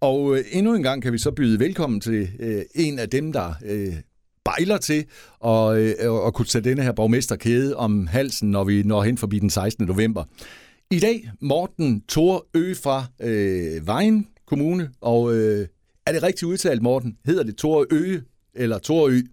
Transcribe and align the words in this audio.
Og 0.00 0.36
øh, 0.38 0.44
endnu 0.52 0.74
en 0.74 0.82
gang 0.82 1.02
kan 1.02 1.12
vi 1.12 1.18
så 1.18 1.30
byde 1.30 1.60
velkommen 1.60 2.00
til 2.00 2.28
øh, 2.40 2.62
en 2.74 2.98
af 2.98 3.10
dem, 3.10 3.32
der 3.32 3.54
øh, 3.64 3.94
bejler 4.44 4.76
til 4.76 5.04
at, 5.44 5.76
øh, 5.76 6.26
at 6.26 6.34
kunne 6.34 6.46
tage 6.46 6.64
denne 6.64 6.82
her 6.82 6.92
borgmesterkæde 6.92 7.76
om 7.76 8.06
halsen, 8.06 8.50
når 8.50 8.64
vi 8.64 8.82
når 8.82 9.02
hen 9.02 9.18
forbi 9.18 9.38
den 9.38 9.50
16. 9.50 9.86
november. 9.86 10.24
I 10.90 10.98
dag 10.98 11.30
Morten 11.40 12.02
Thor 12.08 12.46
Ø 12.54 12.74
fra 12.74 13.04
øh, 13.20 13.86
Vejen 13.86 14.28
Kommune, 14.46 14.90
og 15.00 15.34
øh, 15.34 15.68
er 16.06 16.12
det 16.12 16.22
rigtigt 16.22 16.42
udtalt, 16.48 16.82
Morten? 16.82 17.16
Hedder 17.26 17.42
det 17.42 17.56
Thor 17.56 17.86
Ø 17.90 18.18
eller 18.54 18.78
Thor 18.78 19.08
Ø? 19.08 19.12
Det 19.12 19.24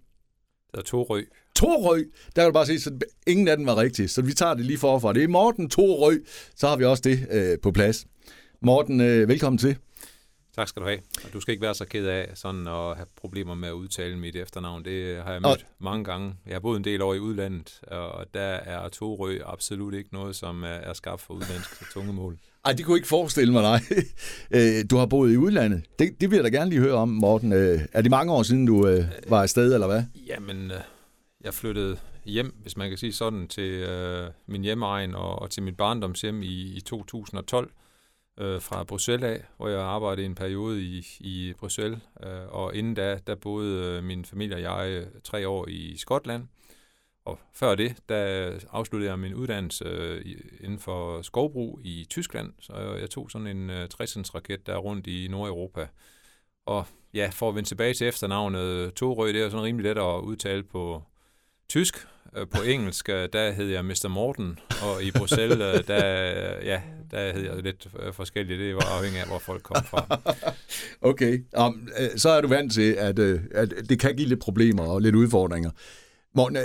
hedder 0.73 0.89
Torø. 0.89 1.21
Torø, 1.55 1.97
der 2.35 2.41
kan 2.41 2.45
du 2.45 2.53
bare 2.53 2.65
sige, 2.65 2.79
så 2.79 2.91
ingen 3.27 3.47
af 3.47 3.57
dem 3.57 3.65
var 3.65 3.77
rigtige, 3.77 4.07
så 4.07 4.21
vi 4.21 4.33
tager 4.33 4.53
det 4.53 4.65
lige 4.65 4.77
forfra. 4.77 5.13
Det 5.13 5.23
er 5.23 5.27
Morten 5.27 5.69
Torø, 5.69 6.17
så 6.55 6.67
har 6.67 6.75
vi 6.75 6.85
også 6.85 7.01
det 7.05 7.27
øh, 7.31 7.57
på 7.63 7.71
plads. 7.71 8.05
Morten, 8.61 9.01
øh, 9.01 9.27
velkommen 9.27 9.57
til. 9.57 9.77
Tak 10.55 10.67
skal 10.67 10.81
du 10.81 10.87
have. 10.87 10.99
Og 11.25 11.33
du 11.33 11.39
skal 11.39 11.51
ikke 11.51 11.61
være 11.61 11.73
så 11.73 11.85
ked 11.85 12.07
af 12.07 12.31
sådan 12.33 12.67
at 12.67 12.95
have 12.95 13.05
problemer 13.15 13.55
med 13.55 13.67
at 13.67 13.73
udtale 13.73 14.17
mit 14.17 14.35
efternavn. 14.35 14.85
Det 14.85 15.23
har 15.23 15.31
jeg 15.31 15.41
mødt 15.41 15.65
og... 15.79 15.83
mange 15.83 16.03
gange. 16.03 16.35
Jeg 16.45 16.55
har 16.55 16.59
boet 16.59 16.77
en 16.77 16.83
del 16.83 17.01
år 17.01 17.13
i 17.13 17.19
udlandet, 17.19 17.81
og 17.87 18.25
der 18.33 18.41
er 18.41 18.89
Torø 18.89 19.37
absolut 19.45 19.93
ikke 19.93 20.09
noget, 20.13 20.35
som 20.35 20.63
er 20.63 20.93
skabt 20.93 21.21
for 21.21 21.33
udlandsk 21.33 21.93
tungemål. 21.93 22.37
Ej, 22.65 22.73
det 22.73 22.85
kunne 22.85 22.97
ikke 22.97 23.07
forestille 23.07 23.53
mig, 23.53 23.61
nej. 23.61 23.79
Øh, 24.55 24.85
du 24.89 24.97
har 24.97 25.05
boet 25.05 25.33
i 25.33 25.37
udlandet. 25.37 25.83
Det, 25.99 26.21
det 26.21 26.31
vil 26.31 26.35
jeg 26.35 26.43
da 26.43 26.49
gerne 26.49 26.69
lige 26.69 26.81
høre 26.81 26.93
om, 26.93 27.09
Morten. 27.09 27.53
Øh, 27.53 27.79
er 27.93 28.01
det 28.01 28.11
mange 28.11 28.33
år 28.33 28.43
siden, 28.43 28.65
du 28.65 28.87
øh, 28.87 29.05
var 29.27 29.41
afsted, 29.41 29.73
eller 29.73 29.87
hvad? 29.87 30.03
Jamen, 30.27 30.71
jeg 31.43 31.53
flyttede 31.53 31.97
hjem, 32.25 32.55
hvis 32.61 32.77
man 32.77 32.89
kan 32.89 32.97
sige 32.97 33.13
sådan, 33.13 33.47
til 33.47 33.71
øh, 33.71 34.27
min 34.47 34.61
hjemmeegn 34.61 35.15
og, 35.15 35.41
og 35.41 35.49
til 35.49 35.63
mit 35.63 35.77
barndomshjem 35.77 36.41
i, 36.41 36.75
i 36.77 36.81
2012 36.81 37.71
øh, 38.37 38.61
fra 38.61 38.83
Bruxelles 38.83 39.29
af, 39.29 39.45
hvor 39.57 39.67
jeg 39.67 39.79
arbejdede 39.79 40.25
en 40.25 40.35
periode 40.35 40.81
i, 40.81 41.05
i 41.19 41.53
Bruxelles. 41.59 41.99
Øh, 42.23 42.47
og 42.47 42.75
inden 42.75 42.93
da, 42.93 43.19
der 43.27 43.35
boede 43.35 43.97
øh, 43.97 44.03
min 44.03 44.25
familie 44.25 44.55
og 44.55 44.61
jeg 44.61 44.89
øh, 44.89 45.07
tre 45.23 45.47
år 45.47 45.67
i 45.67 45.97
Skotland. 45.97 46.47
Og 47.25 47.39
før 47.53 47.75
det, 47.75 47.95
der 48.09 48.51
afsluttede 48.71 49.11
jeg 49.11 49.19
min 49.19 49.33
uddannelse 49.33 49.85
øh, 49.85 50.25
inden 50.59 50.79
for 50.79 51.21
skovbrug 51.21 51.79
i 51.83 52.07
Tyskland. 52.09 52.53
Så 52.59 52.73
jeg 52.99 53.09
tog 53.09 53.31
sådan 53.31 53.47
en 53.47 53.69
øh, 53.69 53.89
60 53.89 54.35
raket 54.35 54.67
der 54.67 54.77
rundt 54.77 55.07
i 55.07 55.27
Nordeuropa. 55.27 55.87
Og 56.65 56.85
ja, 57.13 57.29
for 57.33 57.49
at 57.49 57.55
vende 57.55 57.69
tilbage 57.69 57.93
til 57.93 58.07
efternavnet 58.07 58.93
Torø, 58.93 59.27
det 59.27 59.41
er 59.41 59.49
sådan 59.49 59.65
rimelig 59.65 59.83
let 59.95 60.01
at 60.01 60.19
udtale 60.21 60.63
på 60.63 61.03
tysk. 61.69 62.07
Øh, 62.37 62.47
på 62.47 62.61
engelsk, 62.61 63.09
øh, 63.09 63.29
der 63.33 63.51
hed 63.51 63.67
jeg 63.67 63.85
Mr. 63.85 64.07
Morten, 64.07 64.59
og 64.83 65.03
i 65.03 65.11
Bruxelles, 65.11 65.57
øh, 65.57 65.87
der, 65.87 66.05
ja, 66.63 66.81
der 67.11 67.33
hed 67.33 67.43
jeg 67.43 67.63
lidt 67.63 67.87
forskelligt. 68.11 68.59
Det 68.59 68.75
var 68.75 68.97
afhængig 68.97 69.21
af, 69.21 69.27
hvor 69.27 69.39
folk 69.39 69.63
kom 69.63 69.83
fra. 69.83 70.19
okay, 71.11 71.39
um, 71.57 71.89
så 72.15 72.29
er 72.29 72.41
du 72.41 72.47
vant 72.47 72.73
til, 72.73 72.91
at, 72.91 73.19
at 73.19 73.73
det 73.89 73.99
kan 73.99 74.15
give 74.15 74.27
lidt 74.27 74.39
problemer 74.39 74.83
og 74.83 75.01
lidt 75.01 75.15
udfordringer. 75.15 75.71
Morten, 76.35 76.57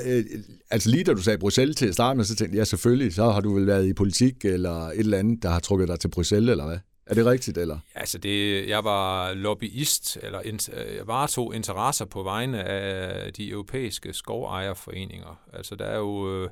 altså 0.70 0.90
lige 0.90 1.04
da 1.04 1.12
du 1.12 1.22
sagde 1.22 1.38
Bruxelles 1.38 1.76
til 1.76 1.86
at 1.86 1.94
starte 1.94 2.16
med, 2.16 2.24
så 2.24 2.36
tænkte 2.36 2.54
jeg, 2.56 2.60
ja 2.60 2.64
selvfølgelig, 2.64 3.14
så 3.14 3.30
har 3.30 3.40
du 3.40 3.54
vel 3.54 3.66
været 3.66 3.86
i 3.86 3.92
politik 3.92 4.44
eller 4.44 4.88
et 4.88 4.98
eller 4.98 5.18
andet, 5.18 5.42
der 5.42 5.48
har 5.50 5.60
trukket 5.60 5.88
dig 5.88 6.00
til 6.00 6.08
Bruxelles, 6.08 6.50
eller 6.50 6.66
hvad? 6.66 6.78
Er 7.08 7.14
det 7.14 7.26
rigtigt, 7.26 7.58
eller? 7.58 7.78
Altså, 7.94 8.18
det, 8.18 8.68
jeg 8.68 8.84
var 8.84 9.34
lobbyist, 9.34 10.18
eller 10.22 10.40
jeg 10.96 11.06
varetog 11.06 11.54
interesser 11.54 12.04
på 12.04 12.22
vegne 12.22 12.64
af 12.64 13.32
de 13.32 13.50
europæiske 13.50 14.12
skovejerforeninger. 14.12 15.40
Altså, 15.52 15.74
der 15.74 15.84
er 15.84 15.98
jo 15.98 16.42
øh, 16.42 16.50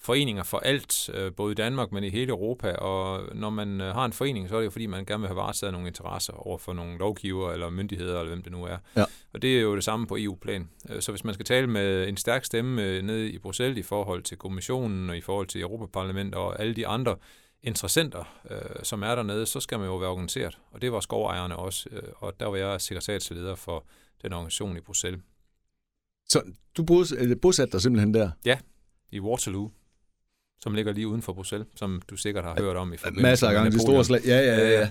foreninger 0.00 0.42
for 0.42 0.58
alt, 0.58 1.10
øh, 1.14 1.32
både 1.32 1.52
i 1.52 1.54
Danmark, 1.54 1.92
men 1.92 2.04
i 2.04 2.10
hele 2.10 2.28
Europa, 2.28 2.72
og 2.72 3.36
når 3.36 3.50
man 3.50 3.80
øh, 3.80 3.94
har 3.94 4.04
en 4.04 4.12
forening, 4.12 4.48
så 4.48 4.54
er 4.54 4.58
det 4.58 4.64
jo 4.64 4.70
fordi, 4.70 4.86
man 4.86 5.04
gerne 5.04 5.20
vil 5.20 5.28
have 5.28 5.36
varetaget 5.36 5.72
nogle 5.72 5.88
interesser 5.88 6.32
over 6.32 6.58
for 6.58 6.72
nogle 6.72 6.98
lovgiver 6.98 7.52
eller 7.52 7.70
myndigheder, 7.70 8.18
eller 8.20 8.28
hvem 8.28 8.42
det 8.42 8.52
nu 8.52 8.64
er. 8.64 8.76
Ja. 8.96 9.04
Og 9.32 9.42
det 9.42 9.58
er 9.58 9.60
jo 9.60 9.74
det 9.74 9.84
samme 9.84 10.06
på 10.06 10.16
EU-plan. 10.18 10.68
Øh, 10.90 11.02
så 11.02 11.12
hvis 11.12 11.24
man 11.24 11.34
skal 11.34 11.46
tale 11.46 11.66
med 11.66 12.08
en 12.08 12.16
stærk 12.16 12.44
stemme 12.44 12.82
øh, 12.82 13.02
nede 13.02 13.30
i 13.30 13.38
Bruxelles 13.38 13.78
i 13.78 13.82
forhold 13.82 14.22
til 14.22 14.36
kommissionen 14.36 15.10
og 15.10 15.16
i 15.16 15.20
forhold 15.20 15.46
til 15.46 15.60
Europaparlamentet 15.60 16.34
og 16.34 16.60
alle 16.60 16.74
de 16.74 16.86
andre 16.86 17.16
interessenter, 17.62 18.38
øh, 18.50 18.82
som 18.82 19.02
er 19.02 19.14
dernede, 19.14 19.46
så 19.46 19.60
skal 19.60 19.78
man 19.78 19.88
jo 19.88 19.96
være 19.96 20.10
organiseret. 20.10 20.58
Og 20.70 20.82
det 20.82 20.92
var 20.92 21.00
skovejerne 21.00 21.56
også, 21.56 21.88
øh, 21.92 22.02
og 22.16 22.40
der 22.40 22.46
var 22.46 22.56
jeg 22.56 22.80
sekretariatsleder 22.80 23.54
for 23.54 23.84
den 24.22 24.32
organisation 24.32 24.76
i 24.76 24.80
Bruxelles. 24.80 25.20
Så 26.28 26.42
du 26.76 26.84
bosatte 27.42 27.72
dig 27.72 27.82
simpelthen 27.82 28.14
der? 28.14 28.30
Ja, 28.44 28.58
i 29.12 29.20
Waterloo, 29.20 29.70
som 30.60 30.74
ligger 30.74 30.92
lige 30.92 31.08
uden 31.08 31.22
for 31.22 31.32
Bruxelles, 31.32 31.68
som 31.76 32.02
du 32.10 32.16
sikkert 32.16 32.44
har 32.44 32.56
hørt 32.58 32.76
om 32.76 32.92
i 32.92 32.96
forbindelse 32.96 33.22
Masser 33.22 33.48
af 33.48 33.54
gange, 33.54 33.70
de 33.70 33.80
store 33.80 34.04
slag. 34.04 34.20
Ja, 34.26 34.38
ja, 34.38 34.68
ja, 34.68 34.80
ja. 34.80 34.90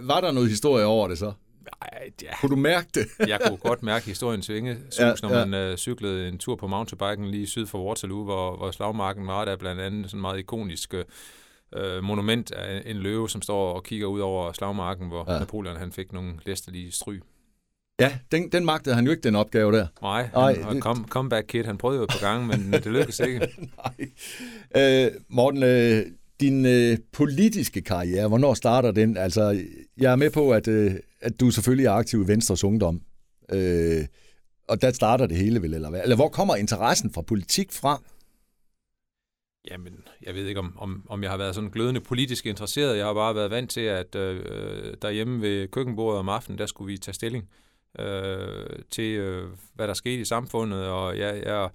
Var 0.00 0.20
der 0.20 0.32
noget 0.32 0.48
historie 0.48 0.84
over 0.84 1.08
det 1.08 1.18
så? 1.18 1.32
Nej, 1.80 2.10
ja. 2.22 2.36
Kunne 2.40 2.50
du 2.50 2.56
mærke 2.56 2.88
det? 2.94 3.06
jeg 3.28 3.40
kunne 3.46 3.56
godt 3.56 3.82
mærke 3.82 4.06
historiens 4.06 4.48
vinge, 4.48 4.78
ja, 4.98 5.14
når 5.22 5.38
ja. 5.38 5.44
man 5.44 5.54
øh, 5.54 5.76
cyklede 5.76 6.28
en 6.28 6.38
tur 6.38 6.56
på 6.56 6.66
mountainbiken 6.66 7.30
lige 7.30 7.46
syd 7.46 7.66
for 7.66 7.88
Waterloo, 7.88 8.24
hvor, 8.24 8.56
hvor 8.56 8.70
slagmarken 8.70 9.26
var 9.26 9.44
der 9.44 9.56
blandt 9.56 9.80
andet 9.80 10.10
sådan 10.10 10.20
meget 10.20 10.38
ikonisk 10.38 10.94
øh, 10.94 11.04
øh, 11.76 12.02
monument 12.04 12.52
af 12.52 12.82
en 12.86 12.96
løve, 12.96 13.28
som 13.28 13.42
står 13.42 13.72
og 13.72 13.84
kigger 13.84 14.06
ud 14.06 14.20
over 14.20 14.52
slagmarken, 14.52 15.08
hvor 15.08 15.32
ja. 15.32 15.38
Napoleon 15.38 15.76
han 15.76 15.92
fik 15.92 16.12
nogle 16.12 16.32
læsterlige 16.46 16.92
stryg. 16.92 17.22
Ja, 18.00 18.18
den, 18.32 18.48
den 18.52 18.64
magtede 18.64 18.94
han 18.94 19.04
jo 19.04 19.10
ikke, 19.10 19.22
den 19.22 19.36
opgave 19.36 19.72
der. 19.72 19.86
Nej, 20.02 20.22
han, 20.22 20.64
Ej, 20.64 20.80
come, 20.80 21.04
comeback 21.08 21.46
kid, 21.46 21.64
han 21.64 21.78
prøvede 21.78 22.00
jo 22.00 22.06
på 22.06 22.18
gang, 22.20 22.46
men 22.46 22.72
det 22.72 22.86
lykkedes 22.86 23.20
ikke. 23.20 23.48
Nej. 24.76 25.06
Øh, 25.06 25.10
Morten, 25.28 25.62
øh, 25.62 26.06
din 26.40 26.66
øh, 26.66 26.98
politiske 27.12 27.80
karriere, 27.80 28.28
hvornår 28.28 28.54
starter 28.54 28.90
den? 28.90 29.16
Altså, 29.16 29.62
jeg 29.96 30.12
er 30.12 30.16
med 30.16 30.30
på, 30.30 30.50
at, 30.50 30.68
øh, 30.68 30.94
at 31.20 31.40
du 31.40 31.50
selvfølgelig 31.50 31.86
er 31.86 31.92
aktiv 31.92 32.22
i 32.22 32.26
Venstres 32.26 32.64
Ungdom. 32.64 33.00
Øh, 33.52 34.04
og 34.68 34.82
der 34.82 34.92
starter 34.92 35.26
det 35.26 35.36
hele 35.36 35.62
vel, 35.62 35.74
eller 35.74 35.90
hvad? 35.90 36.00
Eller 36.02 36.16
hvor 36.16 36.28
kommer 36.28 36.56
interessen 36.56 37.12
fra 37.12 37.22
politik 37.22 37.72
fra? 37.72 38.02
Jamen, 39.70 40.04
jeg 40.22 40.34
ved 40.34 40.46
ikke, 40.46 40.60
om, 40.60 40.78
om, 40.78 41.06
om 41.08 41.22
jeg 41.22 41.30
har 41.30 41.38
været 41.38 41.54
sådan 41.54 41.70
glødende 41.70 42.00
politisk 42.00 42.46
interesseret. 42.46 42.96
Jeg 42.96 43.06
har 43.06 43.14
bare 43.14 43.34
været 43.34 43.50
vant 43.50 43.70
til, 43.70 43.80
at 43.80 44.14
øh, 44.14 44.94
derhjemme 45.02 45.42
ved 45.42 45.68
køkkenbordet 45.68 46.18
om 46.18 46.28
aftenen, 46.28 46.58
der 46.58 46.66
skulle 46.66 46.92
vi 46.92 46.98
tage 46.98 47.14
stilling 47.14 47.48
øh, 47.98 48.66
til, 48.90 49.16
øh, 49.16 49.48
hvad 49.74 49.88
der 49.88 49.94
skete 49.94 50.20
i 50.20 50.24
samfundet. 50.24 50.86
Og 50.86 51.18
jeg, 51.18 51.42
jeg 51.46 51.70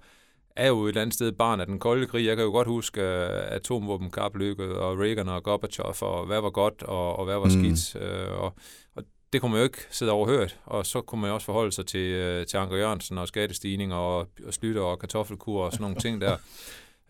er 0.58 0.68
jo 0.68 0.84
et 0.84 0.88
eller 0.88 1.02
andet 1.02 1.14
sted 1.14 1.32
barn 1.32 1.60
af 1.60 1.66
den 1.66 1.78
kolde 1.78 2.06
krig. 2.06 2.26
Jeg 2.26 2.36
kan 2.36 2.44
jo 2.44 2.50
godt 2.50 2.68
huske 2.68 3.00
uh, 3.00 3.52
atomvåbenkapløbet 3.54 4.72
og 4.72 4.98
Reagan 4.98 5.28
og 5.28 5.42
Gorbachev, 5.42 5.94
og 6.00 6.26
hvad 6.26 6.40
var 6.40 6.50
godt 6.50 6.82
og, 6.82 7.16
og 7.16 7.24
hvad 7.24 7.34
var 7.34 7.44
mm. 7.44 7.50
skidt. 7.50 8.02
Uh, 8.02 8.42
og, 8.42 8.54
og 8.94 9.04
det 9.32 9.40
kunne 9.40 9.52
man 9.52 9.58
jo 9.58 9.64
ikke 9.64 9.86
sidde 9.90 10.12
overhørt, 10.12 10.58
og 10.64 10.86
så 10.86 11.00
kunne 11.00 11.20
man 11.20 11.30
også 11.30 11.44
forholde 11.44 11.72
sig 11.72 11.86
til, 11.86 12.38
uh, 12.40 12.46
til 12.46 12.56
Anker 12.56 12.76
Jørgensen 12.76 13.18
og 13.18 13.28
skattestigninger 13.28 13.96
og, 13.96 14.28
og 14.46 14.54
slytter 14.54 14.82
og 14.82 14.98
kartoffelkur 14.98 15.64
og 15.64 15.72
sådan 15.72 15.82
nogle 15.82 15.96
ting 15.96 16.20
der. 16.20 16.36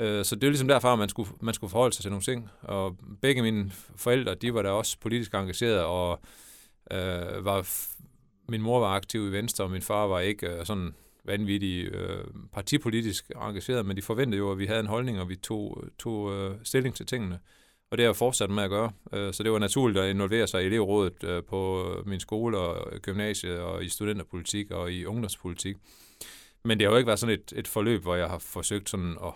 Øh, 0.00 0.24
så 0.24 0.34
det 0.34 0.44
er 0.44 0.48
ligesom 0.48 0.68
derfor, 0.68 0.88
at 0.88 0.98
man 0.98 1.08
skulle, 1.08 1.30
man 1.40 1.54
skulle 1.54 1.70
forholde 1.70 1.94
sig 1.94 2.02
til 2.02 2.10
nogle 2.10 2.22
ting. 2.22 2.50
Og 2.62 2.96
begge 3.22 3.42
mine 3.42 3.70
forældre, 3.96 4.34
de 4.34 4.54
var 4.54 4.62
da 4.62 4.68
også 4.68 4.96
politisk 5.00 5.34
engagerede, 5.34 5.84
og 5.84 6.20
øh, 6.90 7.44
var, 7.44 7.68
min 8.48 8.62
mor 8.62 8.80
var 8.80 8.94
aktiv 8.94 9.28
i 9.28 9.32
Venstre, 9.32 9.64
og 9.64 9.70
min 9.70 9.82
far 9.82 10.06
var 10.06 10.20
ikke 10.20 10.48
øh, 10.48 10.66
sådan 10.66 10.94
vanvittig 11.24 11.84
øh, 11.84 12.24
partipolitisk 12.52 13.30
engageret, 13.36 13.86
men 13.86 13.96
de 13.96 14.02
forventede 14.02 14.38
jo, 14.38 14.50
at 14.50 14.58
vi 14.58 14.66
havde 14.66 14.80
en 14.80 14.86
holdning, 14.86 15.20
og 15.20 15.28
vi 15.28 15.36
tog, 15.36 15.84
tog 15.98 16.32
øh, 16.32 16.56
stilling 16.62 16.94
til 16.94 17.06
tingene. 17.06 17.38
Og 17.90 17.98
det 17.98 18.04
har 18.04 18.08
jeg 18.08 18.16
fortsat 18.16 18.50
med 18.50 18.62
at 18.62 18.70
gøre. 18.70 18.92
Øh, 19.12 19.32
så 19.32 19.42
det 19.42 19.52
var 19.52 19.58
naturligt 19.58 19.98
at 19.98 20.10
involvere 20.10 20.46
sig 20.46 20.62
i 20.62 20.66
elevrådet 20.66 21.24
øh, 21.24 21.42
på 21.44 21.92
øh, 21.92 22.08
min 22.08 22.20
skole 22.20 22.58
og 22.58 23.00
gymnasiet 23.00 23.58
og 23.58 23.84
i 23.84 23.88
studenterpolitik 23.88 24.70
og 24.70 24.92
i 24.92 25.04
ungdomspolitik. 25.04 25.76
Men 26.64 26.78
det 26.78 26.86
har 26.86 26.92
jo 26.92 26.96
ikke 26.96 27.06
været 27.06 27.18
sådan 27.18 27.34
et, 27.34 27.52
et 27.56 27.68
forløb, 27.68 28.02
hvor 28.02 28.14
jeg 28.14 28.28
har 28.28 28.38
forsøgt 28.38 28.90
sådan 28.90 29.16
at 29.24 29.32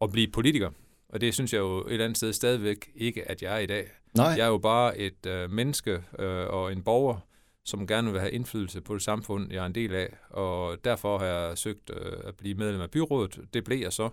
at 0.00 0.12
blive 0.12 0.28
politiker. 0.28 0.70
Og 1.08 1.20
det 1.20 1.34
synes 1.34 1.52
jeg 1.52 1.58
jo 1.58 1.78
et 1.78 1.92
eller 1.92 2.04
andet 2.04 2.16
sted 2.16 2.32
stadigvæk 2.32 2.90
ikke, 2.94 3.30
at 3.30 3.42
jeg 3.42 3.54
er 3.54 3.58
i 3.58 3.66
dag. 3.66 3.86
Nej. 4.14 4.26
Jeg 4.26 4.44
er 4.44 4.48
jo 4.48 4.58
bare 4.58 4.98
et 4.98 5.26
øh, 5.26 5.50
menneske 5.50 6.02
øh, 6.18 6.46
og 6.46 6.72
en 6.72 6.82
borger, 6.82 7.18
som 7.64 7.86
gerne 7.86 8.12
vil 8.12 8.20
have 8.20 8.32
indflydelse 8.32 8.80
på 8.80 8.94
det 8.94 9.02
samfund, 9.02 9.52
jeg 9.52 9.62
er 9.62 9.66
en 9.66 9.74
del 9.74 9.94
af. 9.94 10.16
Og 10.30 10.84
derfor 10.84 11.18
har 11.18 11.26
jeg 11.26 11.58
søgt 11.58 11.90
øh, 11.90 12.12
at 12.24 12.36
blive 12.36 12.54
medlem 12.54 12.80
af 12.80 12.90
byrådet. 12.90 13.40
Det 13.54 13.64
blev 13.64 13.78
jeg 13.78 13.92
så. 13.92 14.10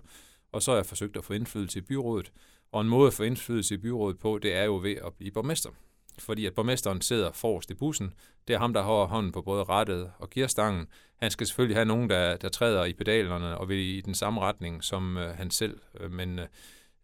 Og 0.52 0.62
så 0.64 0.72
har 0.72 0.78
jeg 0.78 0.86
forsøgt 0.86 1.18
at 1.18 1.26
få 1.26 1.34
indflydelse 1.34 1.80
i 1.80 1.82
byrådet. 1.82 2.32
Og 2.72 2.82
en 2.82 2.90
måde 2.90 3.08
at 3.08 3.14
få 3.14 3.24
indflydelse 3.24 3.76
i 3.76 3.78
byrådet 3.78 4.20
på, 4.20 4.40
det 4.42 4.54
er 4.54 4.64
jo 4.64 4.80
ved 4.84 4.96
at 5.06 5.14
blive 5.14 5.32
borgmester 5.32 5.70
fordi 6.20 6.46
at 6.46 6.54
borgmesteren 6.54 7.02
sidder 7.02 7.32
forrest 7.32 7.72
i 7.72 7.74
bussen. 7.74 8.14
Det 8.48 8.54
er 8.54 8.60
ham, 8.60 8.74
der 8.74 8.84
har 8.84 9.06
hånden 9.06 9.32
på 9.32 9.42
både 9.42 9.64
rattet 9.64 10.12
og 10.20 10.30
gearstangen. 10.30 10.88
Han 11.22 11.32
skal 11.32 11.48
selvfølgelig 11.48 11.78
have 11.78 11.86
nogen, 11.86 12.10
der, 12.10 12.38
der 12.38 12.50
træder 12.50 12.86
i 12.86 12.94
pedalerne 12.94 13.58
og 13.58 13.70
vil 13.70 13.78
i 13.78 14.02
den 14.02 14.14
samme 14.14 14.42
retning 14.42 14.84
som 14.84 15.18
øh, 15.18 15.36
han 15.36 15.52
selv. 15.52 15.80
Øh, 16.00 16.12
men 16.12 16.40
øh, 16.40 16.46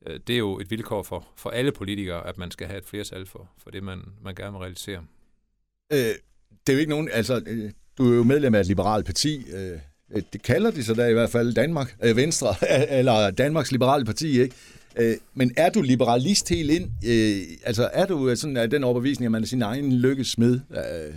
øh, 0.06 0.20
det 0.28 0.34
er 0.34 0.38
jo 0.38 0.60
et 0.60 0.72
vilkår 0.72 1.04
for, 1.04 1.28
for 1.36 1.50
alle 1.50 1.72
politikere, 1.72 2.28
at 2.28 2.38
man 2.38 2.52
skal 2.52 2.68
have 2.68 2.78
et 2.78 2.86
flertal 2.86 3.26
for, 3.26 3.50
for 3.58 3.70
det, 3.70 3.84
man, 3.84 4.02
man 4.22 4.36
gerne 4.36 4.52
vil 4.52 4.60
realisere. 4.60 5.04
Øh, 5.94 5.98
det 6.68 6.70
er 6.70 6.74
jo 6.74 6.80
ikke 6.80 6.90
nogen... 6.90 7.10
Altså, 7.12 7.42
øh, 7.48 7.72
du 7.98 8.12
er 8.12 8.16
jo 8.16 8.24
medlem 8.24 8.56
af 8.56 8.60
et 8.60 8.68
liberalt 8.68 9.06
parti. 9.06 9.46
Øh, 9.54 9.80
det 10.34 10.42
kalder 10.44 10.72
de 10.72 10.84
sig 10.84 10.96
der 10.96 11.08
i 11.08 11.14
hvert 11.14 11.30
fald 11.30 11.54
Danmark, 11.54 11.96
øh, 12.04 12.16
Venstre, 12.16 12.56
eller 13.00 13.32
Danmarks 13.32 13.72
Liberale 13.72 14.06
Parti, 14.06 14.42
ikke? 14.42 14.56
Øh, 14.96 15.16
men 15.34 15.54
er 15.58 15.70
du 15.70 15.82
liberalist 15.82 16.50
helt 16.50 16.72
ind? 16.72 16.92
Øh, 17.06 17.58
altså 17.64 17.90
er 17.94 18.06
du 18.06 18.36
sådan 18.36 18.58
af 18.58 18.70
den 18.70 18.84
overbevisning, 18.84 19.26
at 19.26 19.32
man 19.32 19.44
er 19.44 19.48
sin 19.48 19.62
egen 19.62 19.94
lykkesmed? 19.94 20.60
Øh, 20.72 21.16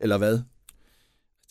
eller 0.00 0.18
hvad? 0.18 0.40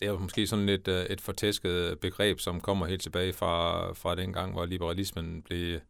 Det 0.00 0.06
er 0.06 0.10
jo 0.10 0.18
måske 0.18 0.46
sådan 0.46 0.66
lidt 0.66 0.88
øh, 0.88 1.06
et 1.06 1.20
fortæsket 1.20 1.98
begreb, 1.98 2.40
som 2.40 2.60
kommer 2.60 2.86
helt 2.86 3.02
tilbage 3.02 3.32
fra, 3.32 3.92
fra 3.92 4.14
den 4.14 4.32
gang, 4.32 4.52
hvor 4.52 4.64
liberalismen 4.64 5.42
blev, 5.42 5.80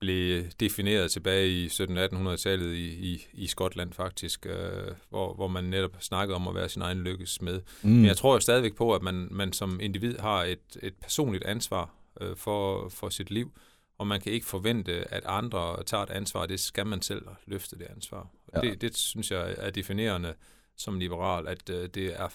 blev 0.00 0.44
defineret 0.60 1.10
tilbage 1.10 1.48
i 1.48 1.66
1700-1800-tallet 1.66 2.74
i, 2.74 3.12
i, 3.12 3.26
i 3.32 3.46
Skotland 3.46 3.92
faktisk, 3.92 4.46
øh, 4.46 4.92
hvor, 5.10 5.34
hvor 5.34 5.48
man 5.48 5.64
netop 5.64 5.96
snakkede 6.00 6.36
om 6.36 6.48
at 6.48 6.54
være 6.54 6.68
sin 6.68 6.82
egen 6.82 6.98
lykkes 6.98 7.42
med. 7.42 7.60
Mm. 7.82 7.90
Men 7.90 8.04
jeg 8.04 8.16
tror 8.16 8.34
jo 8.34 8.40
stadigvæk 8.40 8.74
på, 8.74 8.94
at 8.94 9.02
man, 9.02 9.28
man 9.30 9.52
som 9.52 9.80
individ 9.80 10.18
har 10.18 10.44
et, 10.44 10.76
et 10.82 10.94
personligt 10.94 11.44
ansvar 11.44 11.90
øh, 12.20 12.36
for, 12.36 12.88
for 12.88 13.08
sit 13.08 13.30
liv, 13.30 13.52
og 13.98 14.06
man 14.06 14.20
kan 14.20 14.32
ikke 14.32 14.46
forvente, 14.46 15.14
at 15.14 15.22
andre 15.26 15.82
tager 15.86 16.02
et 16.02 16.10
ansvar. 16.10 16.46
Det 16.46 16.60
skal 16.60 16.86
man 16.86 17.02
selv 17.02 17.22
løfte 17.46 17.78
det 17.78 17.86
ansvar. 17.96 18.28
Ja. 18.54 18.60
Det, 18.60 18.80
det 18.80 18.96
synes 18.96 19.30
jeg 19.30 19.54
er 19.58 19.70
definerende 19.70 20.34
som 20.76 20.98
liberal, 20.98 21.48
at 21.48 21.70
øh, 21.70 21.88
det 21.94 22.20
er 22.20 22.28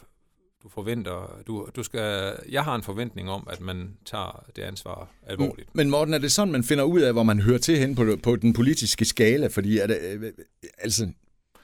du 0.64 0.70
forventer, 0.70 1.42
du, 1.48 1.70
du 1.76 1.84
skal, 1.84 2.34
jeg 2.50 2.64
har 2.64 2.76
en 2.76 2.84
forventning 2.84 3.30
om, 3.30 3.48
at 3.52 3.62
man 3.62 3.98
tager 4.06 4.46
det 4.56 4.62
ansvar 4.62 5.12
alvorligt. 5.28 5.76
Men 5.76 5.90
Morten, 5.90 6.14
er 6.14 6.18
det 6.18 6.32
sådan, 6.32 6.52
man 6.52 6.64
finder 6.64 6.84
ud 6.84 7.02
af, 7.02 7.14
hvor 7.14 7.24
man 7.24 7.40
hører 7.40 7.58
til 7.58 7.78
hen 7.78 7.96
på, 7.96 8.18
på 8.24 8.36
den 8.36 8.54
politiske 8.54 9.06
skala? 9.06 9.48
Fordi 9.48 9.78
er 9.78 9.88
det, 9.88 9.98
øh, 10.02 10.34
altså, 10.78 11.12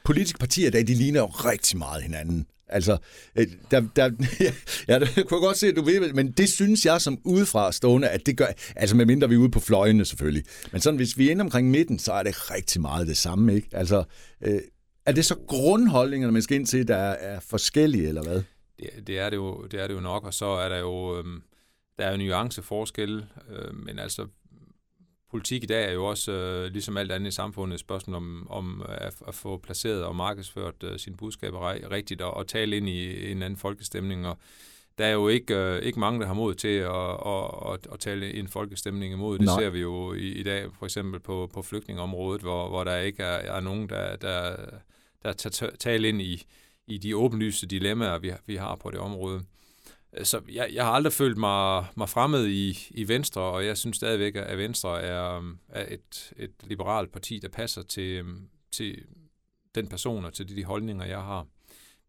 politiske 0.05 0.39
partier, 0.39 0.71
der, 0.71 0.83
de 0.83 0.93
ligner 0.93 1.19
jo 1.19 1.25
rigtig 1.25 1.77
meget 1.77 2.03
hinanden. 2.03 2.47
Altså, 2.67 2.97
øh, 3.35 3.47
der, 3.71 3.83
der, 3.95 4.11
ja, 4.87 4.99
det 4.99 5.27
kunne 5.27 5.39
godt 5.39 5.57
se, 5.57 5.67
at 5.67 5.75
du 5.75 5.81
ved, 5.81 6.13
men 6.13 6.31
det 6.31 6.49
synes 6.49 6.85
jeg 6.85 7.01
som 7.01 7.17
udefra 7.23 7.71
stående, 7.71 8.07
at 8.07 8.25
det 8.25 8.37
gør, 8.37 8.47
altså 8.75 8.95
med 8.95 9.05
mindre 9.05 9.29
vi 9.29 9.35
er 9.35 9.39
ude 9.39 9.51
på 9.51 9.59
fløjene 9.59 10.05
selvfølgelig. 10.05 10.43
Men 10.71 10.81
sådan, 10.81 10.97
hvis 10.97 11.17
vi 11.17 11.27
er 11.27 11.31
inde 11.31 11.41
omkring 11.41 11.69
midten, 11.69 11.99
så 11.99 12.13
er 12.13 12.23
det 12.23 12.51
rigtig 12.51 12.81
meget 12.81 13.07
det 13.07 13.17
samme, 13.17 13.55
ikke? 13.55 13.67
Altså, 13.71 14.03
øh, 14.41 14.59
er 15.05 15.11
det 15.11 15.25
så 15.25 15.35
grundholdningerne, 15.47 16.33
man 16.33 16.41
skal 16.41 16.55
ind 16.55 16.65
til, 16.65 16.87
der 16.87 16.95
er 16.95 17.39
forskellige, 17.39 18.07
eller 18.07 18.23
hvad? 18.23 18.41
det, 18.79 19.07
det, 19.07 19.19
er 19.19 19.29
det, 19.29 19.37
jo, 19.37 19.67
det 19.71 19.81
er 19.81 19.87
det 19.87 19.93
jo 19.93 19.99
nok, 19.99 20.23
og 20.23 20.33
så 20.33 20.45
er 20.45 20.69
der 20.69 20.77
jo, 20.77 21.17
øhm, 21.17 21.43
der 21.97 22.05
er 22.05 22.11
jo 22.11 22.17
nuanceforskelle, 22.17 23.27
øh, 23.49 23.75
men 23.75 23.99
altså 23.99 24.27
politik 25.35 25.63
i 25.63 25.65
dag 25.65 25.89
er 25.89 25.93
jo 25.93 26.05
også, 26.05 26.31
øh, 26.31 26.71
ligesom 26.71 26.97
alt 26.97 27.11
andet 27.11 27.27
i 27.27 27.35
samfundet, 27.35 27.73
et 27.75 27.79
spørgsmål 27.79 28.15
om, 28.15 28.47
om 28.49 28.85
at, 28.87 29.15
at 29.27 29.35
få 29.35 29.57
placeret 29.57 30.03
og 30.03 30.15
markedsført 30.15 30.83
øh, 30.83 30.99
sine 30.99 31.17
budskaber 31.17 31.89
rigtigt 31.91 32.21
og, 32.21 32.33
og 32.33 32.47
tale 32.47 32.77
ind 32.77 32.89
i 32.89 33.31
en 33.31 33.43
anden 33.43 33.57
folkestemning. 33.57 34.27
Og 34.27 34.37
der 34.97 35.05
er 35.05 35.11
jo 35.11 35.27
ikke, 35.27 35.55
øh, 35.55 35.81
ikke 35.81 35.99
mange, 35.99 36.19
der 36.19 36.27
har 36.27 36.33
mod 36.33 36.55
til 36.55 36.67
at, 36.67 37.11
at, 37.25 37.73
at, 37.73 37.93
at 37.93 37.99
tale 37.99 38.33
en 38.33 38.47
folkestemning 38.47 39.13
imod. 39.13 39.37
Det 39.37 39.45
Nej. 39.45 39.61
ser 39.61 39.69
vi 39.69 39.79
jo 39.79 40.13
i, 40.13 40.27
i 40.27 40.43
dag, 40.43 40.69
for 40.79 40.85
eksempel 40.85 41.19
på, 41.19 41.49
på 41.53 41.61
flygtningeområdet, 41.61 42.41
hvor, 42.41 42.69
hvor 42.69 42.83
der 42.83 42.97
ikke 42.97 43.23
er, 43.23 43.55
er 43.55 43.59
nogen, 43.59 43.89
der, 43.89 44.15
der, 44.15 44.55
der 45.23 45.33
tager 45.33 45.71
tale 45.79 46.09
ind 46.09 46.21
i, 46.21 46.45
i 46.87 46.97
de 46.97 47.17
åbenlyse 47.17 47.67
dilemmaer, 47.67 48.17
vi, 48.17 48.31
vi 48.45 48.55
har 48.55 48.75
på 48.75 48.91
det 48.91 48.99
område. 48.99 49.41
Så 50.23 50.41
jeg, 50.51 50.69
jeg 50.73 50.85
har 50.85 50.91
aldrig 50.91 51.13
følt 51.13 51.37
mig, 51.37 51.85
mig 51.95 52.09
fremmed 52.09 52.47
i, 52.47 52.87
i 52.89 53.07
Venstre, 53.07 53.41
og 53.41 53.65
jeg 53.65 53.77
synes 53.77 53.97
stadigvæk, 53.97 54.35
at 54.35 54.57
Venstre 54.57 55.01
er, 55.01 55.55
er 55.69 55.93
et, 55.93 56.33
et 56.37 56.51
liberalt 56.63 57.11
parti, 57.11 57.39
der 57.39 57.49
passer 57.49 57.83
til, 57.83 58.25
til 58.71 59.05
den 59.75 59.87
person 59.87 60.25
og 60.25 60.33
til 60.33 60.49
de, 60.49 60.55
de 60.55 60.63
holdninger, 60.63 61.05
jeg 61.05 61.21
har. 61.21 61.47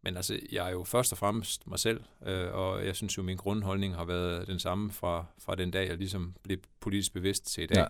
Men 0.03 0.15
altså, 0.15 0.39
jeg 0.51 0.67
er 0.67 0.71
jo 0.71 0.83
først 0.83 1.11
og 1.11 1.17
fremmest 1.17 1.67
mig 1.67 1.79
selv, 1.79 2.01
øh, 2.25 2.53
og 2.53 2.85
jeg 2.85 2.95
synes 2.95 3.17
jo, 3.17 3.23
min 3.23 3.37
grundholdning 3.37 3.95
har 3.95 4.05
været 4.05 4.47
den 4.47 4.59
samme 4.59 4.91
fra, 4.91 5.25
fra 5.39 5.55
den 5.55 5.71
dag, 5.71 5.87
jeg 5.87 5.97
ligesom 5.97 6.35
blev 6.43 6.57
politisk 6.79 7.13
bevidst 7.13 7.45
til 7.45 7.63
i 7.63 7.67
dag. 7.67 7.77
Ja. 7.77 7.85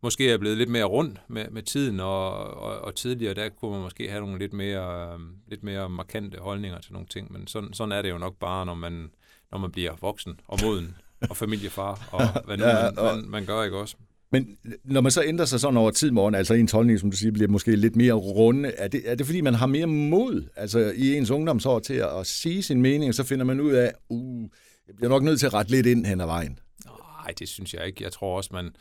Måske 0.00 0.26
er 0.26 0.30
jeg 0.30 0.40
blevet 0.40 0.58
lidt 0.58 0.68
mere 0.68 0.84
rundt 0.84 1.20
med, 1.28 1.50
med 1.50 1.62
tiden, 1.62 2.00
og, 2.00 2.30
og, 2.54 2.78
og 2.78 2.94
tidligere, 2.94 3.34
der 3.34 3.48
kunne 3.48 3.70
man 3.70 3.80
måske 3.80 4.10
have 4.10 4.20
nogle 4.20 4.38
lidt 4.38 4.52
mere, 4.52 5.14
øh, 5.14 5.20
lidt 5.46 5.62
mere 5.62 5.88
markante 5.88 6.38
holdninger 6.38 6.80
til 6.80 6.92
nogle 6.92 7.08
ting, 7.08 7.32
men 7.32 7.46
sådan, 7.46 7.72
sådan 7.72 7.92
er 7.92 8.02
det 8.02 8.10
jo 8.10 8.18
nok 8.18 8.36
bare, 8.36 8.66
når 8.66 8.74
man, 8.74 9.10
når 9.52 9.58
man 9.58 9.70
bliver 9.70 9.92
voksen 10.00 10.40
og 10.48 10.58
moden 10.62 10.96
og 11.30 11.36
familiefar, 11.36 12.08
og 12.12 12.44
hvad 12.44 12.56
nu 12.56 12.64
ja, 12.64 12.90
man, 12.90 13.04
man, 13.04 13.28
man 13.28 13.46
gør, 13.46 13.62
ikke 13.62 13.76
også? 13.76 13.96
Men 14.32 14.56
når 14.84 15.00
man 15.00 15.12
så 15.12 15.22
ændrer 15.24 15.44
sig 15.44 15.60
sådan 15.60 15.76
over 15.76 15.90
tid, 15.90 16.10
morgen, 16.10 16.34
altså 16.34 16.54
ens 16.54 16.72
holdning, 16.72 17.00
som 17.00 17.10
du 17.10 17.16
siger, 17.16 17.32
bliver 17.32 17.48
måske 17.48 17.76
lidt 17.76 17.96
mere 17.96 18.12
runde, 18.12 18.68
er 18.68 18.88
det, 18.88 19.02
er 19.04 19.14
det 19.14 19.26
fordi, 19.26 19.40
man 19.40 19.54
har 19.54 19.66
mere 19.66 19.86
mod 19.86 20.48
altså 20.56 20.92
i 20.96 21.14
ens 21.14 21.30
ungdomsår 21.30 21.78
til 21.78 21.94
at, 21.94 22.20
at 22.20 22.26
sige 22.26 22.62
sin 22.62 22.82
mening, 22.82 23.08
og 23.08 23.14
så 23.14 23.24
finder 23.24 23.44
man 23.44 23.60
ud 23.60 23.72
af, 23.72 23.92
uh, 24.08 24.50
jeg 24.86 24.96
bliver 24.96 25.08
nok 25.08 25.22
nødt 25.22 25.40
til 25.40 25.46
at 25.46 25.54
rette 25.54 25.70
lidt 25.70 25.86
ind 25.86 26.06
hen 26.06 26.20
ad 26.20 26.26
vejen? 26.26 26.58
Nej, 26.86 27.34
det 27.38 27.48
synes 27.48 27.74
jeg 27.74 27.86
ikke. 27.86 28.04
Jeg 28.04 28.12
tror 28.12 28.36
også, 28.36 28.50
man, 28.52 28.76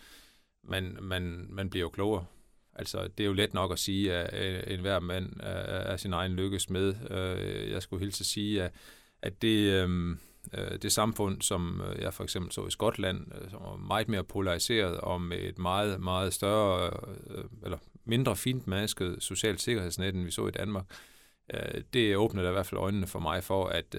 man, 0.63 0.97
man, 1.01 1.45
man 1.49 1.69
bliver 1.69 1.81
jo 1.81 1.89
klogere. 1.89 2.25
Altså, 2.75 3.07
det 3.17 3.23
er 3.23 3.27
jo 3.27 3.33
let 3.33 3.53
nok 3.53 3.71
at 3.71 3.79
sige, 3.79 4.13
at 4.13 4.73
enhver 4.73 4.99
mand 4.99 5.29
er 5.39 5.97
sin 5.97 6.13
egen 6.13 6.31
lykkes 6.31 6.69
med. 6.69 6.95
Øh, 7.11 7.71
jeg 7.71 7.81
skulle 7.81 8.05
hilse 8.05 8.21
at 8.21 8.25
sige, 8.25 8.63
at, 8.63 8.71
at 9.21 9.41
det, 9.41 9.71
øhm, 9.71 10.17
øh, 10.53 10.77
det 10.81 10.91
samfund, 10.91 11.41
som 11.41 11.81
øh, 11.81 12.01
jeg 12.01 12.13
for 12.13 12.23
eksempel 12.23 12.51
så 12.51 12.65
i 12.67 12.71
Skotland, 12.71 13.27
øh, 13.41 13.49
som 13.49 13.61
var 13.61 13.75
meget 13.75 14.09
mere 14.09 14.23
polariseret 14.23 14.97
og 14.97 15.21
med 15.21 15.37
et 15.37 15.59
meget, 15.59 16.01
meget 16.01 16.33
større, 16.33 16.91
øh, 17.27 17.43
eller 17.63 17.77
mindre 18.05 18.35
fint 18.35 18.67
masket 18.67 19.17
socialt 19.19 19.61
sikkerhedsnet, 19.61 20.15
end 20.15 20.25
vi 20.25 20.31
så 20.31 20.47
i 20.47 20.51
Danmark, 20.51 20.85
det 21.93 22.17
åbnede 22.17 22.49
i 22.49 22.51
hvert 22.51 22.65
fald 22.65 22.81
øjnene 22.81 23.07
for 23.07 23.19
mig 23.19 23.43
for, 23.43 23.65
at 23.65 23.95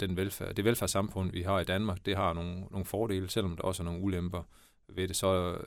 den 0.00 0.16
velfærd, 0.16 0.54
det 0.54 0.64
velfærdssamfund, 0.64 1.32
vi 1.32 1.42
har 1.42 1.60
i 1.60 1.64
Danmark, 1.64 1.98
det 2.06 2.16
har 2.16 2.32
nogle, 2.32 2.60
nogle 2.60 2.84
fordele, 2.84 3.30
selvom 3.30 3.56
der 3.56 3.62
også 3.62 3.82
er 3.82 3.84
nogle 3.84 4.00
ulemper 4.00 4.42
ved 4.88 5.08
det. 5.08 5.16
Så 5.16 5.58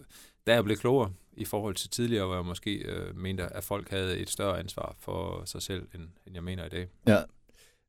der 0.47 0.53
er 0.53 0.57
jeg 0.57 0.63
blevet 0.63 0.79
klogere 0.79 1.13
i 1.33 1.45
forhold 1.45 1.75
til 1.75 1.89
tidligere, 1.89 2.25
hvor 2.25 2.35
jeg 2.35 2.45
måske 2.45 2.75
øh, 2.75 3.17
mente, 3.17 3.43
at 3.43 3.63
folk 3.63 3.89
havde 3.89 4.19
et 4.19 4.29
større 4.29 4.59
ansvar 4.59 4.95
for 4.99 5.45
sig 5.45 5.61
selv, 5.61 5.87
end, 5.95 6.03
end 6.25 6.35
jeg 6.35 6.43
mener 6.43 6.65
i 6.65 6.69
dag. 6.69 6.87
Ja. 7.07 7.21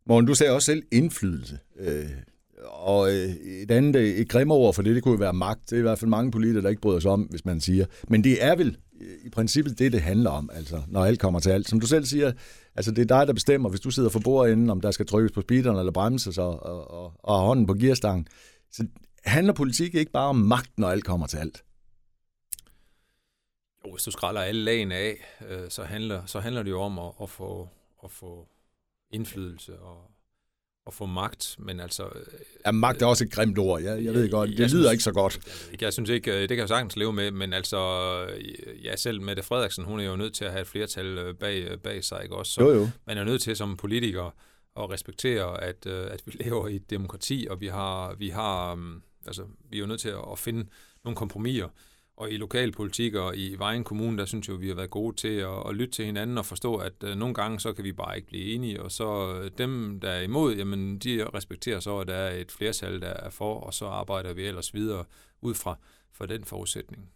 Morgen, 0.07 0.27
du 0.27 0.35
sagde 0.35 0.53
også 0.53 0.67
selv 0.67 0.83
indflydelse. 0.93 1.59
Øh, 1.79 2.11
og 2.65 3.13
øh, 3.13 3.29
et 3.63 3.71
andet, 3.71 3.97
øh, 3.97 4.09
et 4.09 4.29
grimme 4.29 4.55
ord 4.55 4.75
for 4.75 4.83
det, 4.83 4.95
det 4.95 5.03
kunne 5.03 5.13
jo 5.13 5.19
være 5.19 5.33
magt. 5.33 5.71
Det 5.71 5.77
er 5.77 5.79
i 5.79 5.83
hvert 5.83 5.99
fald 5.99 6.09
mange 6.09 6.31
politikere, 6.31 6.63
der 6.63 6.69
ikke 6.69 6.83
bryder 6.83 7.01
sig 7.01 7.11
om, 7.11 7.23
hvis 7.23 7.45
man 7.45 7.61
siger. 7.61 7.87
Men 8.09 8.25
det 8.25 8.45
er 8.45 8.57
vel 8.57 8.77
øh, 9.01 9.17
i 9.25 9.31
princippet 9.31 9.79
det, 9.79 9.93
det 9.93 10.01
handler 10.01 10.31
om, 10.31 10.51
altså, 10.53 10.83
når 10.89 11.05
alt 11.05 11.21
kommer 11.21 11.41
til 11.41 11.51
alt. 11.51 11.69
Som 11.69 11.81
du 11.81 11.87
selv 11.87 12.05
siger, 12.05 12.33
altså, 12.77 12.91
det 12.91 13.03
er 13.03 13.19
dig, 13.19 13.27
der 13.27 13.33
bestemmer, 13.33 13.69
hvis 13.69 13.81
du 13.81 13.91
sidder 13.91 14.09
for 14.09 14.21
bordenden, 14.25 14.71
om 14.71 14.81
der 14.81 14.91
skal 14.91 15.07
trykkes 15.07 15.33
på 15.33 15.41
speederen 15.41 15.79
eller 15.79 15.93
bremses 15.93 16.39
og, 16.39 16.63
og, 16.63 16.91
og, 16.91 17.13
og 17.19 17.39
hånden 17.39 17.67
på 17.67 17.75
gearstangen. 17.75 18.27
Så 18.73 18.87
handler 19.25 19.53
politik 19.53 19.95
ikke 19.95 20.13
bare 20.13 20.29
om 20.29 20.37
magt, 20.37 20.79
når 20.79 20.89
alt 20.89 21.05
kommer 21.05 21.27
til 21.27 21.37
alt? 21.37 21.65
Jo, 23.87 23.93
hvis 23.93 24.03
du 24.03 24.11
skræller 24.11 24.41
alle 24.41 24.65
lagene 24.65 24.95
af, 24.95 25.17
øh, 25.49 25.71
så, 25.71 25.83
handler, 25.83 26.27
så 26.27 26.41
handler 26.41 26.63
det 26.63 26.71
jo 26.71 26.81
om 26.81 26.99
at, 26.99 27.13
at, 27.23 27.31
få, 27.31 27.69
at 28.05 28.11
få 28.11 28.49
indflydelse 29.13 29.79
og, 29.79 30.11
og 30.87 30.95
få 30.95 31.07
magt, 31.07 31.57
men 31.59 31.81
altså... 31.81 32.09
Ja, 32.67 32.71
magt 32.71 33.03
er 33.03 33.07
også 33.07 33.25
et 33.25 33.33
grimt 33.33 33.59
ord, 33.59 33.83
jeg, 33.83 34.05
jeg 34.05 34.15
ved 34.15 34.31
godt. 34.31 34.51
Det 34.51 34.59
jeg 34.59 34.71
lyder 34.71 34.83
synes, 34.83 34.93
ikke 34.93 35.05
så 35.05 35.13
godt. 35.13 35.41
Jeg, 35.71 35.83
jeg 35.83 35.93
synes 35.93 36.11
ikke, 36.11 36.41
det 36.41 36.49
kan 36.49 36.59
jeg 36.59 36.69
sagtens 36.69 36.97
leve 36.97 37.13
med, 37.13 37.31
men 37.31 37.53
altså, 37.53 37.79
ja, 38.85 38.97
selv 38.97 39.21
Mette 39.21 39.43
Frederiksen, 39.43 39.85
hun 39.85 40.01
er 40.01 40.05
jo 40.05 40.17
nødt 40.17 40.35
til 40.35 40.45
at 40.45 40.51
have 40.51 40.63
et 40.63 40.67
flertal 40.67 41.07
øh, 41.07 41.35
bag, 41.35 41.83
bag 41.83 42.05
sig, 42.05 42.23
ikke 42.23 42.37
også? 42.37 42.53
Så 42.53 42.63
jo, 42.63 42.75
jo. 42.75 42.89
Man 43.07 43.19
er 43.19 43.25
nødt 43.25 43.43
til 43.43 43.57
som 43.57 43.77
politiker 43.77 44.35
at 44.77 44.91
respektere, 44.91 45.63
at, 45.63 45.87
øh, 45.87 46.07
at 46.11 46.23
vi 46.27 46.33
lever 46.45 46.69
i 46.69 46.77
et 46.77 46.91
demokrati, 46.91 47.47
og 47.51 47.61
vi 47.61 47.67
har, 47.67 48.15
vi 48.15 48.29
har, 48.29 48.75
mm, 48.75 49.03
altså, 49.27 49.43
vi 49.71 49.77
er 49.77 49.81
jo 49.81 49.87
nødt 49.87 50.01
til 50.01 50.15
at 50.33 50.39
finde 50.39 50.67
nogle 51.05 51.17
kompromiser. 51.17 51.69
Og 52.17 52.31
i 52.31 52.37
lokalpolitik 52.37 53.15
og 53.15 53.37
i 53.37 53.55
Vejen 53.59 53.85
Kommune, 53.85 54.19
der 54.19 54.25
synes 54.25 54.49
jeg, 54.49 54.61
vi 54.61 54.69
har 54.69 54.75
været 54.75 54.91
gode 54.91 55.17
til 55.17 55.29
at, 55.29 55.69
at 55.69 55.75
lytte 55.75 55.93
til 55.93 56.05
hinanden 56.05 56.39
og 56.39 56.47
forstå, 56.47 56.77
at 56.77 56.93
øh, 57.05 57.17
nogle 57.17 57.35
gange, 57.35 57.61
så 57.61 57.73
kan 57.73 57.85
vi 57.85 57.93
bare 57.93 58.17
ikke 58.17 58.29
blive 58.29 58.55
enige. 58.55 58.83
Og 58.83 58.93
så 58.93 59.35
øh, 59.35 59.51
dem, 59.59 60.01
der 60.01 60.11
er 60.11 60.21
imod, 60.21 60.55
jamen, 60.55 60.99
de 60.99 61.25
respekterer 61.35 61.81
så, 61.81 61.99
at 61.99 62.07
der 62.07 62.15
er 62.15 62.41
et 62.41 62.53
flertal, 62.53 63.01
der 63.01 63.09
er 63.09 63.31
for, 63.31 63.61
og 63.61 63.75
så 63.75 63.87
arbejder 63.87 64.33
vi 64.33 64.43
ellers 64.47 64.75
videre 64.75 65.05
ud 65.41 65.55
fra 65.55 65.79
for 66.13 66.27
den 66.27 66.45
forudsætning. 66.45 67.11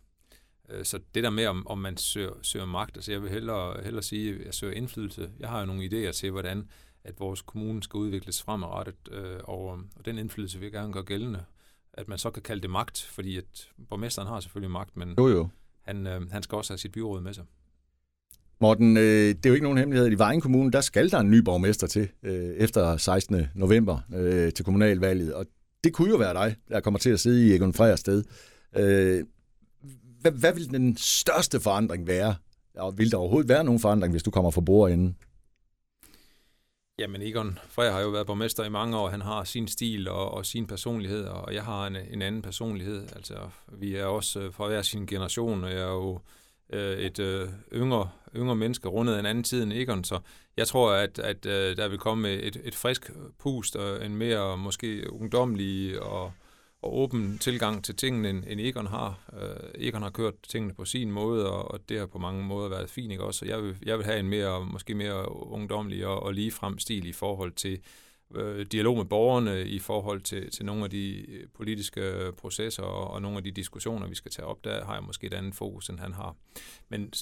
Øh, 0.69 0.85
så 0.85 1.01
det 1.15 1.25
der 1.25 1.31
med, 1.31 1.47
om, 1.47 1.67
om 1.67 1.79
man 1.79 1.97
søger, 1.97 2.33
søger 2.43 2.67
magt, 2.67 2.97
altså 2.97 3.13
jeg 3.13 3.23
vil 3.23 3.31
hellere, 3.31 3.83
hellere 3.83 4.03
sige, 4.03 4.35
at 4.35 4.45
jeg 4.45 4.55
søger 4.55 4.75
indflydelse. 4.75 5.31
Jeg 5.41 5.49
har 5.49 5.61
jo 5.61 5.67
nogle 5.67 5.85
idéer 5.85 6.13
til, 6.13 6.31
hvordan 6.31 6.69
at 7.05 7.21
vores 7.21 7.43
kommune 7.43 7.83
skal 7.83 7.99
udvikles 7.99 8.43
fremadrettet, 8.43 9.09
og, 9.45 9.67
og 9.97 10.05
den 10.05 10.19
indflydelse 10.19 10.59
vil 10.59 10.67
jeg 10.67 10.73
gerne 10.73 10.93
gøre 10.93 11.05
gældende 11.05 11.45
at 11.97 12.09
man 12.09 12.19
så 12.19 12.31
kan 12.31 12.43
kalde 12.43 12.63
det 12.63 12.71
magt, 12.71 13.03
fordi 13.03 13.37
at 13.37 13.69
borgmesteren 13.89 14.29
har 14.29 14.41
selvfølgelig 14.41 14.71
magt, 14.71 14.97
men 14.97 15.15
jo, 15.19 15.29
jo. 15.29 15.49
Han, 15.83 16.07
øh, 16.07 16.31
han 16.31 16.43
skal 16.43 16.57
også 16.57 16.73
have 16.73 16.79
sit 16.79 16.93
byråd 16.93 17.21
med 17.21 17.35
sig. 17.35 17.45
Morten, 18.61 18.97
øh, 18.97 19.03
det 19.03 19.47
er 19.47 19.51
jo 19.51 19.55
ikke 19.55 19.65
nogen 19.65 19.79
hemmelighed. 19.79 20.11
I 20.11 20.15
Vejen 20.15 20.41
Kommune, 20.41 20.73
der 20.73 20.81
skal 20.81 21.11
der 21.11 21.19
en 21.19 21.31
ny 21.31 21.39
borgmester 21.39 21.87
til 21.87 22.09
øh, 22.23 22.55
efter 22.57 22.97
16. 22.97 23.47
november 23.55 23.99
øh, 24.15 24.53
til 24.53 24.65
kommunalvalget. 24.65 25.35
Og 25.35 25.47
det 25.85 25.93
kunne 25.93 26.11
jo 26.11 26.17
være 26.17 26.35
dig, 26.35 26.57
der 26.69 26.81
kommer 26.81 26.99
til 26.99 27.11
at 27.11 27.21
sidde 27.21 27.47
i 27.47 27.55
Egon 27.55 27.75
Freyers 27.75 28.01
sted. 28.01 28.25
Øh, 28.77 29.25
hvad, 30.21 30.33
hvad 30.33 30.55
vil 30.55 30.71
den 30.71 30.97
største 30.97 31.61
forandring 31.61 32.07
være? 32.07 32.35
Og 32.77 32.99
vil 32.99 33.11
der 33.11 33.17
overhovedet 33.17 33.49
være 33.49 33.65
nogen 33.65 33.81
forandring, 33.81 34.13
hvis 34.13 34.23
du 34.23 34.31
kommer 34.31 34.51
for 34.51 34.61
bordenden? 34.61 35.17
Jamen 36.99 37.23
Egon 37.23 37.59
Freja 37.69 37.91
har 37.91 38.01
jo 38.01 38.09
været 38.09 38.27
borgmester 38.27 38.65
i 38.65 38.69
mange 38.69 38.97
år. 38.97 39.09
Han 39.09 39.23
har 39.23 39.45
sin 39.45 39.69
stil 39.69 40.09
og, 40.09 40.31
og 40.35 40.47
sin 40.47 40.67
personlighed, 40.67 41.25
og 41.25 41.55
jeg 41.55 41.65
har 41.65 41.87
en, 41.87 41.97
en 41.97 42.23
anden 42.23 42.43
personlighed. 42.43 43.09
Altså, 43.17 43.35
vi 43.73 43.95
er 43.95 44.05
også 44.05 44.41
øh, 44.41 44.53
fra 44.53 44.67
hver 44.67 44.83
sin 44.83 45.07
generation, 45.07 45.65
og 45.65 45.71
jeg 45.71 45.81
er 45.81 45.93
jo 45.93 46.21
øh, 46.73 46.99
et 46.99 47.19
øh, 47.19 47.49
yngre, 47.73 48.11
yngre 48.37 48.57
menneske 48.57 48.89
rundet 48.89 49.19
en 49.19 49.27
anden 49.27 49.45
tid 49.45 49.63
end 49.63 49.73
Egon, 49.73 50.05
så 50.05 50.19
jeg 50.57 50.69
tror, 50.69 50.93
at, 50.93 51.19
at 51.19 51.47
øh, 51.47 51.77
der 51.77 51.89
vil 51.89 51.99
komme 51.99 52.33
et, 52.33 52.61
et 52.65 52.75
frisk 52.75 53.11
pust 53.39 53.77
og 53.77 54.07
en 54.07 54.17
mere 54.17 54.59
måske 54.59 55.13
ungdomlig 55.13 56.03
og 56.03 56.33
og 56.87 56.97
åben 56.97 57.39
tilgang 57.39 57.85
til 57.85 57.97
tingene, 57.97 58.29
end, 58.29 58.61
Egon 58.61 58.87
har. 58.87 59.31
Uh, 59.33 59.83
Egon 59.87 60.03
har 60.03 60.11
kørt 60.11 60.35
tingene 60.49 60.75
på 60.75 60.85
sin 60.85 61.11
måde, 61.11 61.51
og, 61.51 61.71
og 61.71 61.89
det 61.89 61.99
har 61.99 62.07
på 62.07 62.19
mange 62.19 62.45
måder 62.45 62.69
været 62.69 62.91
fint, 62.91 63.13
ikke 63.13 63.25
også? 63.25 63.39
Så 63.39 63.45
jeg 63.45 63.63
vil, 63.63 63.77
jeg 63.83 63.99
vil 63.99 64.07
have 64.07 64.21
en 64.21 64.29
mere, 64.29 64.67
måske 64.67 64.95
mere 64.95 65.33
ungdomlig 65.33 66.07
og, 66.07 66.23
og 66.23 66.35
ligefrem 66.35 66.79
stil 66.79 67.07
i 67.07 67.13
forhold 67.13 67.53
til 67.53 67.79
øh, 68.35 68.67
dialog 68.67 68.97
med 68.97 69.05
borgerne, 69.05 69.69
i 69.69 69.79
forhold 69.79 70.21
til, 70.21 70.51
til 70.51 70.65
nogle 70.65 70.85
af 70.85 70.91
de 70.91 71.31
øh, 71.31 71.47
politiske 71.55 72.33
processer 72.37 72.83
og, 72.83 73.11
og 73.11 73.23
nogle 73.23 73.37
af 73.37 73.45
de 73.45 73.51
diskussioner, 73.51 74.07
vi 74.09 74.15
skal 74.15 74.31
tage 74.31 74.47
op. 74.47 74.65
Der 74.65 74.85
har 74.85 74.95
jeg 74.95 75.03
måske 75.03 75.27
et 75.27 75.35
andet 75.35 75.55
fokus, 75.55 75.89
end 75.89 75.99
han 76.01 76.13
har. 76.13 76.37
Men 76.89 77.13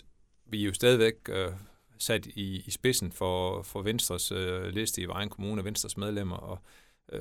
vi 0.46 0.62
er 0.62 0.66
jo 0.66 0.72
stadigvæk 0.72 1.14
Øh, 1.28 1.52
sat 1.98 2.26
i, 2.26 2.62
i 2.66 2.70
spidsen 2.70 3.12
for, 3.12 3.62
for 3.62 3.82
Venstres 3.82 4.32
øh, 4.32 4.64
liste 4.64 5.02
i 5.02 5.04
Vejen 5.04 5.28
Kommune, 5.28 5.64
Venstres 5.64 5.96
medlemmer, 5.96 6.36
og 6.36 6.58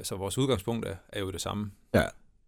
så 0.03 0.15
vores 0.15 0.37
udgangspunkt 0.37 0.85
er, 0.85 0.95
er 1.09 1.19
jo 1.19 1.31
det 1.31 1.41
samme. 1.41 1.71
Ja, 1.93 2.03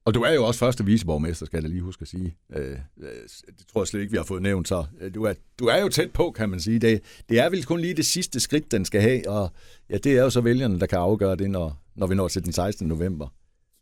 og 0.05 0.13
du 0.13 0.21
er 0.21 0.31
jo 0.31 0.45
også 0.45 0.59
første 0.59 0.85
viceborgmester, 0.85 1.45
skal 1.45 1.61
jeg 1.61 1.69
lige 1.69 1.81
huske 1.81 2.01
at 2.01 2.07
sige. 2.07 2.37
Øh, 2.55 2.71
øh 2.71 3.09
det 3.45 3.67
tror 3.71 3.81
jeg 3.81 3.87
slet 3.87 4.01
ikke, 4.01 4.11
vi 4.11 4.17
har 4.17 4.23
fået 4.23 4.41
nævnt, 4.41 4.67
så 4.67 4.85
øh, 5.01 5.13
du 5.13 5.23
er, 5.23 5.33
du 5.59 5.65
er 5.65 5.81
jo 5.81 5.89
tæt 5.89 6.11
på, 6.11 6.31
kan 6.31 6.49
man 6.49 6.59
sige. 6.59 6.79
Det, 6.79 7.01
det 7.29 7.39
er 7.39 7.49
vel 7.49 7.65
kun 7.65 7.79
lige 7.79 7.93
det 7.93 8.05
sidste 8.05 8.39
skridt, 8.39 8.71
den 8.71 8.85
skal 8.85 9.01
have, 9.01 9.29
og 9.29 9.51
ja, 9.89 9.97
det 9.97 10.17
er 10.17 10.23
jo 10.23 10.29
så 10.29 10.41
vælgerne, 10.41 10.79
der 10.79 10.85
kan 10.85 10.99
afgøre 10.99 11.35
det, 11.35 11.49
når, 11.49 11.81
når 11.95 12.07
vi 12.07 12.15
når 12.15 12.27
til 12.27 12.43
den 12.43 12.53
16. 12.53 12.87
november. 12.87 13.27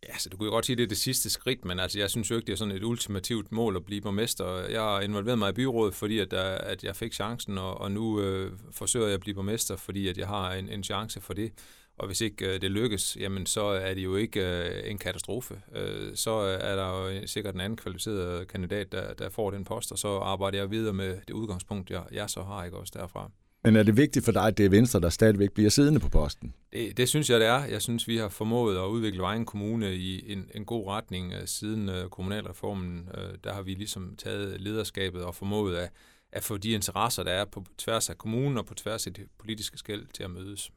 Ja, 0.09 0.17
så 0.17 0.29
du 0.29 0.37
kunne 0.37 0.45
jo 0.45 0.51
godt 0.51 0.65
sige, 0.65 0.73
at 0.73 0.77
det 0.77 0.83
er 0.83 0.87
det 0.87 0.97
sidste 0.97 1.29
skridt, 1.29 1.65
men 1.65 1.79
altså, 1.79 1.99
jeg 1.99 2.09
synes 2.09 2.31
jo 2.31 2.35
ikke, 2.35 2.45
det 2.45 2.53
er 2.53 2.57
sådan 2.57 2.75
et 2.75 2.83
ultimativt 2.83 3.51
mål 3.51 3.75
at 3.75 3.85
blive 3.85 4.01
borgmester. 4.01 4.67
Jeg 4.69 4.81
har 4.81 5.01
involveret 5.01 5.39
mig 5.39 5.49
i 5.49 5.53
byrådet, 5.53 5.95
fordi 5.95 6.19
at, 6.19 6.33
øh, 6.33 6.39
at 6.59 6.83
jeg 6.83 6.95
fik 6.95 7.13
chancen, 7.13 7.57
og, 7.57 7.81
og 7.81 7.91
nu 7.91 8.21
øh, 8.21 8.51
forsøger 8.71 9.05
jeg 9.05 9.13
at 9.13 9.19
blive 9.19 9.35
borgmester, 9.35 9.75
fordi 9.75 10.07
at 10.07 10.17
jeg 10.17 10.27
har 10.27 10.53
en, 10.53 10.69
en 10.69 10.83
chance 10.83 11.21
for 11.21 11.33
det. 11.33 11.51
Og 11.97 12.07
hvis 12.07 12.21
ikke 12.21 12.53
øh, 12.53 12.61
det 12.61 12.71
lykkes, 12.71 13.17
jamen 13.19 13.45
så 13.45 13.63
er 13.63 13.93
det 13.93 14.03
jo 14.03 14.15
ikke 14.15 14.39
øh, 14.39 14.91
en 14.91 14.97
katastrofe. 14.97 15.61
Øh, 15.75 16.15
så 16.15 16.31
er 16.39 16.75
der 16.75 16.87
jo 16.87 17.27
sikkert 17.27 17.55
en 17.55 17.61
anden 17.61 17.77
kvalificeret 17.77 18.47
kandidat, 18.47 18.91
der, 18.91 19.13
der 19.13 19.29
får 19.29 19.51
den 19.51 19.63
post, 19.63 19.91
og 19.91 19.97
så 19.97 20.07
arbejder 20.07 20.57
jeg 20.57 20.71
videre 20.71 20.93
med 20.93 21.17
det 21.27 21.33
udgangspunkt, 21.33 21.89
jeg, 21.89 22.03
jeg 22.11 22.29
så 22.29 22.43
har, 22.43 22.63
ikke 22.65 22.77
også 22.77 22.93
derfra. 22.95 23.31
Men 23.65 23.75
er 23.75 23.83
det 23.83 23.97
vigtigt 23.97 24.25
for 24.25 24.31
dig, 24.31 24.47
at 24.47 24.57
det 24.57 24.65
er 24.65 24.69
Venstre, 24.69 24.99
der 24.99 25.09
stadigvæk 25.09 25.51
bliver 25.51 25.69
siddende 25.69 25.99
på 25.99 26.09
posten? 26.09 26.53
Det, 26.73 26.97
det 26.97 27.09
synes 27.09 27.29
jeg, 27.29 27.39
det 27.39 27.47
er. 27.47 27.65
Jeg 27.65 27.81
synes, 27.81 28.07
vi 28.07 28.17
har 28.17 28.29
formået 28.29 28.77
at 28.77 28.87
udvikle 28.87 29.21
Vejen 29.21 29.45
Kommune 29.45 29.95
i 29.95 30.31
en, 30.31 30.49
en 30.55 30.65
god 30.65 30.87
retning 30.87 31.33
siden 31.45 31.89
uh, 31.89 32.09
kommunalreformen. 32.11 33.09
Uh, 33.17 33.35
der 33.43 33.53
har 33.53 33.61
vi 33.61 33.73
ligesom 33.73 34.15
taget 34.17 34.61
lederskabet 34.61 35.23
og 35.23 35.35
formået 35.35 35.75
at, 35.75 35.89
at 36.31 36.43
få 36.43 36.57
de 36.57 36.71
interesser, 36.71 37.23
der 37.23 37.31
er 37.31 37.45
på 37.45 37.65
tværs 37.77 38.09
af 38.09 38.17
kommunen 38.17 38.57
og 38.57 38.65
på 38.65 38.73
tværs 38.73 39.07
af 39.07 39.13
det 39.13 39.25
politiske 39.39 39.77
skæld 39.77 40.05
til 40.13 40.23
at 40.23 40.31
mødes 40.31 40.71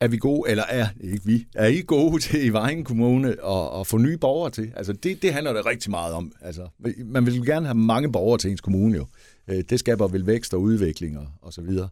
er 0.00 0.08
vi 0.08 0.16
gode, 0.16 0.50
eller 0.50 0.64
er 0.64 0.88
ikke 1.00 1.24
vi, 1.24 1.46
er 1.54 1.66
I 1.66 1.82
gode 1.86 2.18
til 2.22 2.44
i 2.44 2.48
Vejen 2.48 2.84
Kommune 2.84 3.28
at, 3.28 3.80
at 3.80 3.86
få 3.86 3.98
nye 3.98 4.18
borgere 4.18 4.50
til? 4.50 4.72
Altså 4.76 4.92
det, 4.92 5.22
det 5.22 5.32
handler 5.32 5.52
det 5.52 5.66
rigtig 5.66 5.90
meget 5.90 6.14
om. 6.14 6.32
Altså, 6.40 6.68
man 7.04 7.26
vil 7.26 7.46
gerne 7.46 7.66
have 7.66 7.74
mange 7.74 8.12
borgere 8.12 8.38
til 8.38 8.50
ens 8.50 8.60
kommune 8.60 8.96
jo. 8.96 9.06
Øh, 9.48 9.64
det 9.70 9.78
skaber 9.78 10.08
vel 10.08 10.26
vækst 10.26 10.54
og 10.54 10.60
udvikling 10.60 11.18
og, 11.18 11.26
og 11.42 11.52
så 11.52 11.60
videre. 11.60 11.88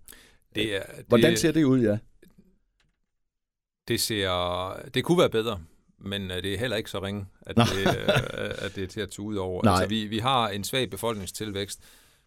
Det 0.54 0.76
er, 0.76 0.82
det, 0.96 1.04
Hvordan 1.08 1.36
ser 1.36 1.52
det 1.52 1.64
ud, 1.64 1.80
ja? 1.80 1.98
Det 3.88 4.00
ser, 4.00 4.80
det 4.94 5.04
kunne 5.04 5.18
være 5.18 5.30
bedre, 5.30 5.60
men 5.98 6.30
øh, 6.30 6.42
det 6.42 6.54
er 6.54 6.58
heller 6.58 6.76
ikke 6.76 6.90
så 6.90 7.02
ringe, 7.02 7.26
at, 7.40 7.56
det, 7.56 7.86
at 8.58 8.76
det 8.76 8.84
er 8.84 8.86
til 8.86 9.00
at 9.00 9.10
tage 9.10 9.22
ud 9.22 9.36
over. 9.36 9.62
Nej. 9.64 9.72
Altså, 9.72 9.88
vi, 9.88 10.06
vi 10.06 10.18
har 10.18 10.48
en 10.48 10.64
svag 10.64 10.90
befolkningstilvækst, 10.90 11.80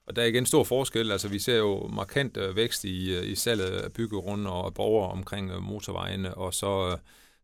og 0.08 0.16
der 0.16 0.22
er 0.22 0.26
igen 0.26 0.46
stor 0.46 0.64
forskel. 0.64 1.12
Altså, 1.12 1.28
vi 1.28 1.40
ser 1.40 1.58
jo 1.58 1.88
markant 1.88 2.38
øh, 2.38 2.56
vækst 2.56 2.84
i, 2.84 3.16
øh, 3.16 3.30
i 3.30 3.36
salget 3.36 3.66
af 3.66 3.94
byggegrunde 3.94 4.52
og 4.52 4.74
borgere 4.74 5.12
omkring 5.12 5.52
øh, 5.52 5.62
motorvejene, 5.62 6.36
og 6.36 6.54
så 6.54 6.98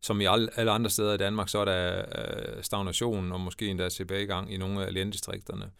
som 0.04 0.20
i 0.20 0.24
alle 0.56 0.70
andre 0.70 0.90
steder 0.90 1.14
i 1.14 1.16
Danmark, 1.16 1.48
så 1.48 1.58
er 1.58 1.64
der 1.64 2.62
stagnation 2.62 3.32
og 3.32 3.40
måske 3.40 3.68
endda 3.68 3.88
tilbagegang 3.88 4.52
i 4.52 4.56
nogle 4.56 4.86
af 4.86 4.94
landdistrikterne. 4.94 5.70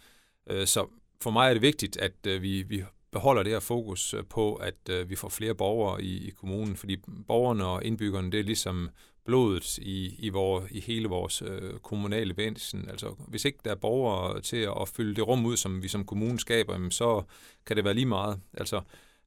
Så 0.64 0.86
for 1.22 1.30
mig 1.30 1.48
er 1.48 1.52
det 1.52 1.62
vigtigt, 1.62 1.96
at 1.96 2.14
vi, 2.24 2.62
vi 2.62 2.84
beholder 3.12 3.42
det 3.42 3.52
her 3.52 3.60
fokus 3.60 4.14
på, 4.30 4.54
at 4.54 5.08
vi 5.08 5.16
får 5.16 5.28
flere 5.28 5.54
borgere 5.54 6.02
i, 6.02 6.28
i 6.28 6.30
kommunen, 6.30 6.76
fordi 6.76 6.96
borgerne 7.26 7.66
og 7.66 7.84
indbyggerne, 7.84 8.32
det 8.32 8.40
er 8.40 8.44
ligesom 8.44 8.90
blodet 9.24 9.78
i, 9.78 10.14
i, 10.18 10.28
vor, 10.28 10.66
i 10.70 10.80
hele 10.80 11.08
vores 11.08 11.42
øh, 11.42 11.78
kommunale 11.78 12.36
væsen. 12.36 12.88
Altså, 12.90 13.14
hvis 13.28 13.44
ikke 13.44 13.58
der 13.64 13.70
er 13.70 13.74
borgere 13.74 14.40
til 14.40 14.56
at, 14.56 14.74
at 14.80 14.88
fylde 14.88 15.14
det 15.14 15.28
rum 15.28 15.46
ud, 15.46 15.56
som 15.56 15.82
vi 15.82 15.88
som 15.88 16.04
kommune 16.04 16.40
skaber, 16.40 16.72
jamen, 16.72 16.90
så 16.90 17.22
kan 17.66 17.76
det 17.76 17.84
være 17.84 17.94
lige 17.94 18.06
meget. 18.06 18.40
Altså, 18.54 18.80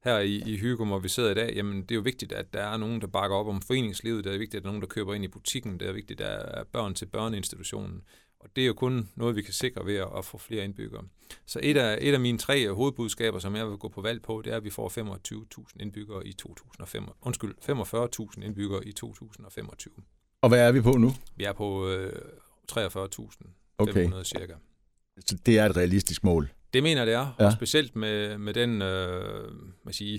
her 0.04 0.18
i, 0.18 0.42
i 0.46 0.56
Hygum, 0.56 0.88
hvor 0.88 0.98
vi 0.98 1.08
sidder 1.08 1.30
i 1.30 1.34
dag, 1.34 1.52
jamen 1.56 1.82
det 1.82 1.90
er 1.90 1.94
jo 1.94 2.00
vigtigt, 2.00 2.32
at 2.32 2.54
der 2.54 2.62
er 2.62 2.76
nogen, 2.76 3.00
der 3.00 3.06
bakker 3.06 3.36
op 3.36 3.48
om 3.48 3.60
foreningslivet, 3.60 4.24
det 4.24 4.34
er 4.34 4.38
vigtigt, 4.38 4.54
at 4.54 4.62
der 4.62 4.68
er 4.68 4.72
nogen, 4.72 4.82
der 4.82 4.88
køber 4.88 5.14
ind 5.14 5.24
i 5.24 5.28
butikken, 5.28 5.80
det 5.80 5.88
er 5.88 5.92
vigtigt, 5.92 6.20
at 6.20 6.26
der 6.26 6.60
er 6.60 6.64
børn 6.64 6.94
til 6.94 7.06
børneinstitutionen. 7.06 8.02
Og 8.46 8.56
det 8.56 8.62
er 8.62 8.66
jo 8.66 8.74
kun 8.74 9.08
noget, 9.14 9.36
vi 9.36 9.42
kan 9.42 9.52
sikre 9.52 9.86
ved 9.86 9.96
at, 10.18 10.24
få 10.24 10.38
flere 10.38 10.64
indbyggere. 10.64 11.02
Så 11.46 11.60
et 11.62 11.76
af, 11.76 11.98
et 12.00 12.14
af 12.14 12.20
mine 12.20 12.38
tre 12.38 12.72
hovedbudskaber, 12.74 13.38
som 13.38 13.56
jeg 13.56 13.66
vil 13.68 13.76
gå 13.76 13.88
på 13.88 14.00
valg 14.00 14.22
på, 14.22 14.42
det 14.44 14.52
er, 14.52 14.56
at 14.56 14.64
vi 14.64 14.70
får 14.70 14.88
25.000 15.58 15.76
indbyggere 15.80 16.26
i 16.26 16.32
2005. 16.32 17.04
Undskyld, 17.22 17.54
45.000 18.38 18.44
indbyggere 18.44 18.86
i 18.86 18.92
2025. 18.92 19.94
Og 20.42 20.48
hvad 20.48 20.68
er 20.68 20.72
vi 20.72 20.80
på 20.80 20.92
nu? 20.92 21.12
Vi 21.36 21.44
er 21.44 21.52
på 21.52 21.88
øh, 21.88 22.12
43.500 22.72 23.46
okay. 23.78 24.10
cirka. 24.24 24.54
Så 25.26 25.36
det 25.46 25.58
er 25.58 25.66
et 25.66 25.76
realistisk 25.76 26.24
mål? 26.24 26.48
Det 26.74 26.82
mener 26.82 27.00
jeg, 27.00 27.06
det 27.06 27.14
er. 27.14 27.34
Ja. 27.38 27.46
Og 27.46 27.52
specielt 27.52 27.96
med, 27.96 28.38
med 28.38 28.54
den 28.54 28.82
øh, 28.82 29.52
man 29.84 29.94
siger, 29.94 30.18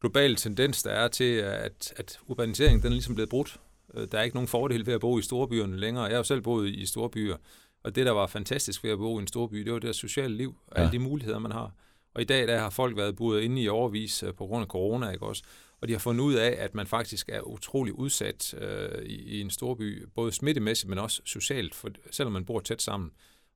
globale 0.00 0.36
tendens, 0.36 0.82
der 0.82 0.90
er 0.90 1.08
til, 1.08 1.34
at, 1.34 1.92
at 1.96 2.18
urbaniseringen 2.26 2.82
den 2.82 2.86
er 2.86 2.92
ligesom 2.92 3.14
blevet 3.14 3.30
brudt. 3.30 3.60
Øh, 3.94 4.08
der 4.12 4.18
er 4.18 4.22
ikke 4.22 4.36
nogen 4.36 4.48
fordel 4.48 4.86
ved 4.86 4.94
at 4.94 5.00
bo 5.00 5.18
i 5.18 5.22
storbyerne 5.22 5.76
længere. 5.76 6.04
Jeg 6.04 6.12
har 6.12 6.16
jo 6.16 6.24
selv 6.24 6.40
boet 6.40 6.68
i 6.68 6.86
storbyer, 6.86 7.36
og 7.82 7.94
det, 7.94 8.06
der 8.06 8.12
var 8.12 8.26
fantastisk 8.26 8.84
ved 8.84 8.90
at 8.90 8.98
bo 8.98 9.18
i 9.18 9.20
en 9.20 9.26
storby, 9.26 9.56
det 9.56 9.72
var 9.72 9.78
det 9.78 9.94
sociale 9.94 10.36
liv, 10.36 10.56
og 10.66 10.76
ja. 10.76 10.82
alle 10.82 10.92
de 10.92 10.98
muligheder, 10.98 11.38
man 11.38 11.52
har. 11.52 11.72
Og 12.14 12.22
i 12.22 12.24
dag 12.24 12.48
der 12.48 12.58
har 12.58 12.70
folk 12.70 12.96
været 12.96 13.16
boet 13.16 13.40
inde 13.42 13.62
i 13.62 13.68
overvis 13.68 14.22
øh, 14.22 14.34
på 14.34 14.46
grund 14.46 14.62
af 14.62 14.68
corona, 14.68 15.10
ikke 15.10 15.26
også? 15.26 15.42
Og 15.80 15.88
de 15.88 15.92
har 15.92 16.00
fundet 16.00 16.24
ud 16.24 16.34
af, 16.34 16.56
at 16.58 16.74
man 16.74 16.86
faktisk 16.86 17.28
er 17.28 17.40
utrolig 17.40 17.92
udsat 17.92 18.54
øh, 18.54 19.02
i, 19.02 19.14
i 19.14 19.40
en 19.40 19.50
storby, 19.50 20.06
både 20.14 20.32
smittemæssigt, 20.32 20.88
men 20.88 20.98
også 20.98 21.22
socialt, 21.24 21.74
for, 21.74 21.90
selvom 22.10 22.32
man 22.32 22.44
bor 22.44 22.60
tæt 22.60 22.82
sammen. 22.82 23.10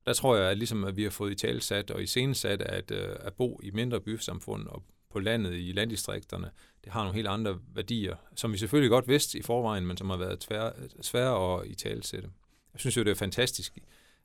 Der 0.06 0.12
tror 0.12 0.36
jeg, 0.36 0.50
at, 0.50 0.58
ligesom, 0.58 0.84
at 0.84 0.96
vi 0.96 1.02
har 1.02 1.10
fået 1.10 1.32
i 1.32 1.34
talsat 1.34 1.90
og 1.90 2.02
i 2.02 2.06
scenesat, 2.06 2.62
at, 2.62 2.90
øh, 2.90 3.16
at 3.20 3.34
bo 3.34 3.60
i 3.62 3.70
mindre 3.70 4.00
bysamfund 4.00 4.66
og 4.66 4.82
på 5.10 5.18
landet 5.18 5.54
i 5.54 5.72
landdistrikterne, 5.72 6.50
det 6.84 6.92
har 6.92 7.00
nogle 7.02 7.14
helt 7.14 7.28
andre 7.28 7.58
værdier, 7.74 8.16
som 8.36 8.52
vi 8.52 8.58
selvfølgelig 8.58 8.90
godt 8.90 9.08
vidste 9.08 9.38
i 9.38 9.42
forvejen, 9.42 9.86
men 9.86 9.96
som 9.96 10.10
har 10.10 10.16
været 10.16 10.40
tvær, 10.40 10.70
svære 11.00 11.60
at 11.60 11.66
i 11.66 11.74
talsætte. 11.74 12.28
Jeg 12.72 12.80
synes 12.80 12.96
jo, 12.96 13.02
det 13.02 13.10
er 13.10 13.14
fantastisk, 13.14 13.78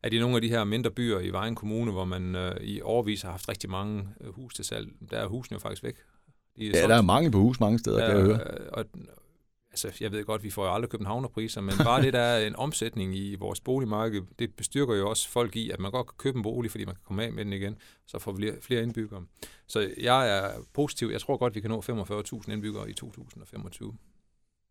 at 0.03 0.13
i 0.13 0.19
nogle 0.19 0.35
af 0.35 0.41
de 0.41 0.49
her 0.49 0.63
mindre 0.63 0.91
byer 0.91 1.19
i 1.19 1.29
Vejen 1.29 1.55
Kommune, 1.55 1.91
hvor 1.91 2.05
man 2.05 2.35
øh, 2.35 2.55
i 2.61 2.81
overvis 2.81 3.21
har 3.21 3.31
haft 3.31 3.49
rigtig 3.49 3.69
mange 3.69 4.09
øh, 4.21 4.33
hus 4.33 4.53
til 4.53 4.65
salg, 4.65 4.87
der 5.11 5.17
er 5.17 5.27
husene 5.27 5.55
jo 5.55 5.59
faktisk 5.59 5.83
væk. 5.83 5.95
De 6.57 6.65
er 6.65 6.67
ja, 6.67 6.73
solgt. 6.73 6.89
der 6.89 6.97
er 6.97 7.01
mange 7.01 7.31
på 7.31 7.37
hus 7.39 7.59
mange 7.59 7.79
steder, 7.79 7.97
der, 7.97 8.07
kan 8.07 8.17
jeg 8.17 8.25
høre. 8.25 8.39
Øh, 8.39 8.67
og, 8.71 8.85
altså, 9.71 9.91
jeg 10.01 10.11
ved 10.11 10.25
godt, 10.25 10.43
vi 10.43 10.49
får 10.49 10.65
jo 10.65 10.73
aldrig 10.73 10.89
københavnerpriser, 10.89 11.61
men 11.61 11.73
bare 11.83 12.01
det, 12.01 12.13
der 12.13 12.19
er 12.19 12.47
en 12.47 12.55
omsætning 12.55 13.15
i 13.15 13.35
vores 13.35 13.59
boligmarked, 13.59 14.21
det 14.39 14.55
bestyrker 14.55 14.95
jo 14.95 15.09
også 15.09 15.29
folk 15.29 15.55
i, 15.55 15.69
at 15.69 15.79
man 15.79 15.91
godt 15.91 16.07
kan 16.07 16.15
købe 16.17 16.37
en 16.37 16.43
bolig, 16.43 16.71
fordi 16.71 16.85
man 16.85 16.95
kan 16.95 17.03
komme 17.07 17.23
af 17.23 17.33
med 17.33 17.45
den 17.45 17.53
igen, 17.53 17.75
så 18.07 18.19
får 18.19 18.31
vi 18.31 18.51
flere 18.61 18.83
indbyggere. 18.83 19.21
Så 19.67 19.89
jeg 20.01 20.37
er 20.37 20.49
positiv. 20.73 21.07
Jeg 21.07 21.21
tror 21.21 21.37
godt, 21.37 21.55
vi 21.55 21.59
kan 21.59 21.69
nå 21.69 21.81
45.000 21.81 22.51
indbyggere 22.51 22.89
i 22.89 22.93
2025. 22.93 23.93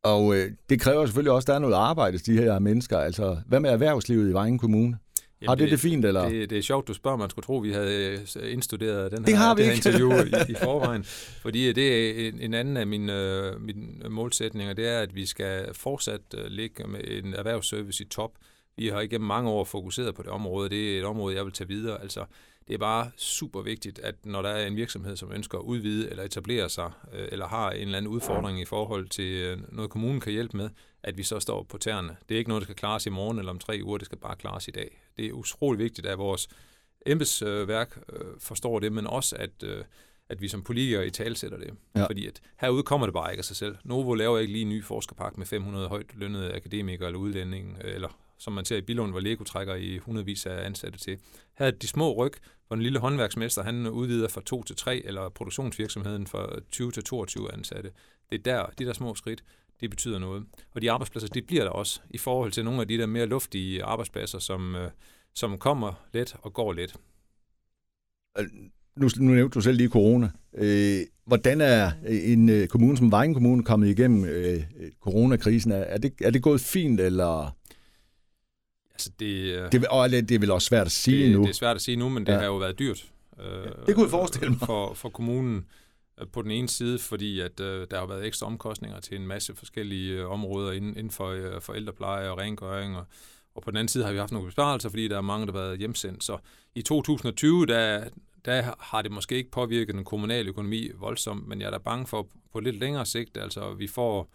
Og 0.02 0.36
øh, 0.36 0.50
det 0.70 0.80
kræver 0.80 1.06
selvfølgelig 1.06 1.32
også, 1.32 1.44
at 1.44 1.46
der 1.46 1.54
er 1.54 1.58
noget 1.58 1.74
arbejde 1.74 2.18
til 2.18 2.36
de 2.36 2.42
her 2.42 2.58
mennesker. 2.58 2.98
Altså, 2.98 3.38
hvad 3.46 3.60
med 3.60 3.70
erhvervslivet 3.70 4.30
i 4.30 4.32
Vejen 4.32 4.58
Kommune? 4.58 4.98
Jamen, 5.40 5.48
har 5.48 5.54
det 5.54 5.62
det, 5.62 5.70
det 5.70 5.80
fint, 5.80 6.04
eller? 6.04 6.28
Det, 6.28 6.50
det 6.50 6.58
er 6.58 6.62
sjovt, 6.62 6.88
du 6.88 6.94
spørger. 6.94 7.16
Man 7.16 7.30
skulle 7.30 7.46
tro, 7.46 7.56
vi 7.56 7.72
havde 7.72 8.26
øh, 8.36 8.52
indstuderet 8.52 9.10
den 9.10 9.18
her, 9.18 9.24
det 9.26 9.36
har 9.36 9.54
vi 9.54 9.62
det 9.62 9.68
her 9.68 9.76
interview 9.76 10.12
i, 10.12 10.52
i 10.52 10.54
forvejen. 10.64 11.04
Fordi 11.42 11.72
det 11.72 12.10
er 12.10 12.28
en, 12.28 12.40
en 12.40 12.54
anden 12.54 12.76
af 12.76 12.86
mine, 12.86 13.52
mine 13.58 14.08
målsætninger, 14.08 14.74
det 14.74 14.88
er, 14.88 15.00
at 15.00 15.14
vi 15.14 15.26
skal 15.26 15.74
fortsat 15.74 16.20
øh, 16.34 16.46
ligge 16.46 16.86
med 16.86 17.00
en 17.04 17.34
erhvervsservice 17.34 18.04
i 18.04 18.06
top. 18.06 18.32
Vi 18.76 18.88
har 18.88 19.00
igennem 19.00 19.26
mange 19.26 19.50
år 19.50 19.64
fokuseret 19.64 20.14
på 20.14 20.22
det 20.22 20.30
område. 20.30 20.68
Det 20.68 20.94
er 20.94 20.98
et 20.98 21.04
område, 21.04 21.36
jeg 21.36 21.44
vil 21.44 21.52
tage 21.52 21.68
videre. 21.68 22.02
Altså, 22.02 22.24
det 22.68 22.74
er 22.74 22.78
bare 22.78 23.10
super 23.16 23.62
vigtigt, 23.62 23.98
at 23.98 24.14
når 24.24 24.42
der 24.42 24.48
er 24.48 24.66
en 24.66 24.76
virksomhed, 24.76 25.16
som 25.16 25.32
ønsker 25.32 25.58
at 25.58 25.62
udvide 25.62 26.10
eller 26.10 26.22
etablere 26.22 26.68
sig, 26.68 26.90
øh, 27.14 27.28
eller 27.32 27.48
har 27.48 27.70
en 27.70 27.80
eller 27.80 27.98
anden 27.98 28.12
udfordring 28.12 28.60
i 28.60 28.64
forhold 28.64 29.08
til 29.08 29.32
øh, 29.32 29.58
noget, 29.72 29.90
kommunen 29.90 30.20
kan 30.20 30.32
hjælpe 30.32 30.56
med, 30.56 30.68
at 31.06 31.18
vi 31.18 31.22
så 31.22 31.40
står 31.40 31.62
på 31.62 31.78
tæerne. 31.78 32.16
Det 32.28 32.34
er 32.34 32.38
ikke 32.38 32.48
noget, 32.48 32.60
der 32.60 32.66
skal 32.66 32.76
klares 32.76 33.06
i 33.06 33.10
morgen 33.10 33.38
eller 33.38 33.50
om 33.50 33.58
tre 33.58 33.80
uger, 33.84 33.98
det 33.98 34.06
skal 34.06 34.18
bare 34.18 34.36
klares 34.36 34.68
i 34.68 34.70
dag. 34.70 35.02
Det 35.16 35.26
er 35.26 35.32
utrolig 35.32 35.78
vigtigt, 35.78 36.06
at 36.06 36.18
vores 36.18 36.48
embedsværk 37.06 37.98
øh, 38.12 38.26
forstår 38.38 38.78
det, 38.78 38.92
men 38.92 39.06
også 39.06 39.36
at, 39.36 39.62
øh, 39.62 39.84
at 40.28 40.40
vi 40.40 40.48
som 40.48 40.62
politikere 40.62 41.06
i 41.06 41.10
tale 41.10 41.36
sætter 41.36 41.58
det. 41.58 41.70
Ja. 41.96 42.06
Fordi 42.06 42.26
at 42.26 42.40
herude 42.60 42.82
kommer 42.82 43.06
det 43.06 43.14
bare 43.14 43.32
ikke 43.32 43.40
af 43.40 43.44
sig 43.44 43.56
selv. 43.56 43.76
Novo 43.84 44.14
laver 44.14 44.38
ikke 44.38 44.52
lige 44.52 44.62
en 44.62 44.68
ny 44.68 44.84
forskerpakke 44.84 45.38
med 45.38 45.46
500 45.46 45.88
højt 45.88 46.14
lønnede 46.14 46.54
akademikere 46.54 47.08
eller 47.08 47.20
udlændinge, 47.20 47.84
eller 47.84 48.18
som 48.38 48.52
man 48.52 48.64
ser 48.64 48.76
i 48.76 48.80
Billund, 48.80 49.10
hvor 49.10 49.20
Lego 49.20 49.44
trækker 49.44 49.74
i 49.74 49.98
hundredvis 49.98 50.46
af 50.46 50.66
ansatte 50.66 50.98
til. 50.98 51.18
Her 51.58 51.66
er 51.66 51.70
de 51.70 51.86
små 51.86 52.12
ryg, 52.12 52.32
hvor 52.66 52.76
en 52.76 52.82
lille 52.82 52.98
håndværksmester, 52.98 53.62
han 53.62 53.86
udvider 53.86 54.28
fra 54.28 54.40
2 54.40 54.62
til 54.62 54.76
3, 54.76 55.02
eller 55.04 55.28
produktionsvirksomheden 55.28 56.26
fra 56.26 56.60
20 56.70 56.92
til 56.92 57.04
22 57.04 57.52
ansatte. 57.52 57.92
Det 58.30 58.38
er 58.38 58.42
der, 58.42 58.66
de 58.78 58.84
der 58.84 58.92
små 58.92 59.14
skridt, 59.14 59.44
det 59.80 59.90
betyder 59.90 60.18
noget. 60.18 60.44
Og 60.74 60.82
de 60.82 60.90
arbejdspladser, 60.90 61.28
det 61.28 61.46
bliver 61.46 61.64
der 61.64 61.70
også 61.70 62.00
i 62.10 62.18
forhold 62.18 62.52
til 62.52 62.64
nogle 62.64 62.80
af 62.80 62.88
de 62.88 62.98
der 62.98 63.06
mere 63.06 63.26
luftige 63.26 63.84
arbejdspladser, 63.84 64.38
som, 64.38 64.74
øh, 64.74 64.90
som 65.34 65.58
kommer 65.58 65.92
let 66.12 66.36
og 66.42 66.52
går 66.52 66.72
let. 66.72 66.96
Nu, 68.96 69.08
nu 69.16 69.32
nævnte 69.32 69.54
du 69.54 69.60
selv 69.60 69.76
lige 69.76 69.88
corona. 69.88 70.30
Øh, 70.54 71.00
hvordan 71.24 71.60
er 71.60 71.90
en 72.08 72.48
øh, 72.48 72.68
kommune 72.68 72.96
som 72.96 73.10
Vejen 73.10 73.34
Kommune 73.34 73.64
kommet 73.64 73.88
igennem 73.88 74.24
øh, 74.24 74.62
coronakrisen? 75.00 75.72
Er, 75.72 75.98
det, 75.98 76.12
er 76.20 76.30
det 76.30 76.42
gået 76.42 76.60
fint, 76.60 77.00
eller 77.00 77.56
Altså 78.92 79.10
det, 79.18 79.72
det, 79.72 79.86
og 79.86 80.10
det 80.10 80.30
er 80.30 80.38
vel 80.38 80.50
også 80.50 80.66
svært 80.66 80.86
at 80.86 80.92
sige 80.92 81.24
det, 81.24 81.32
nu. 81.32 81.42
Det 81.42 81.48
er 81.48 81.54
svært 81.54 81.76
at 81.76 81.82
sige 81.82 81.96
nu, 81.96 82.08
men 82.08 82.26
det 82.26 82.32
ja. 82.32 82.38
har 82.38 82.46
jo 82.46 82.56
været 82.56 82.78
dyrt. 82.78 83.10
Øh, 83.40 83.72
det 83.86 83.94
kunne 83.94 84.04
jeg 84.04 84.10
forestille 84.10 84.50
mig. 84.50 84.66
For, 84.66 84.94
for 84.94 85.08
kommunen 85.08 85.56
øh, 85.56 85.62
på 86.32 86.42
den 86.42 86.50
ene 86.50 86.68
side, 86.68 86.98
fordi 86.98 87.40
at 87.40 87.60
øh, 87.60 87.86
der 87.90 87.98
har 87.98 88.06
været 88.06 88.26
ekstra 88.26 88.46
omkostninger 88.46 89.00
til 89.00 89.16
en 89.16 89.26
masse 89.26 89.54
forskellige 89.54 90.12
øh, 90.12 90.30
områder 90.30 90.72
inden, 90.72 90.90
inden 90.96 91.10
for 91.10 91.28
øh, 91.28 91.60
forældrepleje 91.60 92.30
og 92.30 92.38
rengøring. 92.38 92.96
Og, 92.96 93.06
og 93.54 93.62
på 93.62 93.70
den 93.70 93.76
anden 93.76 93.88
side 93.88 94.04
har 94.04 94.12
vi 94.12 94.18
haft 94.18 94.32
nogle 94.32 94.48
besparelser, 94.48 94.88
fordi 94.88 95.08
der 95.08 95.16
er 95.16 95.20
mange, 95.20 95.46
der 95.46 95.52
har 95.52 95.60
været 95.60 95.78
hjemsendt. 95.78 96.24
Så 96.24 96.38
i 96.74 96.82
2020, 96.82 97.66
der, 97.66 98.08
der 98.44 98.74
har 98.78 99.02
det 99.02 99.12
måske 99.12 99.36
ikke 99.36 99.50
påvirket 99.50 99.94
den 99.94 100.04
kommunale 100.04 100.48
økonomi 100.48 100.90
voldsomt, 100.94 101.48
men 101.48 101.60
jeg 101.60 101.66
er 101.66 101.70
da 101.70 101.78
bange 101.78 102.06
for 102.06 102.28
på 102.52 102.60
lidt 102.60 102.78
længere 102.78 103.06
sigt, 103.06 103.36
altså 103.36 103.74
vi 103.74 103.86
får 103.86 104.30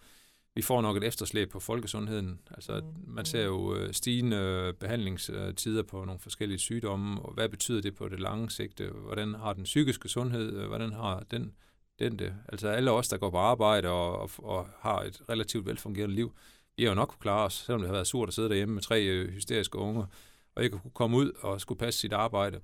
vi 0.54 0.62
får 0.62 0.82
nok 0.82 0.96
et 0.96 1.04
efterslæb 1.04 1.50
på 1.50 1.60
folkesundheden. 1.60 2.40
Altså, 2.50 2.80
mm. 2.80 3.14
man 3.14 3.24
ser 3.24 3.44
jo 3.44 3.74
øh, 3.74 3.92
stigende 3.92 4.72
behandlingstider 4.80 5.82
på 5.82 6.04
nogle 6.04 6.20
forskellige 6.20 6.58
sygdomme, 6.58 7.22
og 7.22 7.34
hvad 7.34 7.48
betyder 7.48 7.80
det 7.80 7.94
på 7.94 8.08
det 8.08 8.20
lange 8.20 8.50
sigt? 8.50 8.80
Hvordan 8.80 9.34
har 9.34 9.52
den 9.52 9.64
psykiske 9.64 10.08
sundhed, 10.08 10.56
øh, 10.56 10.68
hvordan 10.68 10.92
har 10.92 11.22
den, 11.30 11.52
den 11.98 12.18
det? 12.18 12.34
Altså 12.48 12.68
alle 12.68 12.90
os, 12.90 13.08
der 13.08 13.16
går 13.16 13.30
på 13.30 13.38
arbejde 13.38 13.88
og, 13.88 14.18
og, 14.18 14.30
og 14.38 14.68
har 14.78 15.00
et 15.00 15.22
relativt 15.28 15.66
velfungerende 15.66 16.14
liv, 16.14 16.32
vi 16.76 16.82
har 16.82 16.90
jo 16.90 16.94
nok 16.94 17.08
kunne 17.08 17.20
klare 17.20 17.44
os, 17.44 17.54
selvom 17.54 17.80
det 17.80 17.88
har 17.88 17.94
været 17.94 18.06
surt 18.06 18.28
at 18.28 18.34
sidde 18.34 18.48
derhjemme 18.48 18.74
med 18.74 18.82
tre 18.82 19.02
øh, 19.02 19.30
hysteriske 19.30 19.78
unger, 19.78 20.06
og 20.54 20.64
ikke 20.64 20.78
kunne 20.78 20.90
komme 20.90 21.16
ud 21.16 21.32
og 21.40 21.60
skulle 21.60 21.78
passe 21.78 22.00
sit 22.00 22.12
arbejde. 22.12 22.60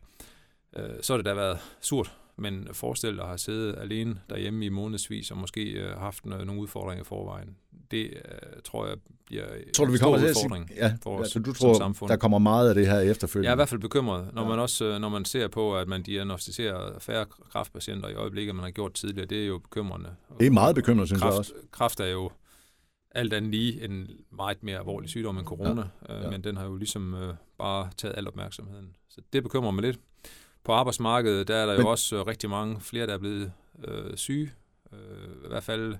Øh, 0.76 1.02
så 1.02 1.12
har 1.12 1.16
det 1.16 1.26
da 1.26 1.34
været 1.34 1.58
surt 1.80 2.16
men 2.38 2.68
forestil 2.72 3.14
dig 3.16 3.22
at 3.22 3.28
have 3.28 3.38
siddet 3.38 3.78
alene 3.78 4.20
derhjemme 4.30 4.64
i 4.64 4.68
månedsvis 4.68 5.30
og 5.30 5.36
måske 5.36 5.62
øh, 5.70 5.98
haft 5.98 6.26
nogle 6.26 6.60
udfordringer 6.60 7.04
i 7.04 7.04
forvejen. 7.04 7.56
Det 7.90 8.04
øh, 8.04 8.62
tror 8.64 8.86
jeg 8.86 8.96
bliver 9.26 9.46
tror 9.74 9.84
du, 9.84 9.92
vi 9.92 9.98
kommer 9.98 10.18
til 10.18 10.28
udfordring 10.28 10.70
ja, 10.76 10.96
for 11.02 11.18
os 11.18 11.22
altså, 11.22 11.38
du 11.38 11.52
tror, 11.52 11.74
samfund. 11.74 12.08
der 12.08 12.16
kommer 12.16 12.38
meget 12.38 12.68
af 12.68 12.74
det 12.74 12.86
her 12.86 13.00
efterfølgende? 13.00 13.46
Jeg 13.46 13.52
er 13.52 13.54
i 13.54 13.58
hvert 13.58 13.68
fald 13.68 13.80
bekymret, 13.80 14.34
når 14.34 14.42
ja. 14.42 14.48
man 14.48 14.58
også 14.58 14.84
øh, 14.84 15.00
når 15.00 15.08
man 15.08 15.24
ser 15.24 15.48
på, 15.48 15.76
at 15.76 15.88
man 15.88 16.02
diagnostiserer 16.02 16.98
færre 16.98 17.26
kraftpatienter 17.26 18.08
i 18.08 18.14
øjeblikket, 18.14 18.54
man 18.54 18.64
har 18.64 18.70
gjort 18.70 18.92
tidligere. 18.94 19.26
Det 19.26 19.42
er 19.42 19.46
jo 19.46 19.58
bekymrende. 19.58 20.10
Det 20.38 20.46
er 20.46 20.50
meget 20.50 20.74
bekymrende, 20.74 21.06
synes 21.06 21.22
kraft, 21.22 21.32
jeg 21.32 21.38
også. 21.38 21.52
Kraft 21.72 22.00
er 22.00 22.06
jo 22.06 22.30
alt 23.10 23.32
andet 23.32 23.50
lige 23.50 23.84
en 23.84 24.10
meget 24.32 24.62
mere 24.62 24.78
alvorlig 24.78 25.10
sygdom 25.10 25.38
end 25.38 25.46
corona, 25.46 25.82
ja. 26.08 26.22
Ja. 26.22 26.30
men 26.30 26.44
den 26.44 26.56
har 26.56 26.64
jo 26.64 26.76
ligesom 26.76 27.14
øh, 27.14 27.34
bare 27.58 27.90
taget 27.96 28.14
al 28.16 28.28
opmærksomheden. 28.28 28.96
Så 29.08 29.20
det 29.32 29.42
bekymrer 29.42 29.70
mig 29.70 29.82
lidt 29.82 30.00
på 30.68 30.72
arbejdsmarkedet, 30.72 31.48
der 31.48 31.56
er 31.56 31.66
der 31.66 31.72
Men... 31.72 31.82
jo 31.82 31.90
også 31.90 32.16
øh, 32.16 32.26
rigtig 32.26 32.50
mange 32.50 32.80
flere, 32.80 33.06
der 33.06 33.14
er 33.14 33.18
blevet 33.18 33.52
øh, 33.88 34.16
syge. 34.16 34.52
Øh, 34.92 34.98
I 35.44 35.48
hvert 35.48 35.62
fald, 35.62 35.90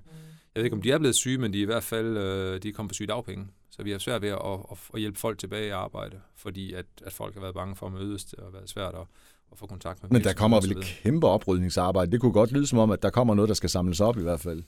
jeg 0.55 0.55
ved 0.55 0.63
ikke, 0.63 0.75
om 0.75 0.81
de 0.81 0.91
er 0.91 0.97
blevet 0.97 1.15
syge, 1.15 1.37
men 1.37 1.53
de 1.53 1.57
er 1.57 1.61
i 1.61 1.65
hvert 1.65 1.83
fald 1.83 2.17
øh, 2.17 2.63
de 2.63 2.69
er 2.69 2.73
kommet 2.73 2.89
på 2.89 2.93
sygedagpenge. 2.93 3.47
Så 3.69 3.83
vi 3.83 3.91
har 3.91 3.97
svært 3.97 4.21
ved 4.21 4.29
at, 4.29 4.37
at, 4.71 4.77
at 4.93 4.99
hjælpe 4.99 5.19
folk 5.19 5.37
tilbage 5.37 5.67
i 5.67 5.69
arbejde, 5.69 6.19
fordi 6.35 6.73
at, 6.73 6.85
at 7.05 7.13
folk 7.13 7.33
har 7.33 7.41
været 7.41 7.53
bange 7.53 7.75
for 7.75 7.85
at 7.85 7.93
mødes. 7.93 8.23
Det 8.25 8.39
har 8.43 8.51
været 8.51 8.69
svært 8.69 8.93
at, 8.93 9.05
at 9.51 9.57
få 9.57 9.67
kontakt 9.67 10.03
med 10.03 10.09
Men 10.11 10.23
der 10.23 10.33
kommer 10.33 10.61
vel 10.61 10.77
et 10.77 10.83
kæmpe 10.83 11.27
oprydningsarbejde. 11.27 12.11
Det 12.11 12.21
kunne 12.21 12.33
godt 12.33 12.51
lyde 12.51 12.67
som 12.67 12.79
om, 12.79 12.91
at 12.91 13.03
der 13.03 13.09
kommer 13.09 13.35
noget, 13.35 13.49
der 13.49 13.55
skal 13.55 13.69
samles 13.69 13.99
op 14.01 14.17
i 14.17 14.21
hvert 14.21 14.39
fald. 14.39 14.63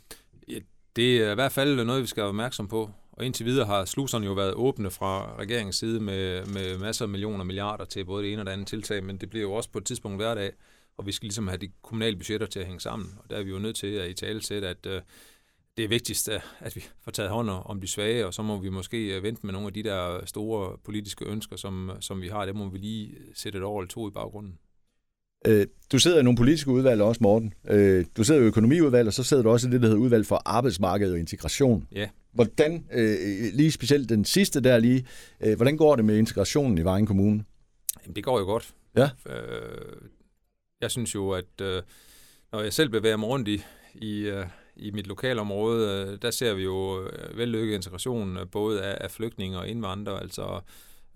Ja, 0.48 0.60
det 0.96 1.24
er 1.24 1.32
i 1.32 1.36
hvert 1.36 1.52
fald 1.52 1.86
noget, 1.86 2.02
vi 2.02 2.08
skal 2.08 2.22
være 2.22 2.30
opmærksom 2.30 2.68
på. 2.68 2.90
Og 3.22 3.26
indtil 3.26 3.46
videre 3.46 3.66
har 3.66 3.86
sluserne 3.86 4.26
jo 4.26 4.34
været 4.34 4.54
åbne 4.54 4.92
fra 4.92 5.36
regeringens 5.40 5.76
side 5.76 6.00
med, 6.00 6.46
med 6.46 6.78
masser 6.78 7.06
af 7.06 7.10
millioner 7.10 7.40
og 7.40 7.46
milliarder 7.46 7.86
til 7.86 8.06
både 8.06 8.24
det 8.24 8.34
ene 8.34 8.42
og 8.42 8.46
det 8.46 8.52
andet 8.52 8.68
tiltag, 8.68 9.04
men 9.04 9.18
det 9.18 9.30
bliver 9.30 9.42
jo 9.44 9.54
også 9.54 9.70
på 9.70 9.78
et 9.78 9.86
tidspunkt 9.86 10.18
hverdag, 10.18 10.52
og 10.98 11.06
vi 11.06 11.12
skal 11.12 11.26
ligesom 11.26 11.48
have 11.48 11.58
de 11.58 11.70
kommunale 11.82 12.18
budgetter 12.18 12.48
til 12.48 12.60
at 12.60 12.66
hænge 12.66 12.80
sammen. 12.80 13.10
Og 13.18 13.30
der 13.30 13.38
er 13.38 13.44
vi 13.44 13.50
jo 13.50 13.60
nødt 13.60 13.76
til 13.76 13.88
at 13.88 14.10
i 14.10 14.14
tale 14.14 14.44
sætte, 14.44 14.68
at 14.68 14.86
uh, 14.86 14.92
det 15.78 15.86
er 15.86 15.88
vigtigst, 15.88 16.30
at 16.60 16.76
vi 16.76 16.84
får 17.04 17.12
taget 17.12 17.32
hånd 17.32 17.50
om 17.50 17.82
de 17.82 17.88
svage, 17.88 18.28
og 18.28 18.34
så 18.34 18.42
må 18.42 18.58
vi 18.58 18.70
måske 18.70 19.18
øh, 19.18 19.24
vente 19.24 19.46
med 19.46 19.54
nogle 19.54 19.68
af 19.68 19.74
de 19.74 19.84
der 19.84 20.26
store 20.26 20.78
politiske 20.86 21.26
ønsker, 21.26 21.56
som, 21.56 21.92
som 22.00 22.22
vi 22.22 22.28
har. 22.28 22.46
Det 22.46 22.56
må 22.56 22.70
vi 22.70 22.78
lige 22.78 23.16
sætte 23.34 23.58
et 23.58 23.64
år 23.64 23.82
eller 23.82 23.90
to 23.90 24.08
i 24.08 24.12
baggrunden. 24.12 24.58
Øh, 25.48 25.68
du 25.92 26.00
sidder 26.00 26.20
i 26.20 26.24
nogle 26.24 26.38
politiske 26.38 26.72
udvalg 26.72 27.02
også, 27.02 27.24
Morten. 27.24 27.54
Øh, 27.68 28.06
du 28.18 28.24
sidder 28.24 28.42
i 28.42 28.44
økonomiudvalg, 28.44 29.08
og 29.08 29.14
så 29.14 29.24
sidder 29.24 29.44
du 29.44 29.50
også 29.50 29.68
i 29.68 29.72
det, 29.72 29.82
der 29.82 29.88
hedder 29.88 30.02
udvalg 30.02 30.26
for 30.26 30.42
arbejdsmarked 30.46 31.12
og 31.12 31.20
integration. 31.20 31.88
Ja. 31.92 32.10
Hvordan, 32.34 32.86
øh, 32.92 33.18
lige 33.54 33.72
specielt 33.72 34.10
den 34.10 34.26
sidste 34.26 34.62
der 34.62 34.78
lige, 34.78 35.08
hvordan 35.56 35.78
går 35.78 35.96
det 35.96 36.06
med 36.06 36.18
integrationen 36.18 36.78
i 36.78 36.82
Vejen 36.82 37.06
Kommune? 37.06 37.44
Jamen, 38.04 38.16
det 38.16 38.24
går 38.24 38.40
jo 38.40 38.46
godt. 38.46 38.74
Ja. 38.96 39.10
jeg 40.82 40.92
synes 40.92 41.16
jo, 41.16 41.32
at 41.32 41.84
når 42.52 42.62
jeg 42.62 42.74
selv 42.74 42.90
bevæger 42.90 43.18
mig 43.18 43.30
rundt 43.30 43.48
i, 43.48 43.64
i, 43.94 44.42
i 44.76 44.92
mit 44.92 45.08
lokalområde, 45.08 46.18
der 46.22 46.32
ser 46.32 46.54
vi 46.54 46.64
jo 46.64 47.10
vellykket 47.36 47.76
integration 47.76 48.38
både 48.52 48.84
af, 48.84 48.98
af 49.02 49.12
flygtninge 49.12 49.58
og 49.58 49.68
indvandrere, 49.68 50.22
altså 50.22 50.62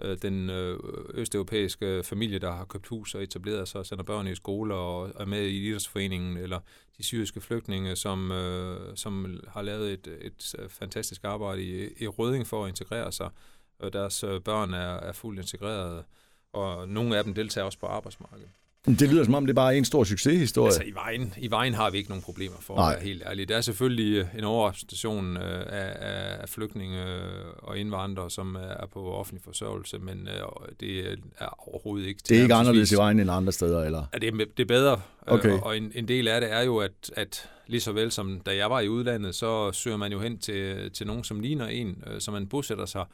øh, 0.02 0.18
den 0.22 0.50
øh, 0.50 0.80
østeuropæiske 1.14 2.04
familie, 2.04 2.40
der 2.40 2.52
har 2.52 2.66
købt 2.66 2.88
hus 2.88 3.16
og 3.16 3.24
etableret 3.24 3.68
sig 3.68 3.80
og 3.80 3.86
sender 3.86 4.04
børn 4.04 4.28
i 4.28 4.36
skole 4.36 4.74
og 4.74 5.12
er 5.20 5.26
med 5.26 5.42
i 5.42 5.70
idrætsforeningen, 5.70 6.38
eller 6.38 6.60
de 6.98 7.04
syriske 7.04 7.42
flygtninge, 7.42 7.96
som, 7.96 8.32
øh, 8.32 8.98
som 8.98 9.40
har 9.48 9.62
lavet 9.62 9.94
et, 9.94 10.08
et 10.22 10.56
øh, 10.60 10.70
fantastisk 10.70 11.24
arbejde 11.24 11.64
i, 11.64 12.04
i 12.04 12.08
Røding 12.08 12.48
for 12.48 12.64
at 12.64 12.70
integrere 12.70 13.12
sig. 13.12 13.30
Og 13.80 13.94
deres 13.94 14.24
øh, 14.24 14.42
børn 14.42 14.74
er, 14.74 14.94
er 14.94 15.12
fuldt 15.12 15.40
integreret, 15.40 16.06
og 16.54 16.90
nogle 16.90 17.18
af 17.18 17.24
dem 17.24 17.34
deltager 17.34 17.66
også 17.66 17.80
på 17.80 17.86
arbejdsmarkedet. 17.86 18.50
Det 18.86 19.10
lyder 19.10 19.24
som 19.24 19.34
om, 19.34 19.46
det 19.46 19.52
er 19.52 19.56
bare 19.56 19.78
en 19.78 19.86
stor 19.86 20.04
succeshistorie. 20.04 20.68
Altså 20.68 20.84
i 20.84 20.92
vejen, 20.94 21.34
i 21.38 21.52
vejen 21.52 21.74
har 21.74 21.90
vi 21.90 21.98
ikke 21.98 22.10
nogen 22.10 22.24
problemer 22.24 22.56
for 22.62 22.76
Nej. 22.76 22.92
at 22.92 22.96
være 22.96 23.06
helt 23.06 23.24
ærlig. 23.26 23.50
Der 23.50 23.58
er 23.58 23.62
selvfølgelig 23.62 24.18
øh, 24.18 24.26
en 24.38 24.44
overrepræsentation 24.44 25.38
øh, 25.38 25.66
af, 25.70 26.40
af 26.42 26.50
flygtninge 26.50 27.04
og 27.58 27.78
indvandrere, 27.78 28.32
som 28.32 28.56
er 28.56 28.86
på 28.94 29.14
offentlig 29.14 29.44
forsørgelse, 29.44 30.00
men 30.00 30.28
øh, 30.28 30.76
det 30.80 31.20
er 31.40 31.70
overhovedet 31.70 32.08
ikke... 32.08 32.22
Det 32.30 32.38
er 32.38 32.42
ikke 32.42 32.54
anderledes 32.54 32.92
i 32.92 32.96
vejen 32.96 33.20
end 33.20 33.32
andre 33.32 33.52
steder, 33.52 33.84
eller? 33.84 34.06
Ja, 34.14 34.18
det 34.18 34.28
er, 34.28 34.46
det 34.58 34.64
er 34.64 34.68
bedre, 34.68 35.02
okay. 35.28 35.52
og, 35.52 35.64
og 35.64 35.78
en, 35.78 35.92
en 35.96 36.08
del 36.08 36.28
af 36.28 36.42
det 36.42 36.52
er 36.52 36.62
jo, 36.62 36.78
at, 36.78 37.12
at 37.16 37.50
lige 37.68 37.82
så 37.82 37.92
vel 37.92 38.12
som 38.12 38.42
da 38.46 38.56
jeg 38.56 38.70
var 38.70 38.80
i 38.80 38.90
udlandet, 38.90 39.36
så 39.36 39.72
søger 39.72 39.98
man 39.98 40.12
jo 40.12 40.20
hen 40.20 40.38
til, 40.38 40.92
til 40.92 41.08
nogen, 41.08 41.24
som 41.24 41.40
ligner 41.40 41.68
en, 41.68 42.04
som 42.20 42.34
man 42.34 42.48
bosætter 42.48 42.86
sig 42.86 43.06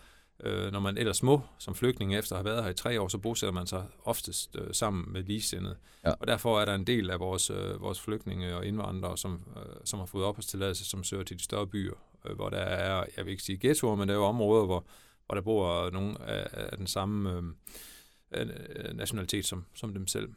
Øh, 0.44 0.72
når 0.72 0.80
man 0.80 0.98
ellers 0.98 1.18
små 1.18 1.42
som 1.58 1.76
flygtning 1.76 2.16
efter 2.16 2.36
at 2.36 2.38
have 2.38 2.46
været 2.46 2.64
her 2.64 2.72
i 2.72 2.74
tre 2.74 3.02
år, 3.02 3.08
så 3.08 3.18
bosætter 3.18 3.54
man 3.54 3.68
sig 3.68 3.86
oftest 4.04 4.56
øh, 4.60 4.74
sammen 4.74 5.14
med 5.14 5.24
ligesindede. 5.24 5.76
Ja. 6.06 6.12
Og 6.12 6.28
derfor 6.28 6.60
er 6.60 6.66
der 6.66 6.76
en 6.76 6.88
del 6.88 7.10
af 7.10 7.20
vores, 7.20 7.50
øh, 7.50 7.82
vores 7.82 8.02
flygtninge 8.02 8.56
og 8.56 8.66
indvandrere, 8.66 9.18
som, 9.18 9.42
øh, 9.58 9.76
som 9.86 10.00
har 10.00 10.06
fået 10.06 10.26
opholdstilladelse, 10.26 10.86
som 10.86 11.04
søger 11.04 11.24
til 11.24 11.38
de 11.38 11.44
større 11.44 11.68
byer, 11.68 11.94
øh, 12.26 12.36
hvor 12.36 12.50
der 12.50 12.58
er, 12.58 13.06
jeg 13.18 13.26
vil 13.26 13.32
ikke 13.32 13.44
sige 13.44 13.58
ghettoer, 13.62 13.96
men 13.96 14.08
der 14.08 14.14
er 14.14 14.18
jo 14.18 14.26
områder, 14.26 14.66
hvor, 14.66 14.86
hvor 15.26 15.36
der 15.36 15.42
bor 15.42 15.90
nogen 15.90 16.18
af, 16.18 16.48
af 16.54 16.78
den 16.78 16.88
samme 16.88 17.32
øh, 17.32 18.48
nationalitet 18.94 19.46
som, 19.46 19.66
som 19.74 19.94
dem 19.94 20.08
selv. 20.08 20.30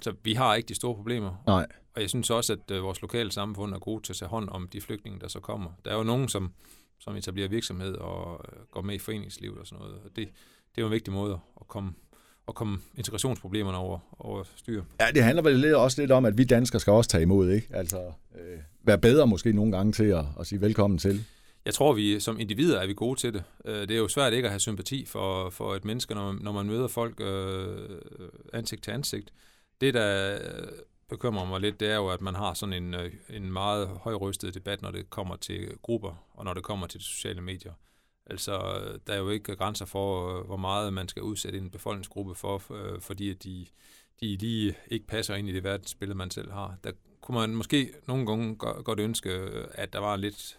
Så 0.00 0.14
vi 0.22 0.34
har 0.34 0.54
ikke 0.54 0.68
de 0.68 0.74
store 0.74 0.94
problemer. 0.94 1.42
Nej. 1.46 1.66
Og 1.94 2.02
jeg 2.02 2.08
synes 2.08 2.30
også, 2.30 2.52
at 2.52 2.70
øh, 2.70 2.82
vores 2.82 3.02
lokale 3.02 3.32
samfund 3.32 3.74
er 3.74 3.78
gode 3.78 4.02
til 4.02 4.12
at 4.12 4.16
tage 4.16 4.28
hånd 4.28 4.48
om 4.48 4.68
de 4.68 4.80
flygtninge, 4.80 5.20
der 5.20 5.28
så 5.28 5.40
kommer. 5.40 5.70
Der 5.84 5.90
er 5.90 5.96
jo 5.96 6.02
nogen, 6.02 6.28
som 6.28 6.52
som 6.98 7.16
etablerer 7.16 7.48
virksomhed 7.48 7.94
og 7.94 8.44
øh, 8.52 8.66
går 8.70 8.82
med 8.82 8.94
i 8.94 8.98
foreningslivet 8.98 9.58
og 9.58 9.66
sådan 9.66 9.84
noget. 9.84 10.00
Og 10.04 10.10
det, 10.16 10.28
det 10.74 10.78
er 10.78 10.82
jo 10.82 10.86
en 10.86 10.92
vigtig 10.92 11.12
måde 11.12 11.38
at 11.60 11.68
komme, 11.68 11.92
at 12.48 12.54
komme 12.54 12.78
integrationsproblemerne 12.96 13.78
over, 13.78 13.98
over 14.18 14.44
styr. 14.56 14.82
Ja, 15.00 15.06
det 15.14 15.22
handler 15.22 15.42
vel 15.42 15.56
lidt, 15.56 15.74
også 15.74 16.00
lidt 16.02 16.10
om, 16.10 16.24
at 16.24 16.38
vi 16.38 16.44
danskere 16.44 16.80
skal 16.80 16.92
også 16.92 17.10
tage 17.10 17.22
imod, 17.22 17.50
ikke? 17.50 17.68
Altså, 17.70 18.12
øh, 18.34 18.58
være 18.82 18.98
bedre 18.98 19.26
måske 19.26 19.52
nogle 19.52 19.76
gange 19.76 19.92
til 19.92 20.04
at, 20.04 20.24
at 20.40 20.46
sige 20.46 20.60
velkommen 20.60 20.98
til. 20.98 21.24
Jeg 21.64 21.74
tror, 21.74 21.92
vi 21.92 22.20
som 22.20 22.40
individer 22.40 22.80
er 22.80 22.86
vi 22.86 22.94
gode 22.94 23.20
til 23.20 23.34
det. 23.34 23.44
Øh, 23.64 23.80
det 23.80 23.90
er 23.90 23.98
jo 23.98 24.08
svært 24.08 24.32
ikke 24.32 24.46
at 24.46 24.52
have 24.52 24.60
sympati 24.60 25.04
for, 25.04 25.50
for 25.50 25.74
et 25.74 25.84
menneske, 25.84 26.14
når 26.14 26.32
man, 26.32 26.42
når 26.42 26.52
man 26.52 26.66
møder 26.66 26.88
folk 26.88 27.20
øh, 27.20 27.98
ansigt 28.52 28.82
til 28.82 28.90
ansigt. 28.90 29.32
Det, 29.80 29.94
der 29.94 30.38
bekymrer 31.08 31.44
mig 31.44 31.60
lidt, 31.60 31.80
det 31.80 31.90
er 31.90 31.96
jo, 31.96 32.08
at 32.08 32.20
man 32.20 32.34
har 32.34 32.54
sådan 32.54 32.72
en, 32.72 32.94
øh, 32.94 33.12
en 33.30 33.52
meget 33.52 33.88
højrystet 33.88 34.54
debat, 34.54 34.82
når 34.82 34.90
det 34.90 35.10
kommer 35.10 35.36
til 35.36 35.76
grupper, 35.82 36.24
og 36.32 36.44
når 36.44 36.54
det 36.54 36.62
kommer 36.62 36.86
til 36.86 37.00
de 37.00 37.04
sociale 37.04 37.40
medier. 37.40 37.72
Altså, 38.26 38.52
der 39.06 39.12
er 39.12 39.18
jo 39.18 39.30
ikke 39.30 39.56
grænser 39.56 39.84
for, 39.84 40.42
hvor 40.42 40.56
meget 40.56 40.92
man 40.92 41.08
skal 41.08 41.22
udsætte 41.22 41.58
en 41.58 41.70
befolkningsgruppe 41.70 42.34
for, 42.34 42.58
fordi 43.00 43.34
de, 43.34 43.66
de 44.20 44.36
lige 44.36 44.74
ikke 44.88 45.06
passer 45.06 45.34
ind 45.34 45.48
i 45.48 45.52
det 45.52 45.64
verdensbillede, 45.64 46.18
man 46.18 46.30
selv 46.30 46.52
har. 46.52 46.76
Der 46.84 46.92
kunne 47.20 47.38
man 47.38 47.54
måske 47.54 47.92
nogle 48.06 48.26
gange 48.26 48.56
godt 48.56 49.00
ønske, 49.00 49.30
at 49.72 49.92
der 49.92 49.98
var 49.98 50.16
lidt 50.16 50.58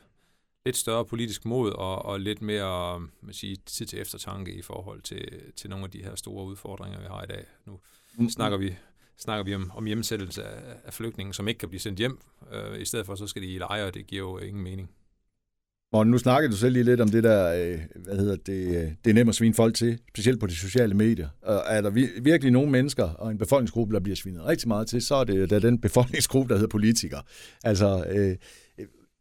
lidt 0.65 0.77
større 0.77 1.05
politisk 1.05 1.45
mod 1.45 1.71
og, 1.71 2.05
og 2.05 2.19
lidt 2.19 2.41
mere 2.41 2.99
man 2.99 3.33
sige, 3.33 3.55
tid 3.55 3.85
til 3.85 3.99
eftertanke 3.99 4.53
i 4.53 4.61
forhold 4.61 5.01
til, 5.01 5.41
til 5.55 5.69
nogle 5.69 5.85
af 5.85 5.91
de 5.91 6.03
her 6.03 6.15
store 6.15 6.45
udfordringer, 6.45 6.99
vi 6.99 7.05
har 7.05 7.23
i 7.23 7.27
dag. 7.27 7.45
Nu 7.65 7.79
mm. 8.17 8.29
snakker 8.29 8.57
vi 8.57 8.75
snakker 9.19 9.43
vi 9.43 9.55
om, 9.55 9.71
om 9.75 9.85
hjemsættelse 9.85 10.43
af, 10.43 10.75
af 10.85 10.93
flygtninge, 10.93 11.33
som 11.33 11.47
ikke 11.47 11.57
kan 11.57 11.69
blive 11.69 11.79
sendt 11.79 11.99
hjem. 11.99 12.19
Øh, 12.53 12.81
I 12.81 12.85
stedet 12.85 13.05
for, 13.05 13.15
så 13.15 13.27
skal 13.27 13.41
de 13.41 13.47
i 13.47 13.57
lejre, 13.57 13.87
og 13.87 13.93
det 13.93 14.07
giver 14.07 14.21
jo 14.21 14.37
ingen 14.37 14.63
mening. 14.63 14.89
Og 15.91 16.07
nu 16.07 16.17
snakker 16.17 16.49
du 16.49 16.55
selv 16.55 16.73
lige 16.73 16.83
lidt 16.83 17.01
om 17.01 17.09
det 17.09 17.23
der, 17.23 17.53
øh, 17.53 17.79
hvad 17.95 18.17
hedder 18.17 18.35
det, 18.35 18.67
øh, 18.67 18.91
det 19.05 19.09
er 19.09 19.13
nemt 19.13 19.29
at 19.29 19.35
svine 19.35 19.53
folk 19.53 19.75
til, 19.75 19.99
specielt 20.09 20.39
på 20.39 20.47
de 20.47 20.55
sociale 20.55 20.93
medier. 20.93 21.29
Og 21.41 21.63
er 21.65 21.81
der 21.81 21.89
virkelig 22.21 22.51
nogle 22.51 22.71
mennesker 22.71 23.03
og 23.03 23.31
en 23.31 23.37
befolkningsgruppe, 23.37 23.93
der 23.93 23.99
bliver 23.99 24.15
svinet 24.15 24.45
rigtig 24.45 24.67
meget 24.67 24.87
til, 24.87 25.01
så 25.01 25.15
er 25.15 25.23
det 25.23 25.49
der 25.49 25.59
den 25.59 25.81
befolkningsgruppe, 25.81 26.49
der 26.49 26.59
hedder 26.59 26.71
politikere. 26.71 27.23
Altså, 27.63 28.05
øh, 28.09 28.35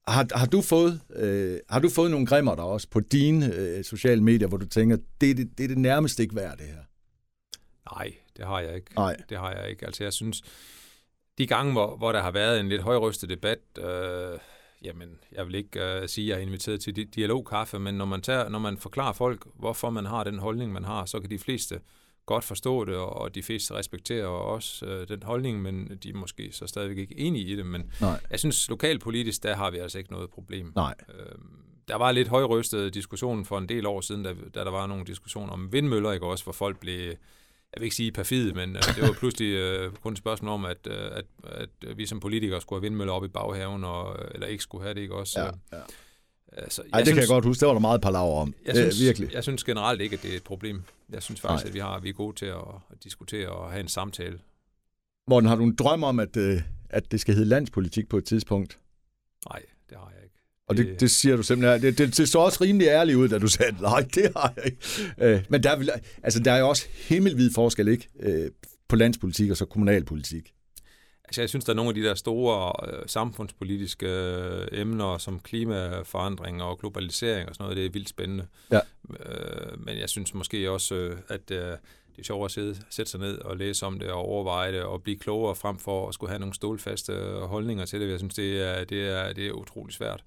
har, 0.09 0.27
har, 0.39 0.47
du 0.47 0.61
fået, 0.61 1.01
øh, 1.17 1.59
har 1.69 1.81
du 1.81 1.89
fået 1.89 2.11
nogle 2.11 2.27
grimmer 2.27 2.55
der 2.55 2.63
også 2.63 2.89
på 2.91 3.01
dine 3.01 3.55
øh, 3.55 3.85
sociale 3.85 4.23
medier, 4.23 4.49
hvor 4.49 4.57
du 4.57 4.67
tænker, 4.67 4.97
det, 5.21 5.37
det, 5.37 5.59
det 5.59 5.65
er 5.65 5.69
det 5.69 5.79
nærmest 5.79 6.21
ikke 6.21 6.37
værd, 6.37 6.59
det 6.59 6.67
her? 6.67 6.83
Nej, 7.95 8.13
det 8.39 8.47
har 8.47 8.61
jeg 8.61 8.75
ikke. 8.77 8.95
Nej. 8.95 9.17
Det 9.29 9.39
har 9.39 9.53
jeg 9.53 9.71
ikke. 9.71 9.87
Altså 9.87 10.05
jeg 10.05 10.13
synes, 10.13 10.43
de 11.39 11.47
gange, 11.47 11.73
hvor, 11.73 11.97
hvor 11.97 12.13
der 12.13 12.23
har 12.23 12.31
været 12.31 12.61
en 12.61 12.69
lidt 12.69 12.83
højrystet 12.83 13.31
debat, 13.31 13.59
øh, 13.79 14.39
jamen, 14.83 15.19
jeg 15.33 15.47
vil 15.47 15.55
ikke 15.55 15.85
øh, 15.85 16.09
sige, 16.09 16.25
at 16.25 16.29
jeg 16.29 16.43
er 16.43 16.47
inviteret 16.47 16.81
til 16.81 16.97
dialogkaffe, 16.97 17.79
men 17.79 17.95
når 17.95 18.05
man, 18.05 18.21
tager, 18.21 18.49
når 18.49 18.59
man 18.59 18.79
forklarer 18.79 19.13
folk, 19.13 19.47
hvorfor 19.55 19.91
man 19.91 20.07
har 20.07 20.25
den 20.25 20.39
holdning, 20.39 20.73
man 20.73 20.85
har, 20.85 21.05
så 21.05 21.21
kan 21.21 21.31
de 21.31 21.39
fleste 21.39 21.81
godt 22.27 22.45
forstå 22.45 22.85
det, 22.85 22.97
og 22.97 23.35
de 23.35 23.43
fleste 23.43 23.75
respekterer 23.75 24.27
også 24.27 24.87
øh, 24.87 25.09
den 25.09 25.23
holdning, 25.23 25.63
men 25.63 25.99
de 26.03 26.09
er 26.09 26.15
måske 26.15 26.53
så 26.53 26.67
stadigvæk 26.67 26.99
ikke 26.99 27.19
enige 27.19 27.45
i 27.45 27.57
det. 27.57 27.67
Men 27.67 27.93
Nej. 28.01 28.21
jeg 28.31 28.39
synes, 28.39 28.69
lokalpolitisk, 28.69 29.43
der 29.43 29.57
har 29.57 29.71
vi 29.71 29.79
altså 29.79 29.99
ikke 29.99 30.13
noget 30.13 30.31
problem. 30.31 30.73
Nej. 30.77 30.95
Øh, 31.09 31.39
der 31.89 31.97
var 31.97 32.13
lidt 32.13 32.29
højrystet 32.29 32.95
diskussion 32.95 33.45
for 33.45 33.59
en 33.59 33.69
del 33.69 33.87
år 33.87 34.01
siden, 34.01 34.23
da, 34.23 34.35
da 34.55 34.65
der 34.65 34.71
var 34.71 34.87
nogle 34.87 35.05
diskussioner 35.05 35.53
om 35.53 35.73
vindmøller, 35.73 36.13
ikke 36.13 36.27
også, 36.27 36.45
hvor 36.45 36.53
folk 36.53 36.81
blev, 36.81 37.15
jeg 37.75 37.81
vil 37.81 37.85
ikke 37.85 37.97
sige 37.97 38.13
perfide, 38.13 38.53
men 38.53 38.77
øh, 38.77 38.83
det 38.97 39.03
var 39.03 39.13
pludselig 39.13 39.53
øh, 39.55 39.93
kun 39.93 40.13
et 40.13 40.19
spørgsmål 40.19 40.51
om, 40.51 40.65
at, 40.65 40.87
øh, 40.87 41.11
at, 41.13 41.25
at 41.43 41.99
vi 41.99 42.07
som 42.07 42.21
politikere 42.21 42.61
skulle 42.61 42.81
have 42.81 42.83
vindmøller 42.83 43.13
op 43.13 43.25
i 43.25 43.29
baghaven, 43.29 43.85
og, 43.85 44.17
eller 44.35 44.47
ikke 44.47 44.63
skulle 44.63 44.85
have 44.85 44.95
det, 44.95 45.01
ikke 45.01 45.15
også? 45.15 45.41
Ja, 45.41 45.77
ja. 45.77 45.83
Altså, 46.53 46.83
Ej, 46.93 46.99
det 46.99 47.07
synes, 47.07 47.15
kan 47.17 47.21
jeg 47.21 47.29
godt 47.29 47.45
huske. 47.45 47.61
Det 47.61 47.67
var 47.67 47.73
der 47.75 47.81
meget 47.81 48.01
palaver 48.01 48.41
om. 48.41 48.55
Jeg 48.67 48.77
synes, 48.77 49.01
virkelig. 49.01 49.33
Jeg 49.33 49.43
synes 49.43 49.65
generelt 49.65 50.01
ikke, 50.01 50.15
at 50.15 50.23
det 50.23 50.33
er 50.33 50.37
et 50.37 50.45
problem. 50.45 50.83
Jeg 51.13 51.23
synes 51.23 51.41
faktisk, 51.41 51.65
Nej. 51.65 51.69
at 51.69 51.75
vi, 51.75 51.79
har, 51.79 52.01
vi 52.01 52.09
er 52.09 52.13
gode 52.13 52.37
til 52.37 52.47
at, 52.47 52.65
at 52.91 53.05
diskutere 53.05 53.49
og 53.49 53.71
have 53.71 53.81
en 53.81 53.89
samtale. 53.89 54.39
Morten, 55.29 55.49
har 55.49 55.57
du 55.57 55.63
en 55.65 55.75
drøm 55.75 56.03
om, 56.03 56.21
at, 56.21 56.37
øh, 56.37 56.63
at 56.91 57.13
det 57.13 57.21
skal 57.21 57.35
hedde 57.35 57.49
landspolitik 57.49 58.09
på 58.09 58.19
et 58.19 58.25
tidspunkt? 58.25 58.79
Nej, 59.51 59.63
det 59.91 59.97
har 59.99 60.13
jeg. 60.17 60.18
Og 60.69 60.77
det, 60.77 61.01
det 61.01 61.11
siger 61.11 61.37
du 61.37 61.43
simpelthen. 61.43 61.83
Det, 61.83 61.99
det, 61.99 62.17
det 62.17 62.29
så 62.29 62.39
også 62.39 62.65
rimelig 62.65 62.87
ærligt 62.87 63.19
ud, 63.19 63.29
da 63.29 63.39
du 63.39 63.49
sagde, 63.49 63.83
nej, 63.83 64.01
det 64.15 64.33
har 64.37 64.53
jeg 64.57 64.65
ikke. 64.67 64.79
Øh, 65.21 65.45
men 65.49 65.63
der 65.63 65.71
er, 65.71 65.99
altså, 66.23 66.41
der 66.41 66.53
er 66.53 66.59
jo 66.59 66.69
også 66.69 66.87
himmelvid 67.09 67.53
forskel 67.53 67.89
ikke? 67.89 68.09
Øh, 68.21 68.51
på 68.89 68.97
landspolitik 68.97 69.51
og 69.51 69.57
så 69.57 69.65
kommunalpolitik. 69.65 70.53
Altså, 71.25 71.43
jeg 71.43 71.49
synes, 71.49 71.65
der 71.65 71.73
er 71.73 71.77
nogle 71.77 71.89
af 71.89 71.95
de 71.95 72.03
der 72.03 72.15
store 72.15 72.73
øh, 72.89 73.03
samfundspolitiske 73.07 74.07
øh, 74.07 74.67
emner, 74.73 75.19
som 75.19 75.41
klimaforandring 75.41 76.63
og 76.63 76.79
globalisering 76.79 77.49
og 77.49 77.55
sådan 77.55 77.65
noget, 77.65 77.77
det 77.77 77.87
er 77.87 77.91
vildt 77.91 78.09
spændende. 78.09 78.47
Ja. 78.73 78.81
Øh, 79.11 79.85
men 79.87 79.99
jeg 79.99 80.09
synes 80.09 80.35
måske 80.35 80.71
også, 80.71 80.95
øh, 80.95 81.17
at 81.29 81.51
øh, 81.51 81.59
det 81.59 82.19
er 82.19 82.23
sjovt 82.23 82.45
at 82.45 82.51
sidde, 82.51 82.77
sætte 82.91 83.11
sig 83.11 83.21
ned 83.21 83.39
og 83.39 83.57
læse 83.57 83.87
om 83.87 83.99
det 83.99 84.11
og 84.11 84.19
overveje 84.19 84.73
det 84.73 84.83
og 84.83 85.03
blive 85.03 85.19
klogere 85.19 85.55
frem 85.55 85.79
for 85.79 86.09
at 86.09 86.15
skulle 86.15 86.31
have 86.31 86.41
nogle 86.41 86.55
stålfaste 86.55 87.13
holdninger 87.43 87.85
til 87.85 88.01
det. 88.01 88.11
Jeg 88.11 88.19
synes, 88.19 88.35
det 88.35 88.63
er, 88.63 88.85
det 88.85 89.09
er, 89.09 89.33
det 89.33 89.47
er 89.47 89.53
utrolig 89.53 89.95
svært 89.95 90.25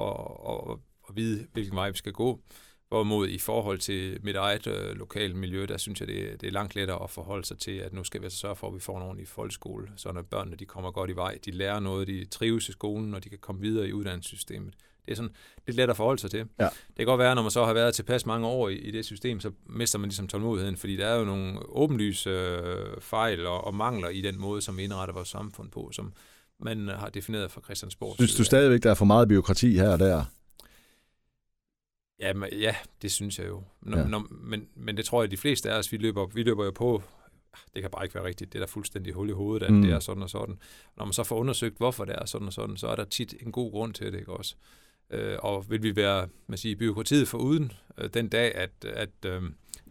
at, 0.00 0.06
at, 0.48 0.78
at 1.08 1.16
vide, 1.16 1.46
hvilken 1.52 1.76
vej 1.76 1.90
vi 1.90 1.96
skal 1.96 2.12
gå. 2.12 2.40
Hvorimod 2.88 3.28
i 3.28 3.38
forhold 3.38 3.78
til 3.78 4.18
mit 4.22 4.36
eget 4.36 4.66
øh, 4.66 4.96
lokale 4.96 5.34
miljø, 5.34 5.66
der 5.66 5.76
synes 5.76 6.00
jeg, 6.00 6.08
det, 6.08 6.40
det 6.40 6.46
er 6.46 6.50
langt 6.50 6.74
lettere 6.74 7.02
at 7.02 7.10
forholde 7.10 7.44
sig 7.44 7.58
til, 7.58 7.70
at 7.70 7.92
nu 7.92 8.04
skal 8.04 8.20
vi 8.20 8.26
altså 8.26 8.38
sørge 8.38 8.56
for, 8.56 8.68
at 8.68 8.74
vi 8.74 8.80
får 8.80 8.96
en 8.96 9.02
ordentlig 9.02 9.28
folkeskole, 9.28 9.92
så 9.96 10.12
når 10.12 10.22
børnene 10.22 10.56
de 10.56 10.64
kommer 10.64 10.90
godt 10.90 11.10
i 11.10 11.16
vej, 11.16 11.38
de 11.44 11.50
lærer 11.50 11.80
noget, 11.80 12.06
de 12.06 12.24
trives 12.24 12.68
i 12.68 12.72
skolen, 12.72 13.14
og 13.14 13.24
de 13.24 13.28
kan 13.28 13.38
komme 13.38 13.60
videre 13.60 13.88
i 13.88 13.92
uddannelsessystemet. 13.92 14.74
Det 15.06 15.12
er 15.12 15.16
sådan 15.16 15.34
lidt 15.66 15.76
let 15.76 15.90
at 15.90 15.96
forholde 15.96 16.20
sig 16.20 16.30
til. 16.30 16.46
Ja. 16.60 16.64
Det 16.64 16.96
kan 16.96 17.06
godt 17.06 17.18
være, 17.18 17.34
når 17.34 17.42
man 17.42 17.50
så 17.50 17.64
har 17.64 17.72
været 17.72 17.94
tilpas 17.94 18.26
mange 18.26 18.46
år 18.46 18.68
i, 18.68 18.76
i 18.76 18.90
det 18.90 19.04
system, 19.04 19.40
så 19.40 19.52
mister 19.66 19.98
man 19.98 20.08
ligesom 20.08 20.28
tålmodigheden, 20.28 20.76
fordi 20.76 20.96
der 20.96 21.06
er 21.06 21.18
jo 21.18 21.24
nogle 21.24 21.58
åbenlyse 21.68 22.30
øh, 22.30 23.00
fejl 23.00 23.46
og, 23.46 23.64
og 23.64 23.74
mangler 23.74 24.08
i 24.08 24.20
den 24.20 24.40
måde, 24.40 24.62
som 24.62 24.76
vi 24.76 24.82
indretter 24.82 25.14
vores 25.14 25.28
samfund 25.28 25.70
på, 25.70 25.90
som 25.92 26.12
man 26.62 26.88
har 26.88 27.08
defineret 27.08 27.50
fra 27.50 27.60
Christiansborg. 27.60 28.14
Synes 28.14 28.34
du 28.34 28.44
stadigvæk, 28.44 28.82
der 28.82 28.90
er 28.90 28.94
for 28.94 29.04
meget 29.04 29.28
byråkrati 29.28 29.76
her 29.76 29.88
og 29.88 29.98
der? 29.98 30.24
Ja, 32.20 32.32
men, 32.32 32.48
ja, 32.52 32.74
det 33.02 33.12
synes 33.12 33.38
jeg 33.38 33.48
jo. 33.48 33.62
Når, 33.80 33.98
ja. 33.98 34.04
når, 34.04 34.26
men, 34.30 34.68
men 34.74 34.96
det 34.96 35.04
tror 35.04 35.22
jeg, 35.22 35.24
at 35.24 35.30
de 35.30 35.36
fleste 35.36 35.70
af 35.70 35.78
os, 35.78 35.92
vi 35.92 35.96
løber, 35.96 36.26
vi 36.26 36.42
løber 36.42 36.64
jo 36.64 36.70
på, 36.70 37.02
det 37.74 37.82
kan 37.82 37.90
bare 37.90 38.04
ikke 38.04 38.14
være 38.14 38.24
rigtigt, 38.24 38.52
det 38.52 38.58
er 38.58 38.62
der 38.62 38.70
fuldstændig 38.72 39.14
hul 39.14 39.28
i 39.28 39.32
hovedet, 39.32 39.66
at 39.66 39.72
mm. 39.72 39.82
det 39.82 39.92
er 39.92 40.00
sådan 40.00 40.22
og 40.22 40.30
sådan. 40.30 40.58
Når 40.96 41.04
man 41.04 41.12
så 41.12 41.24
får 41.24 41.36
undersøgt, 41.36 41.76
hvorfor 41.76 42.04
det 42.04 42.14
er 42.18 42.26
sådan 42.26 42.46
og 42.46 42.52
sådan, 42.52 42.76
så 42.76 42.86
er 42.86 42.96
der 42.96 43.04
tit 43.04 43.34
en 43.40 43.52
god 43.52 43.70
grund 43.70 43.94
til 43.94 44.12
det, 44.12 44.18
ikke 44.18 44.32
også? 44.32 44.54
Øh, 45.10 45.36
og 45.38 45.70
vil 45.70 45.82
vi 45.82 45.96
være, 45.96 46.28
man 46.46 46.58
siger, 46.58 46.76
byråkratiet 46.76 47.28
for 47.28 47.38
uden 47.38 47.72
øh, 47.98 48.10
den 48.14 48.28
dag, 48.28 48.54
at, 48.54 48.70
at 48.84 49.10
øh, 49.26 49.42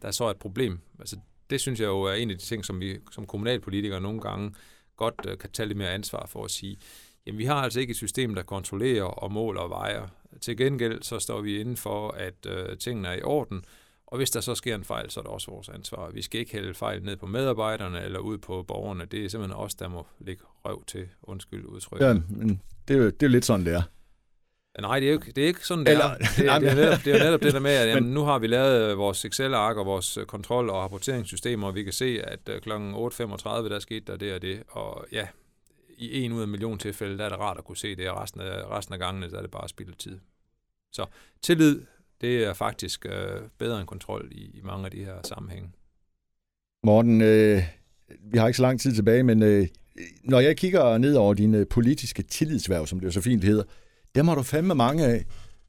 der 0.02 0.08
er 0.08 0.12
så 0.12 0.30
et 0.30 0.38
problem. 0.38 0.80
Altså, 1.00 1.18
det 1.50 1.62
synes 1.62 1.80
jeg 1.80 1.88
jo 1.88 2.02
er 2.02 2.14
en 2.14 2.32
af 2.32 2.38
de 2.38 2.44
ting, 2.44 2.66
som 2.66 2.80
vi 2.80 2.98
som 3.12 3.26
kommunalpolitikere 3.26 4.02
nogle 4.02 4.22
gange 4.22 4.54
godt 5.02 5.26
øh, 5.28 5.38
kan 5.38 5.50
tage 5.52 5.68
lidt 5.68 5.78
mere 5.78 5.92
ansvar 5.92 6.26
for 6.28 6.46
at 6.46 6.52
sige, 6.52 6.78
jamen 7.26 7.38
vi 7.38 7.46
har 7.46 7.56
altså 7.56 7.80
ikke 7.80 7.92
et 7.92 7.98
system, 7.98 8.36
der 8.36 8.44
kontrollerer 8.44 9.04
og 9.04 9.32
måler 9.32 9.62
og 9.62 9.70
vejer 9.70 10.08
til 10.42 10.58
gengæld 10.58 11.04
så 11.04 11.20
står 11.20 11.42
vi 11.42 11.60
inden 11.60 11.78
for, 11.78 12.12
at 12.12 12.46
øh, 12.48 12.78
tingene 12.78 13.08
er 13.08 13.14
i 13.14 13.22
orden, 13.24 13.66
og 14.08 14.18
hvis 14.18 14.32
der 14.32 14.42
så 14.42 14.56
sker 14.56 14.76
en 14.76 14.84
fejl, 14.84 15.10
så 15.10 15.20
er 15.20 15.24
det 15.24 15.32
også 15.32 15.52
vores 15.52 15.70
ansvar. 15.70 16.10
Vi 16.12 16.22
skal 16.22 16.40
ikke 16.40 16.52
hælde 16.52 16.74
fejl 16.74 17.04
ned 17.04 17.16
på 17.16 17.26
medarbejderne 17.26 18.04
eller 18.04 18.20
ud 18.20 18.38
på 18.38 18.64
borgerne. 18.64 19.06
Det 19.06 19.26
er 19.26 19.30
simpelthen 19.30 19.60
os, 19.60 19.76
der 19.76 19.88
må 19.88 20.08
lægge 20.20 20.44
røv 20.66 20.84
til, 20.88 21.08
undskyld 21.24 21.66
udtrykket. 21.66 22.06
Ja, 22.06 22.14
men 22.14 22.62
det 22.88 22.96
er 22.96 22.98
jo, 22.98 23.10
det 23.10 23.24
er 23.24 23.28
lidt 23.28 23.46
sådan, 23.46 23.66
det 23.66 23.74
er. 23.74 23.82
Nej, 24.80 25.00
det 25.00 25.10
er, 25.10 25.14
jo, 25.14 25.20
det 25.20 25.38
er 25.38 25.48
ikke 25.48 25.68
sådan, 25.68 25.86
det 25.86 25.92
Eller, 25.92 26.06
er. 26.06 26.18
Det, 26.18 26.38
det, 26.38 26.48
er 26.48 26.60
netop, 26.82 27.00
det 27.06 27.16
er 27.16 27.24
netop 27.24 27.42
det 27.42 27.54
der 27.54 27.60
med, 27.60 27.72
at 27.72 27.88
jamen, 27.88 28.14
nu 28.18 28.22
har 28.24 28.40
vi 28.40 28.48
lavet 28.48 28.98
vores 28.98 29.26
Excel-ark 29.26 29.78
og 29.78 29.86
vores 29.86 30.18
kontrol- 30.28 30.70
og 30.70 30.76
rapporteringssystemer, 30.76 31.68
og 31.68 31.76
vi 31.76 31.84
kan 31.84 31.94
se, 31.94 32.22
at 32.24 32.50
øh, 32.50 32.62
kl. 32.62 32.72
8.35, 32.72 32.76
der 33.70 33.80
skete 33.80 34.06
der 34.12 34.18
det 34.18 34.34
og 34.34 34.42
det. 34.42 34.64
Og 34.68 35.06
ja, 35.12 35.28
i 35.98 36.22
en 36.22 36.32
ud 36.32 36.40
af 36.40 36.44
en 36.44 36.52
million 36.52 36.80
tilfælde, 36.80 37.18
der 37.18 37.26
er 37.26 37.30
det 37.30 37.40
rart 37.40 37.58
at 37.58 37.64
kunne 37.64 37.78
se 37.78 37.96
det, 37.96 38.10
og 38.10 38.22
resten 38.22 38.42
af, 38.42 38.70
resten 38.70 38.94
af 38.94 39.00
gangene, 39.00 39.30
der 39.30 39.38
er 39.38 39.42
det 39.42 39.52
bare 39.52 39.70
spildet 39.70 39.98
tid. 39.98 40.20
Så 40.92 41.06
tillid, 41.42 41.82
det 42.22 42.44
er 42.44 42.54
faktisk 42.54 43.06
øh, 43.06 43.42
bedre 43.58 43.80
end 43.80 43.88
kontrol 43.88 44.30
i, 44.32 44.52
i 44.54 44.62
mange 44.64 44.86
af 44.86 44.92
de 44.92 45.06
her 45.06 45.16
sammenhænge. 45.24 45.70
Morten, 46.84 47.22
øh, 47.22 47.64
vi 48.20 48.38
har 48.38 48.48
ikke 48.48 48.58
så 48.58 48.64
lang 48.64 48.80
tid 48.80 48.96
tilbage, 48.96 49.24
men 49.24 49.44
øh, 49.44 49.68
når 50.24 50.40
jeg 50.40 50.58
kigger 50.58 50.98
ned 50.98 51.16
over 51.16 51.34
dine 51.34 51.66
politiske 51.66 52.24
tillidsværv, 52.24 52.88
som 52.88 53.00
det 53.00 53.06
jo 53.06 53.12
så 53.12 53.22
fint 53.22 53.44
hedder, 53.44 53.64
dem 54.16 54.28
har 54.28 54.36
du 54.36 54.44
fandme 54.44 54.76
mange 54.76 55.06
af. 55.06 55.26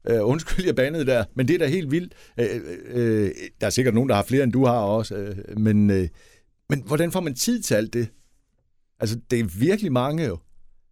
Øh, 0.09 0.27
undskyld, 0.27 0.65
jeg 0.65 0.75
bandede 0.75 1.05
der, 1.05 1.25
men 1.35 1.47
det 1.47 1.53
er 1.53 1.59
da 1.59 1.67
helt 1.67 1.91
vildt. 1.91 2.13
Øh, 2.39 2.47
øh, 2.87 3.31
der 3.61 3.67
er 3.67 3.71
sikkert 3.71 3.93
nogen, 3.93 4.09
der 4.09 4.15
har 4.15 4.23
flere, 4.23 4.43
end 4.43 4.51
du 4.51 4.65
har 4.65 4.79
også. 4.79 5.15
Øh, 5.15 5.59
men, 5.59 5.89
øh, 5.89 6.07
men 6.69 6.83
hvordan 6.85 7.11
får 7.11 7.19
man 7.19 7.35
tid 7.35 7.61
til 7.61 7.75
alt 7.75 7.93
det? 7.93 8.07
Altså, 8.99 9.19
det 9.31 9.39
er 9.39 9.43
virkelig 9.59 9.91
mange 9.91 10.25
jo. 10.25 10.37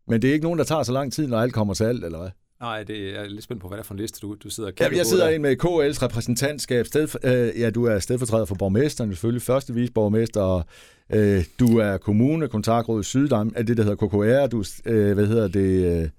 Men 0.08 0.22
det 0.22 0.30
er 0.30 0.34
ikke 0.34 0.44
nogen, 0.44 0.60
der 0.60 0.66
tager 0.66 0.84
så 0.84 0.92
lang 0.92 1.14
tid, 1.14 1.28
når 1.28 1.40
alt 1.40 1.54
kommer 1.54 1.74
til 1.74 1.84
alt, 1.84 2.06
eller 2.06 2.20
hvad? 2.20 2.30
Nej, 2.62 2.84
det 2.84 3.10
er 3.10 3.20
er 3.20 3.28
lidt 3.28 3.44
spændt 3.44 3.62
på, 3.62 3.68
hvad 3.68 3.78
det 3.78 3.84
er 3.84 3.86
for 3.86 3.94
en 3.94 4.00
liste, 4.00 4.20
du, 4.22 4.36
du 4.44 4.50
sidder 4.50 4.70
og 4.70 4.76
kigger 4.76 4.92
ja, 4.92 4.98
Jeg 4.98 5.06
sidder 5.06 5.30
ind 5.30 5.42
med 5.42 5.52
KL's 5.52 6.04
repræsentantskab. 6.04 6.86
Sted, 6.86 7.08
øh, 7.24 7.62
ja, 7.62 7.70
du 7.70 7.86
er 7.86 8.00
stedfortræder 8.00 8.46
for 8.46 8.56
borgmesteren, 8.56 9.12
selvfølgelig 9.12 9.42
første 9.42 9.74
visborgmester, 9.74 10.42
og 10.42 10.66
øh, 11.14 11.46
du 11.60 11.78
er 11.78 11.98
kommune, 11.98 12.48
kontaktråd 12.48 13.04
Syddam, 13.04 13.54
er 13.56 13.64
det, 13.64 13.78
der 13.78 13.84
hedder 13.84 14.08
KKR, 14.08 14.48
du, 14.48 14.64
øh, 14.86 15.14
hvad 15.14 15.26
hedder 15.26 15.48
det, 15.48 16.02
øh, 16.02 16.10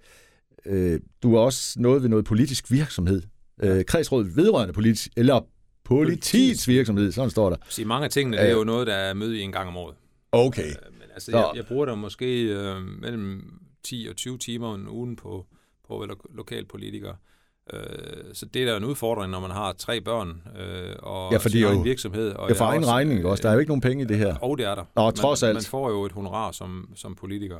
du 1.22 1.34
er 1.34 1.40
også 1.40 1.80
noget 1.80 2.02
ved 2.02 2.08
noget 2.08 2.24
politisk 2.24 2.70
virksomhed. 2.70 3.22
Øh, 3.62 3.84
kredsrådet 3.84 4.36
vedrørende 4.36 4.72
politisk, 4.74 5.08
eller 5.16 5.40
politiets 5.84 6.68
virksomhed, 6.68 7.12
sådan 7.12 7.30
står 7.30 7.50
der. 7.50 7.56
Så 7.68 7.84
mange 7.84 8.04
af 8.04 8.10
tingene, 8.10 8.36
det 8.36 8.48
er 8.48 8.52
jo 8.52 8.64
noget, 8.64 8.86
der 8.86 8.94
er 8.94 9.14
møde 9.14 9.38
i 9.38 9.40
en 9.40 9.52
gang 9.52 9.68
om 9.68 9.76
året. 9.76 9.94
Okay. 10.32 10.66
Øh, 10.66 10.74
men 10.92 11.02
altså, 11.14 11.30
jeg, 11.30 11.50
jeg 11.54 11.66
bruger 11.66 11.86
der 11.86 11.94
måske 11.94 12.42
øh, 12.42 12.76
mellem 13.00 13.52
10 13.84 14.06
og 14.10 14.16
20 14.16 14.38
timer 14.38 14.74
en 14.74 14.88
ugen 14.88 15.16
på, 15.16 15.46
på 15.88 16.04
lo- 16.08 16.34
lokalpolitikere. 16.34 17.16
Øh, 17.72 17.80
så 18.32 18.46
det 18.46 18.62
er 18.62 18.66
da 18.66 18.76
en 18.76 18.84
udfordring, 18.84 19.30
når 19.30 19.40
man 19.40 19.50
har 19.50 19.72
tre 19.72 20.00
børn 20.00 20.28
øh, 20.60 20.96
og 20.98 21.32
Ja, 21.32 21.36
fordi 21.38 21.56
sin 21.58 21.64
egen 21.64 21.84
virksomhed. 21.84 22.30
Og 22.32 22.50
er 22.50 22.54
for 22.54 22.64
egen 22.64 22.86
regning 22.86 23.26
også. 23.26 23.42
Der 23.42 23.48
er 23.48 23.52
jo 23.52 23.58
ikke 23.58 23.70
nogen 23.70 23.80
penge 23.80 24.04
i 24.04 24.06
det 24.06 24.16
her. 24.18 24.34
Og 24.36 24.58
det 24.58 24.66
er 24.66 24.74
der. 24.74 24.84
Nå, 24.96 25.02
man, 25.04 25.14
trods 25.14 25.42
alt. 25.42 25.54
Man 25.54 25.62
får 25.62 25.90
jo 25.90 26.04
et 26.04 26.12
honorar 26.12 26.52
som, 26.52 26.88
som 26.94 27.14
politiker, 27.14 27.56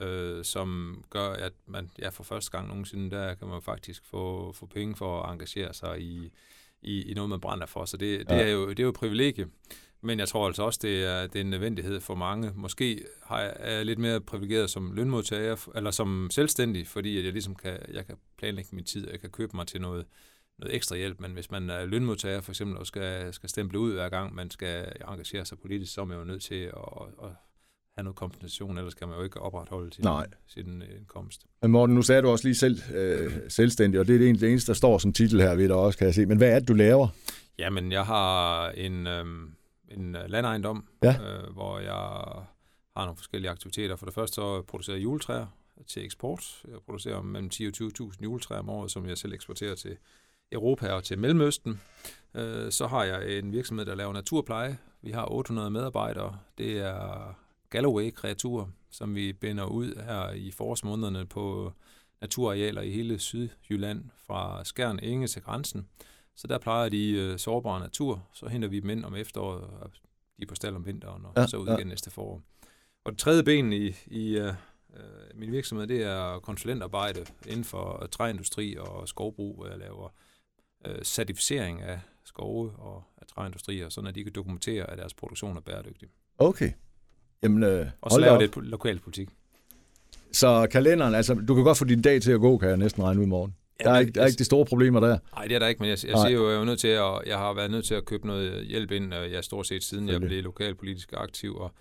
øh, 0.00 0.44
som 0.44 1.02
gør, 1.10 1.28
at 1.30 1.52
man 1.66 1.90
ja, 1.98 2.08
for 2.08 2.24
første 2.24 2.50
gang 2.50 2.68
nogensinde, 2.68 3.10
der 3.10 3.34
kan 3.34 3.48
man 3.48 3.62
faktisk 3.62 4.04
få, 4.04 4.52
få 4.52 4.66
penge 4.66 4.96
for 4.96 5.22
at 5.22 5.32
engagere 5.32 5.74
sig 5.74 6.00
i, 6.00 6.32
i, 6.82 7.02
i 7.10 7.14
noget, 7.14 7.30
man 7.30 7.40
brænder 7.40 7.66
for. 7.66 7.84
Så 7.84 7.96
det, 7.96 8.28
det, 8.30 8.36
Ja. 8.36 8.42
er, 8.42 8.48
jo, 8.48 8.68
det 8.70 8.78
er 8.78 8.82
jo 8.82 8.88
et 8.88 8.94
privilegie. 8.94 9.46
Men 10.00 10.18
jeg 10.18 10.28
tror 10.28 10.46
altså 10.46 10.62
også, 10.62 10.78
det 10.82 11.04
er, 11.04 11.26
det 11.26 11.36
er 11.36 11.40
en 11.40 11.50
nødvendighed 11.50 12.00
for 12.00 12.14
mange. 12.14 12.52
Måske 12.54 13.04
har 13.22 13.40
jeg, 13.40 13.52
er 13.56 13.72
jeg 13.76 13.86
lidt 13.86 13.98
mere 13.98 14.20
privilegeret 14.20 14.70
som 14.70 14.92
lønmodtager, 14.92 15.68
eller 15.74 15.90
som 15.90 16.28
selvstændig, 16.30 16.86
fordi 16.86 17.24
jeg 17.24 17.32
ligesom 17.32 17.54
kan, 17.54 17.78
jeg 17.92 18.06
kan 18.06 18.16
planlægge 18.38 18.76
min 18.76 18.84
tid, 18.84 19.06
og 19.06 19.12
jeg 19.12 19.20
kan 19.20 19.30
købe 19.30 19.56
mig 19.56 19.66
til 19.66 19.80
noget, 19.80 20.06
noget 20.58 20.74
ekstra 20.76 20.96
hjælp. 20.96 21.20
Men 21.20 21.32
hvis 21.32 21.50
man 21.50 21.70
er 21.70 21.84
lønmodtager 21.86 22.40
for 22.40 22.52
eksempel, 22.52 22.76
og 22.78 22.86
skal, 22.86 23.34
skal 23.34 23.48
stemple 23.48 23.78
ud 23.78 23.92
hver 23.92 24.08
gang, 24.08 24.34
man 24.34 24.50
skal 24.50 24.92
engagere 25.08 25.44
sig 25.44 25.58
politisk, 25.58 25.92
så 25.94 26.00
er 26.00 26.04
man 26.04 26.18
jo 26.18 26.24
nødt 26.24 26.42
til 26.42 26.54
at, 26.64 26.72
at 27.22 27.30
have 27.98 28.04
noget 28.04 28.16
kompensation, 28.16 28.78
ellers 28.78 28.94
kan 28.94 29.08
man 29.08 29.16
jo 29.16 29.24
ikke 29.24 29.40
opretholde 29.40 29.94
sin, 29.94 30.04
Nej. 30.04 30.26
sin 30.46 30.82
øh, 30.82 30.88
indkomst. 30.98 31.46
Men 31.62 31.70
Morten, 31.70 31.94
nu 31.94 32.02
sagde 32.02 32.22
du 32.22 32.28
også 32.28 32.44
lige 32.48 32.54
selv 32.54 32.78
øh, 32.94 33.32
selvstændig, 33.48 34.00
og 34.00 34.06
det 34.06 34.14
er 34.14 34.18
det 34.18 34.42
eneste, 34.50 34.66
der 34.66 34.76
står 34.76 34.98
som 34.98 35.12
titel 35.12 35.40
her 35.40 35.54
ved 35.54 35.68
dig 35.68 35.76
også, 35.76 35.98
kan 35.98 36.06
jeg 36.06 36.14
se. 36.14 36.26
Men 36.26 36.38
hvad 36.38 36.48
er 36.50 36.58
det, 36.58 36.68
du 36.68 36.74
laver? 36.74 37.08
Jamen, 37.58 37.92
jeg 37.92 38.04
har 38.06 38.68
en, 38.70 39.06
øhm, 39.06 39.52
en 39.88 40.16
øh, 40.16 40.22
landejendom, 40.28 40.84
Ja. 41.02 41.16
øh, 41.22 41.52
hvor 41.52 41.78
jeg 41.78 41.92
har 42.96 43.04
nogle 43.04 43.16
forskellige 43.16 43.50
aktiviteter. 43.50 43.96
For 43.96 44.06
det 44.06 44.14
første 44.14 44.34
så 44.34 44.62
producerer 44.62 44.96
jeg 44.96 45.02
juletræer 45.04 45.46
til 45.86 46.04
eksport. 46.04 46.62
Jeg 46.68 46.78
producerer 46.86 47.22
mellem 47.22 47.50
10 47.50 47.66
og 47.66 47.72
20.000 47.76 48.22
juletræer 48.22 48.58
om 48.58 48.68
året, 48.68 48.90
som 48.90 49.08
jeg 49.08 49.18
selv 49.18 49.32
eksporterer 49.32 49.74
til 49.74 49.96
Europa 50.52 50.92
og 50.92 51.04
til 51.04 51.18
Mellemøsten. 51.18 51.80
Øh, 52.34 52.72
så 52.72 52.86
har 52.86 53.04
jeg 53.04 53.38
en 53.38 53.52
virksomhed, 53.52 53.86
der 53.86 53.94
laver 53.94 54.12
naturpleje. 54.12 54.78
Vi 55.02 55.10
har 55.10 55.32
800 55.32 55.70
medarbejdere. 55.70 56.38
Det 56.58 56.78
er 56.78 57.34
Galloway-kreaturer, 57.70 58.66
som 58.90 59.14
vi 59.14 59.32
binder 59.32 59.64
ud 59.64 60.02
her 60.04 60.30
i 60.30 60.50
forårsmånederne 60.50 61.26
på 61.26 61.72
naturarealer 62.20 62.82
i 62.82 62.90
hele 62.90 63.18
Sydjylland, 63.18 64.04
fra 64.26 64.64
Skjern 64.64 64.98
Enge 65.02 65.26
til 65.26 65.42
grænsen. 65.42 65.88
Så 66.34 66.46
der 66.46 66.58
plejer 66.58 66.88
de 66.88 67.10
øh, 67.10 67.38
sårbare 67.38 67.80
natur, 67.80 68.28
så 68.32 68.46
henter 68.48 68.68
vi 68.68 68.80
dem 68.80 68.90
ind 68.90 69.04
om 69.04 69.14
efteråret, 69.14 69.62
og 69.62 69.90
de 70.36 70.42
er 70.42 70.46
på 70.46 70.54
stald 70.54 70.74
om 70.74 70.86
vinteren, 70.86 71.24
og 71.24 71.32
Ja, 71.36 71.40
ja, 71.40 71.46
så 71.46 71.56
ud 71.56 71.66
ja. 71.66 71.76
igen 71.76 71.86
næste 71.86 72.10
forår. 72.10 72.42
Og 73.04 73.12
det 73.12 73.18
tredje 73.18 73.42
ben 73.42 73.72
i, 73.72 73.94
i 74.06 74.36
øh, 74.36 74.54
øh, 74.96 75.02
min 75.34 75.52
virksomhed, 75.52 75.86
det 75.86 76.02
er 76.02 76.38
konsulentarbejde 76.38 77.26
inden 77.46 77.64
for 77.64 78.06
træindustri 78.10 78.76
og 78.76 79.08
skovbrug, 79.08 79.54
hvor 79.54 79.66
jeg 79.66 79.78
laver 79.78 80.08
øh, 80.86 81.02
certificering 81.02 81.82
af 81.82 82.00
skove 82.24 82.72
og 82.78 83.04
af 83.16 83.26
træindustrier, 83.26 83.88
sådan 83.88 84.08
at 84.08 84.14
de 84.14 84.24
kan 84.24 84.32
dokumentere, 84.32 84.90
at 84.90 84.98
deres 84.98 85.14
produktion 85.14 85.56
er 85.56 85.60
bæredygtig. 85.60 86.08
Okay. 86.38 86.72
Jamen, 87.42 87.62
øh, 87.62 87.86
Og 88.00 88.10
så 88.10 88.20
laver 88.20 88.38
det 88.38 88.56
lokal 88.56 88.98
politik. 88.98 89.28
Så 90.32 90.66
kalenderen, 90.70 91.14
altså, 91.14 91.34
du 91.34 91.54
kan 91.54 91.64
godt 91.64 91.78
få 91.78 91.84
din 91.84 92.02
dag 92.02 92.22
til 92.22 92.32
at 92.32 92.40
gå, 92.40 92.58
kan 92.58 92.68
jeg 92.68 92.76
næsten 92.76 93.02
regne 93.02 93.20
ud 93.20 93.24
i 93.24 93.28
morgen. 93.28 93.54
Der 93.84 93.90
er, 93.90 93.98
ikke, 93.98 94.12
der 94.12 94.20
er 94.20 94.24
jeg- 94.24 94.28
ikke 94.30 94.38
de 94.38 94.44
store 94.44 94.64
problemer 94.64 95.00
der. 95.00 95.18
Nej, 95.34 95.44
det 95.44 95.54
er 95.54 95.58
der 95.58 95.66
ikke, 95.66 95.78
men 95.82 95.88
jeg, 95.90 95.98
jeg 96.08 96.18
siger 96.18 96.28
jo, 96.30 96.50
jeg 96.50 96.60
er 96.60 96.64
nødt 96.64 96.80
til 96.80 96.88
at, 96.88 97.04
jeg 97.26 97.38
har 97.38 97.54
været 97.54 97.70
nødt 97.70 97.84
til 97.84 97.94
at 97.94 98.04
købe 98.04 98.26
noget 98.26 98.64
hjælp 98.66 98.90
ind, 98.90 99.14
jeg 99.14 99.44
stort 99.44 99.66
set 99.66 99.84
siden 99.84 100.08
jeg 100.08 100.20
blev 100.20 100.42
lokalpolitisk 100.42 101.12
aktiv, 101.16 101.56
og, 101.56 101.72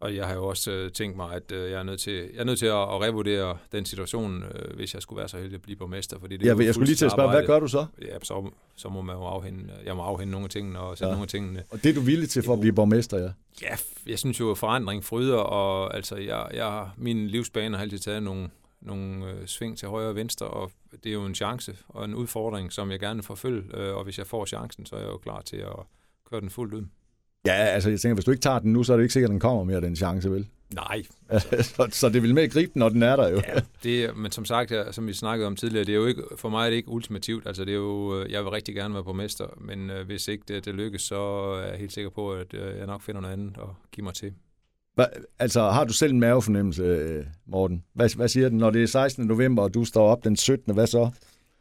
og 0.00 0.16
jeg 0.16 0.26
har 0.26 0.34
jo 0.34 0.46
også 0.46 0.70
øh, 0.70 0.90
tænkt 0.92 1.16
mig, 1.16 1.34
at 1.34 1.52
øh, 1.52 1.70
jeg 1.70 1.78
er 1.78 1.82
nødt 1.82 2.00
til, 2.00 2.12
jeg 2.12 2.40
er 2.40 2.44
nødt 2.44 2.58
til 2.58 2.66
at, 2.66 2.72
at 2.72 3.00
revurdere 3.02 3.58
den 3.72 3.84
situation, 3.84 4.42
øh, 4.42 4.76
hvis 4.76 4.94
jeg 4.94 5.02
skulle 5.02 5.18
være 5.18 5.28
så 5.28 5.36
heldig 5.36 5.54
at 5.54 5.62
blive 5.62 5.76
borgmester, 5.76 6.18
fordi 6.18 6.36
det 6.36 6.48
er 6.48 6.62
Jeg, 6.62 6.74
skulle 6.74 6.86
lige 6.86 6.96
til 6.96 7.04
at 7.04 7.10
spørge, 7.12 7.28
hvad 7.30 7.38
fuldtidsarbejde. 7.38 7.46
gør 7.46 7.60
du 7.60 7.68
så? 7.68 8.12
Ja, 8.12 8.18
så, 8.22 8.50
så 8.76 8.88
må 8.88 9.02
man 9.02 9.16
jo 9.16 9.22
afhænde, 9.24 9.72
jeg 9.84 9.96
må 9.96 10.02
afhænde 10.02 10.30
nogle 10.30 10.44
af 10.44 10.50
tingene 10.50 10.78
og 10.80 10.98
sætte 10.98 11.04
Ja. 11.04 11.08
ja. 11.08 11.14
nogle 11.14 11.22
af 11.24 11.28
tingene. 11.28 11.64
Og 11.70 11.82
det 11.82 11.90
er 11.90 11.94
du 11.94 12.00
villig 12.00 12.28
til 12.28 12.42
for 12.42 12.52
at 12.52 12.60
blive 12.60 12.72
borgmester, 12.72 13.18
ja? 13.18 13.30
Ja, 13.62 13.76
jeg 14.06 14.18
synes 14.18 14.40
jo, 14.40 14.50
at 14.50 14.58
forandring 14.58 15.04
fryder, 15.04 15.36
og 15.36 15.96
altså, 15.96 16.16
jeg, 16.16 16.48
jeg, 16.54 16.88
min 16.96 17.26
livsbane 17.28 17.76
har 17.76 17.82
altid 17.82 17.98
taget 17.98 18.22
nogle, 18.22 18.50
nogle 18.80 19.26
øh, 19.30 19.46
sving 19.46 19.78
til 19.78 19.88
højre 19.88 20.08
og 20.08 20.16
venstre, 20.16 20.46
og 20.46 20.70
det 21.04 21.10
er 21.10 21.14
jo 21.14 21.24
en 21.24 21.34
chance 21.34 21.76
og 21.88 22.04
en 22.04 22.14
udfordring, 22.14 22.72
som 22.72 22.90
jeg 22.90 23.00
gerne 23.00 23.16
vil 23.16 23.24
forfølge, 23.24 23.62
øh, 23.76 23.96
og 23.96 24.04
hvis 24.04 24.18
jeg 24.18 24.26
får 24.26 24.46
chancen, 24.46 24.86
så 24.86 24.96
er 24.96 25.00
jeg 25.00 25.08
jo 25.08 25.16
klar 25.18 25.40
til 25.40 25.56
at 25.56 25.76
køre 26.30 26.40
den 26.40 26.50
fuldt 26.50 26.74
ud. 26.74 26.82
Ja, 27.46 27.52
altså 27.52 27.90
jeg 27.90 28.00
tænker, 28.00 28.14
hvis 28.14 28.24
du 28.24 28.30
ikke 28.30 28.40
tager 28.40 28.58
den 28.58 28.72
nu, 28.72 28.82
så 28.82 28.92
er 28.92 28.96
det 28.96 29.04
ikke 29.04 29.12
sikkert, 29.12 29.30
at 29.30 29.32
den 29.32 29.40
kommer 29.40 29.64
mere, 29.64 29.80
den 29.80 29.96
chance, 29.96 30.30
vel? 30.30 30.46
Nej, 30.74 31.02
så, 31.62 31.88
så 31.90 32.08
det 32.08 32.22
vil 32.22 32.34
med 32.34 32.42
at 32.42 32.50
gribe 32.50 32.70
den, 32.74 32.80
når 32.80 32.88
den 32.88 33.02
er 33.02 33.16
der 33.16 33.28
jo. 33.28 33.36
ja, 33.36 33.60
det, 33.82 34.16
men 34.16 34.32
som 34.32 34.44
sagt, 34.44 34.70
ja, 34.70 34.92
som 34.92 35.06
vi 35.06 35.12
snakkede 35.12 35.46
om 35.46 35.56
tidligere, 35.56 35.84
det 35.84 35.92
er 35.92 35.96
jo 35.96 36.06
ikke, 36.06 36.22
for 36.36 36.48
mig 36.48 36.66
er 36.66 36.70
det 36.70 36.76
ikke 36.76 36.88
ultimativt, 36.88 37.46
altså 37.46 37.64
det 37.64 37.72
er 37.72 37.76
jo, 37.76 38.20
øh, 38.20 38.32
jeg 38.32 38.44
vil 38.44 38.50
rigtig 38.50 38.74
gerne 38.74 38.94
være 38.94 39.04
borgmester, 39.04 39.46
men 39.60 39.90
øh, 39.90 40.06
hvis 40.06 40.28
ikke 40.28 40.44
det, 40.48 40.64
det 40.64 40.74
lykkes, 40.74 41.02
så 41.02 41.20
er 41.64 41.66
jeg 41.66 41.78
helt 41.78 41.92
sikker 41.92 42.10
på, 42.10 42.32
at 42.32 42.54
øh, 42.54 42.78
jeg 42.78 42.86
nok 42.86 43.02
finder 43.02 43.20
noget 43.20 43.32
andet 43.32 43.56
og 43.56 43.74
give 43.92 44.04
mig 44.04 44.14
til. 44.14 44.32
Hva, 44.94 45.06
altså, 45.38 45.70
har 45.70 45.84
du 45.84 45.92
selv 45.92 46.12
en 46.12 46.20
mavefornemmelse, 46.20 46.82
øh, 46.82 47.24
Morten? 47.46 47.84
Hvad, 47.94 48.16
hvad 48.16 48.28
siger 48.28 48.48
den, 48.48 48.58
når 48.58 48.70
det 48.70 48.82
er 48.82 48.86
16. 48.86 49.26
november, 49.26 49.62
og 49.62 49.74
du 49.74 49.84
står 49.84 50.08
op 50.08 50.24
den 50.24 50.36
17. 50.36 50.74
Hvad 50.74 50.86
så? 50.86 51.10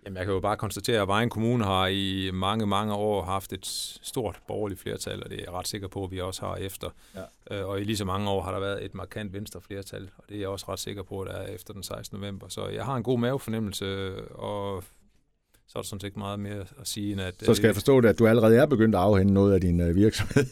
Jamen, 0.10 0.18
jeg 0.18 0.26
kan 0.26 0.34
jo 0.34 0.40
bare 0.40 0.58
konstatere, 0.58 1.02
at 1.02 1.08
Vejen 1.08 1.30
Kommune 1.30 1.64
har 1.64 1.88
i 1.88 2.32
mange, 2.34 2.66
mange 2.66 2.94
år 2.94 3.24
haft 3.24 3.54
et 3.54 3.66
stort 4.02 4.40
borgerligt 4.48 4.80
flertal, 4.80 5.24
og 5.24 5.30
det 5.30 5.40
er 5.40 5.44
jeg 5.44 5.54
ret 5.54 5.68
sikker 5.68 5.88
på, 5.88 6.04
at 6.04 6.12
vi 6.12 6.22
også 6.22 6.46
har 6.46 6.56
efter. 6.56 6.90
Ja. 7.16 7.60
Øh, 7.60 7.68
Og 7.68 7.82
i 7.82 7.84
lige 7.84 7.98
så 7.98 8.06
mange 8.06 8.30
år 8.30 8.42
har 8.42 8.52
der 8.52 8.60
været 8.60 8.86
et 8.86 8.96
markant 8.96 9.34
venstre 9.34 9.62
flertal, 9.62 10.10
og 10.18 10.24
det 10.30 10.36
er 10.36 10.40
jeg 10.40 10.50
også 10.50 10.66
ret 10.70 10.80
sikker 10.80 11.04
på, 11.04 11.22
at 11.22 11.28
der 11.28 11.34
er 11.34 11.48
efter 11.48 11.74
den 11.74 11.84
16. 11.84 12.20
november. 12.20 12.48
Så 12.50 12.68
jeg 12.68 12.86
har 12.86 12.96
en 12.96 13.04
god 13.04 13.20
mavefornemmelse, 13.20 14.16
og 14.32 14.84
så 15.72 15.80
er 15.80 15.82
der 15.82 15.88
sådan 15.88 16.00
set 16.00 16.08
ikke 16.08 16.20
meget 16.20 16.40
mere 16.40 16.60
at 16.60 16.88
sige, 16.88 17.12
end 17.12 17.22
at... 17.22 17.34
Så 17.46 17.54
skal 17.54 17.68
jeg 17.68 17.76
forstå 17.76 18.02
det, 18.02 18.10
at 18.10 18.20
du 18.20 18.28
allerede 18.28 18.56
er 18.58 18.66
begyndt 18.66 18.96
at 18.96 19.02
afhænde 19.02 19.34
noget 19.34 19.54
af 19.54 19.62
din 19.62 19.82
øh, 19.82 19.96
virksomhed. 19.96 20.46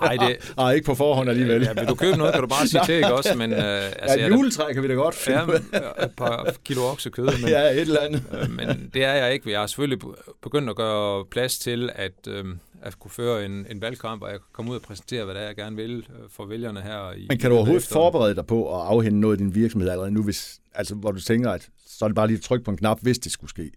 Nej, 0.00 0.16
det... 0.16 0.36
Nej, 0.56 0.72
ikke 0.72 0.86
på 0.86 0.94
forhånd 0.94 1.30
alligevel. 1.30 1.62
Ja, 1.62 1.72
vil 1.72 1.88
du 1.88 1.94
købe 1.94 2.16
noget, 2.16 2.32
kan 2.34 2.42
du 2.42 2.48
bare 2.48 2.66
sige 2.66 2.80
til, 2.86 2.94
ikke 2.94 3.12
også? 3.14 3.34
Men, 3.36 3.52
øh, 3.64 3.82
Altså, 3.84 4.18
ja, 4.18 4.26
et 4.26 4.30
juletræ 4.32 4.72
kan 4.72 4.82
vi 4.82 4.88
da 4.88 4.94
godt 4.94 5.14
finde. 5.14 5.38
ja, 5.72 6.04
et 6.04 6.10
par 6.16 6.54
kilo 6.64 6.80
oksekød, 6.82 7.26
men, 7.42 7.48
ja, 7.48 7.70
et 7.70 7.80
eller 7.80 8.00
andet. 8.00 8.22
Øh, 8.42 8.50
men 8.50 8.90
det 8.94 9.04
er 9.04 9.12
jeg 9.12 9.32
ikke. 9.32 9.50
Jeg 9.50 9.60
har 9.60 9.66
selvfølgelig 9.66 9.98
begyndt 10.42 10.70
at 10.70 10.76
gøre 10.76 11.24
plads 11.30 11.58
til 11.58 11.90
at, 11.94 12.26
øh, 12.28 12.44
at 12.82 12.98
kunne 12.98 13.10
føre 13.10 13.44
en, 13.44 13.66
en 13.70 13.80
valgkamp, 13.80 14.22
og 14.22 14.28
jeg 14.30 14.38
kan 14.38 14.46
komme 14.52 14.70
ud 14.70 14.76
og 14.76 14.82
præsentere, 14.82 15.24
hvad 15.24 15.34
det 15.34 15.42
er, 15.42 15.46
jeg 15.46 15.56
gerne 15.56 15.76
vil 15.76 15.96
øh, 15.98 16.28
for 16.30 16.46
vælgerne 16.46 16.80
her. 16.80 17.12
I, 17.12 17.26
Men 17.28 17.38
kan 17.38 17.50
du 17.50 17.56
overhovedet 17.56 17.82
efter- 17.82 17.92
forberede 17.92 18.34
dig 18.34 18.46
på 18.46 18.80
at 18.80 18.86
afhænde 18.86 19.20
noget 19.20 19.34
af 19.34 19.38
din 19.38 19.54
virksomhed 19.54 19.88
allerede 19.90 20.10
nu, 20.10 20.22
hvis, 20.22 20.58
altså, 20.74 20.94
hvor 20.94 21.10
du 21.12 21.20
tænker, 21.20 21.50
at 21.50 21.68
så 21.86 22.04
er 22.04 22.08
det 22.08 22.16
bare 22.16 22.26
lige 22.26 22.36
at 22.36 22.42
trykke 22.42 22.64
på 22.64 22.70
en 22.70 22.76
knap, 22.76 22.98
hvis 23.02 23.18
det 23.18 23.32
skulle 23.32 23.50
ske? 23.50 23.70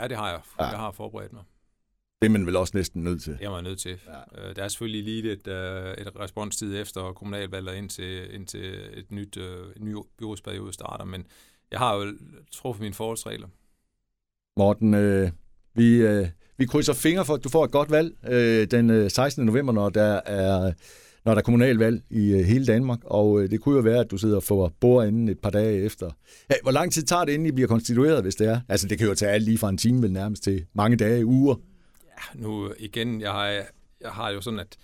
Ja, 0.00 0.08
det 0.08 0.16
har 0.16 0.30
jeg. 0.30 0.40
Ja. 0.60 0.64
Jeg 0.64 0.78
har 0.78 0.92
forberedt 0.92 1.32
mig. 1.32 1.42
Det 2.22 2.28
er 2.28 2.32
man 2.32 2.46
vel 2.46 2.56
også 2.56 2.76
næsten 2.76 3.04
nødt 3.04 3.22
til. 3.22 3.32
Det 3.32 3.46
er 3.46 3.52
jeg 3.52 3.62
nødt 3.62 3.78
til. 3.80 3.98
Ja. 4.34 4.48
Øh, 4.48 4.56
Der 4.56 4.62
er 4.64 4.68
selvfølgelig 4.68 5.02
lige 5.04 5.32
et, 5.32 5.48
øh, 5.48 5.94
et 5.94 6.20
responstid 6.20 6.80
efter 6.80 7.12
kommunalvalget 7.12 7.74
indtil, 7.74 8.34
indtil 8.34 8.74
et 8.94 9.10
nyt, 9.10 9.36
øh, 9.36 9.66
en 9.76 9.84
ny 9.84 9.96
byrådsperiode 10.18 10.72
starter, 10.72 11.04
men 11.04 11.26
jeg 11.70 11.78
har 11.78 11.94
jo 11.96 12.12
truffet 12.52 12.82
mine 12.82 12.94
forholdsregler. 12.94 13.48
Morten, 14.56 14.94
øh, 14.94 15.30
vi, 15.74 15.96
øh, 15.96 16.28
vi 16.56 16.66
krydser 16.66 16.92
fingre 16.94 17.24
for, 17.24 17.34
at 17.34 17.44
du 17.44 17.48
får 17.48 17.64
et 17.64 17.70
godt 17.70 17.90
valg 17.90 18.16
øh, 18.28 18.66
den 18.70 18.90
øh, 18.90 19.10
16. 19.10 19.46
november, 19.46 19.72
når 19.72 19.90
der 19.90 20.20
er 20.26 20.72
når 21.24 21.32
der 21.32 21.38
er 21.38 21.42
kommunalvalg 21.42 22.02
i 22.10 22.32
øh, 22.32 22.44
hele 22.44 22.66
Danmark, 22.66 22.98
og 23.04 23.42
øh, 23.42 23.50
det 23.50 23.60
kunne 23.60 23.76
jo 23.76 23.80
være, 23.80 24.00
at 24.00 24.10
du 24.10 24.18
sidder 24.18 24.36
og 24.36 24.42
får 24.42 24.72
bordenden 24.80 25.28
et 25.28 25.38
par 25.38 25.50
dage 25.50 25.82
efter. 25.82 26.10
Ja, 26.50 26.54
hvor 26.62 26.72
lang 26.72 26.92
tid 26.92 27.02
tager 27.02 27.24
det, 27.24 27.32
inden 27.32 27.46
I 27.46 27.52
bliver 27.52 27.68
konstitueret, 27.68 28.22
hvis 28.22 28.34
det 28.34 28.46
er? 28.48 28.60
Altså, 28.68 28.88
det 28.88 28.98
kan 28.98 29.06
jo 29.06 29.14
tage 29.14 29.32
alt 29.32 29.44
lige 29.44 29.58
fra 29.58 29.68
en 29.68 29.78
time 29.78 30.02
vel 30.02 30.12
nærmest 30.12 30.42
til 30.42 30.66
mange 30.74 30.96
dage, 30.96 31.26
uger. 31.26 31.54
Ja, 32.06 32.40
Nu 32.40 32.72
igen, 32.78 33.20
jeg 33.20 33.30
har, 33.30 33.46
jeg 34.00 34.10
har 34.10 34.30
jo 34.30 34.40
sådan, 34.40 34.60
at 34.60 34.76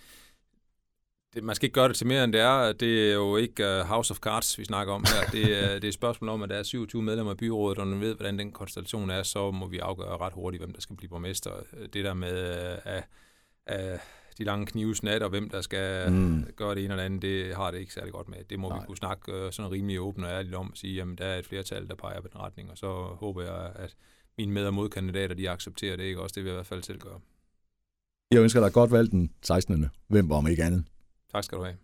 det, 1.33 1.43
man 1.43 1.55
skal 1.55 1.65
ikke 1.65 1.73
gøre 1.73 1.87
det 1.87 1.95
til 1.95 2.07
mere, 2.07 2.23
end 2.23 2.33
det 2.33 2.41
er. 2.41 2.71
Det 2.71 3.09
er 3.09 3.13
jo 3.13 3.37
ikke 3.37 3.63
uh, 3.63 3.87
House 3.87 4.11
of 4.11 4.17
Cards, 4.17 4.57
vi 4.57 4.65
snakker 4.65 4.93
om 4.93 5.05
her. 5.07 5.31
Det 5.31 5.43
uh, 5.43 5.49
det 5.49 5.83
er 5.83 5.87
et 5.87 5.93
spørgsmål 5.93 6.29
om, 6.29 6.41
at 6.41 6.49
der 6.49 6.55
er 6.55 6.63
27 6.63 7.01
medlemmer 7.01 7.31
af 7.31 7.37
byrådet, 7.37 7.79
og 7.79 7.87
når 7.87 7.95
man 7.95 8.01
ved, 8.01 8.15
hvordan 8.15 8.39
den 8.39 8.51
konstellation 8.51 9.09
er, 9.09 9.23
så 9.23 9.51
må 9.51 9.67
vi 9.67 9.77
afgøre 9.77 10.17
ret 10.17 10.33
hurtigt, 10.33 10.63
hvem 10.63 10.73
der 10.73 10.81
skal 10.81 10.95
blive 10.95 11.09
borgmester. 11.09 11.51
Det 11.93 12.05
der 12.05 12.13
med 12.13 12.77
uh, 12.85 13.73
uh, 13.75 13.99
de 14.39 14.43
lange 14.43 14.65
knivsnat, 14.65 15.23
og 15.23 15.29
hvem 15.29 15.49
der 15.49 15.61
skal 15.61 16.11
Mm. 16.11 16.45
gøre 16.55 16.75
det 16.75 16.83
ene 16.85 16.93
eller 16.93 17.03
andet, 17.05 17.21
det 17.21 17.55
har 17.55 17.71
det 17.71 17.79
ikke 17.79 17.93
særlig 17.93 18.13
godt 18.13 18.29
med. 18.29 18.37
Det 18.49 18.59
må 18.59 18.69
Nej. 18.69 18.79
vi 18.79 18.85
kunne 18.85 18.97
snakke 18.97 19.45
uh, 19.45 19.51
sådan 19.51 19.71
rimelig 19.71 19.99
åbent 20.01 20.25
og 20.25 20.31
ærligt 20.31 20.55
om, 20.55 20.71
og 20.71 20.77
sige, 20.77 20.95
jamen 20.95 21.15
der 21.17 21.25
er 21.25 21.39
et 21.39 21.45
flertal, 21.45 21.87
der 21.87 21.95
peger 21.95 22.21
på 22.21 22.27
den 22.27 22.39
retning, 22.39 22.71
og 22.71 22.77
så 22.77 22.87
håber 23.03 23.41
jeg, 23.43 23.71
at 23.75 23.95
mine 24.37 24.51
med- 24.51 24.65
og 24.65 24.73
modkandidater, 24.73 25.35
de 25.35 25.49
accepterer 25.49 25.95
det, 25.95 26.03
ikke? 26.03 26.21
Også 26.21 26.33
det 26.35 26.43
vil 26.43 26.49
jeg 26.49 26.53
i 26.55 26.57
hvert 26.57 26.67
fald 26.67 26.83
selv 26.83 26.99
gøre. 26.99 27.19
Jeg 28.31 28.41
ønsker 28.41 28.59
dig 28.61 28.73
godt 28.73 28.91
valg 28.91 29.11
den 29.11 29.31
16. 29.41 29.89
november, 30.09 30.35
om 30.35 30.47
ikke 30.47 30.63
andet. 30.63 30.83
Tak 31.31 31.43
skal 31.43 31.57
du 31.57 31.63
have. 31.63 31.75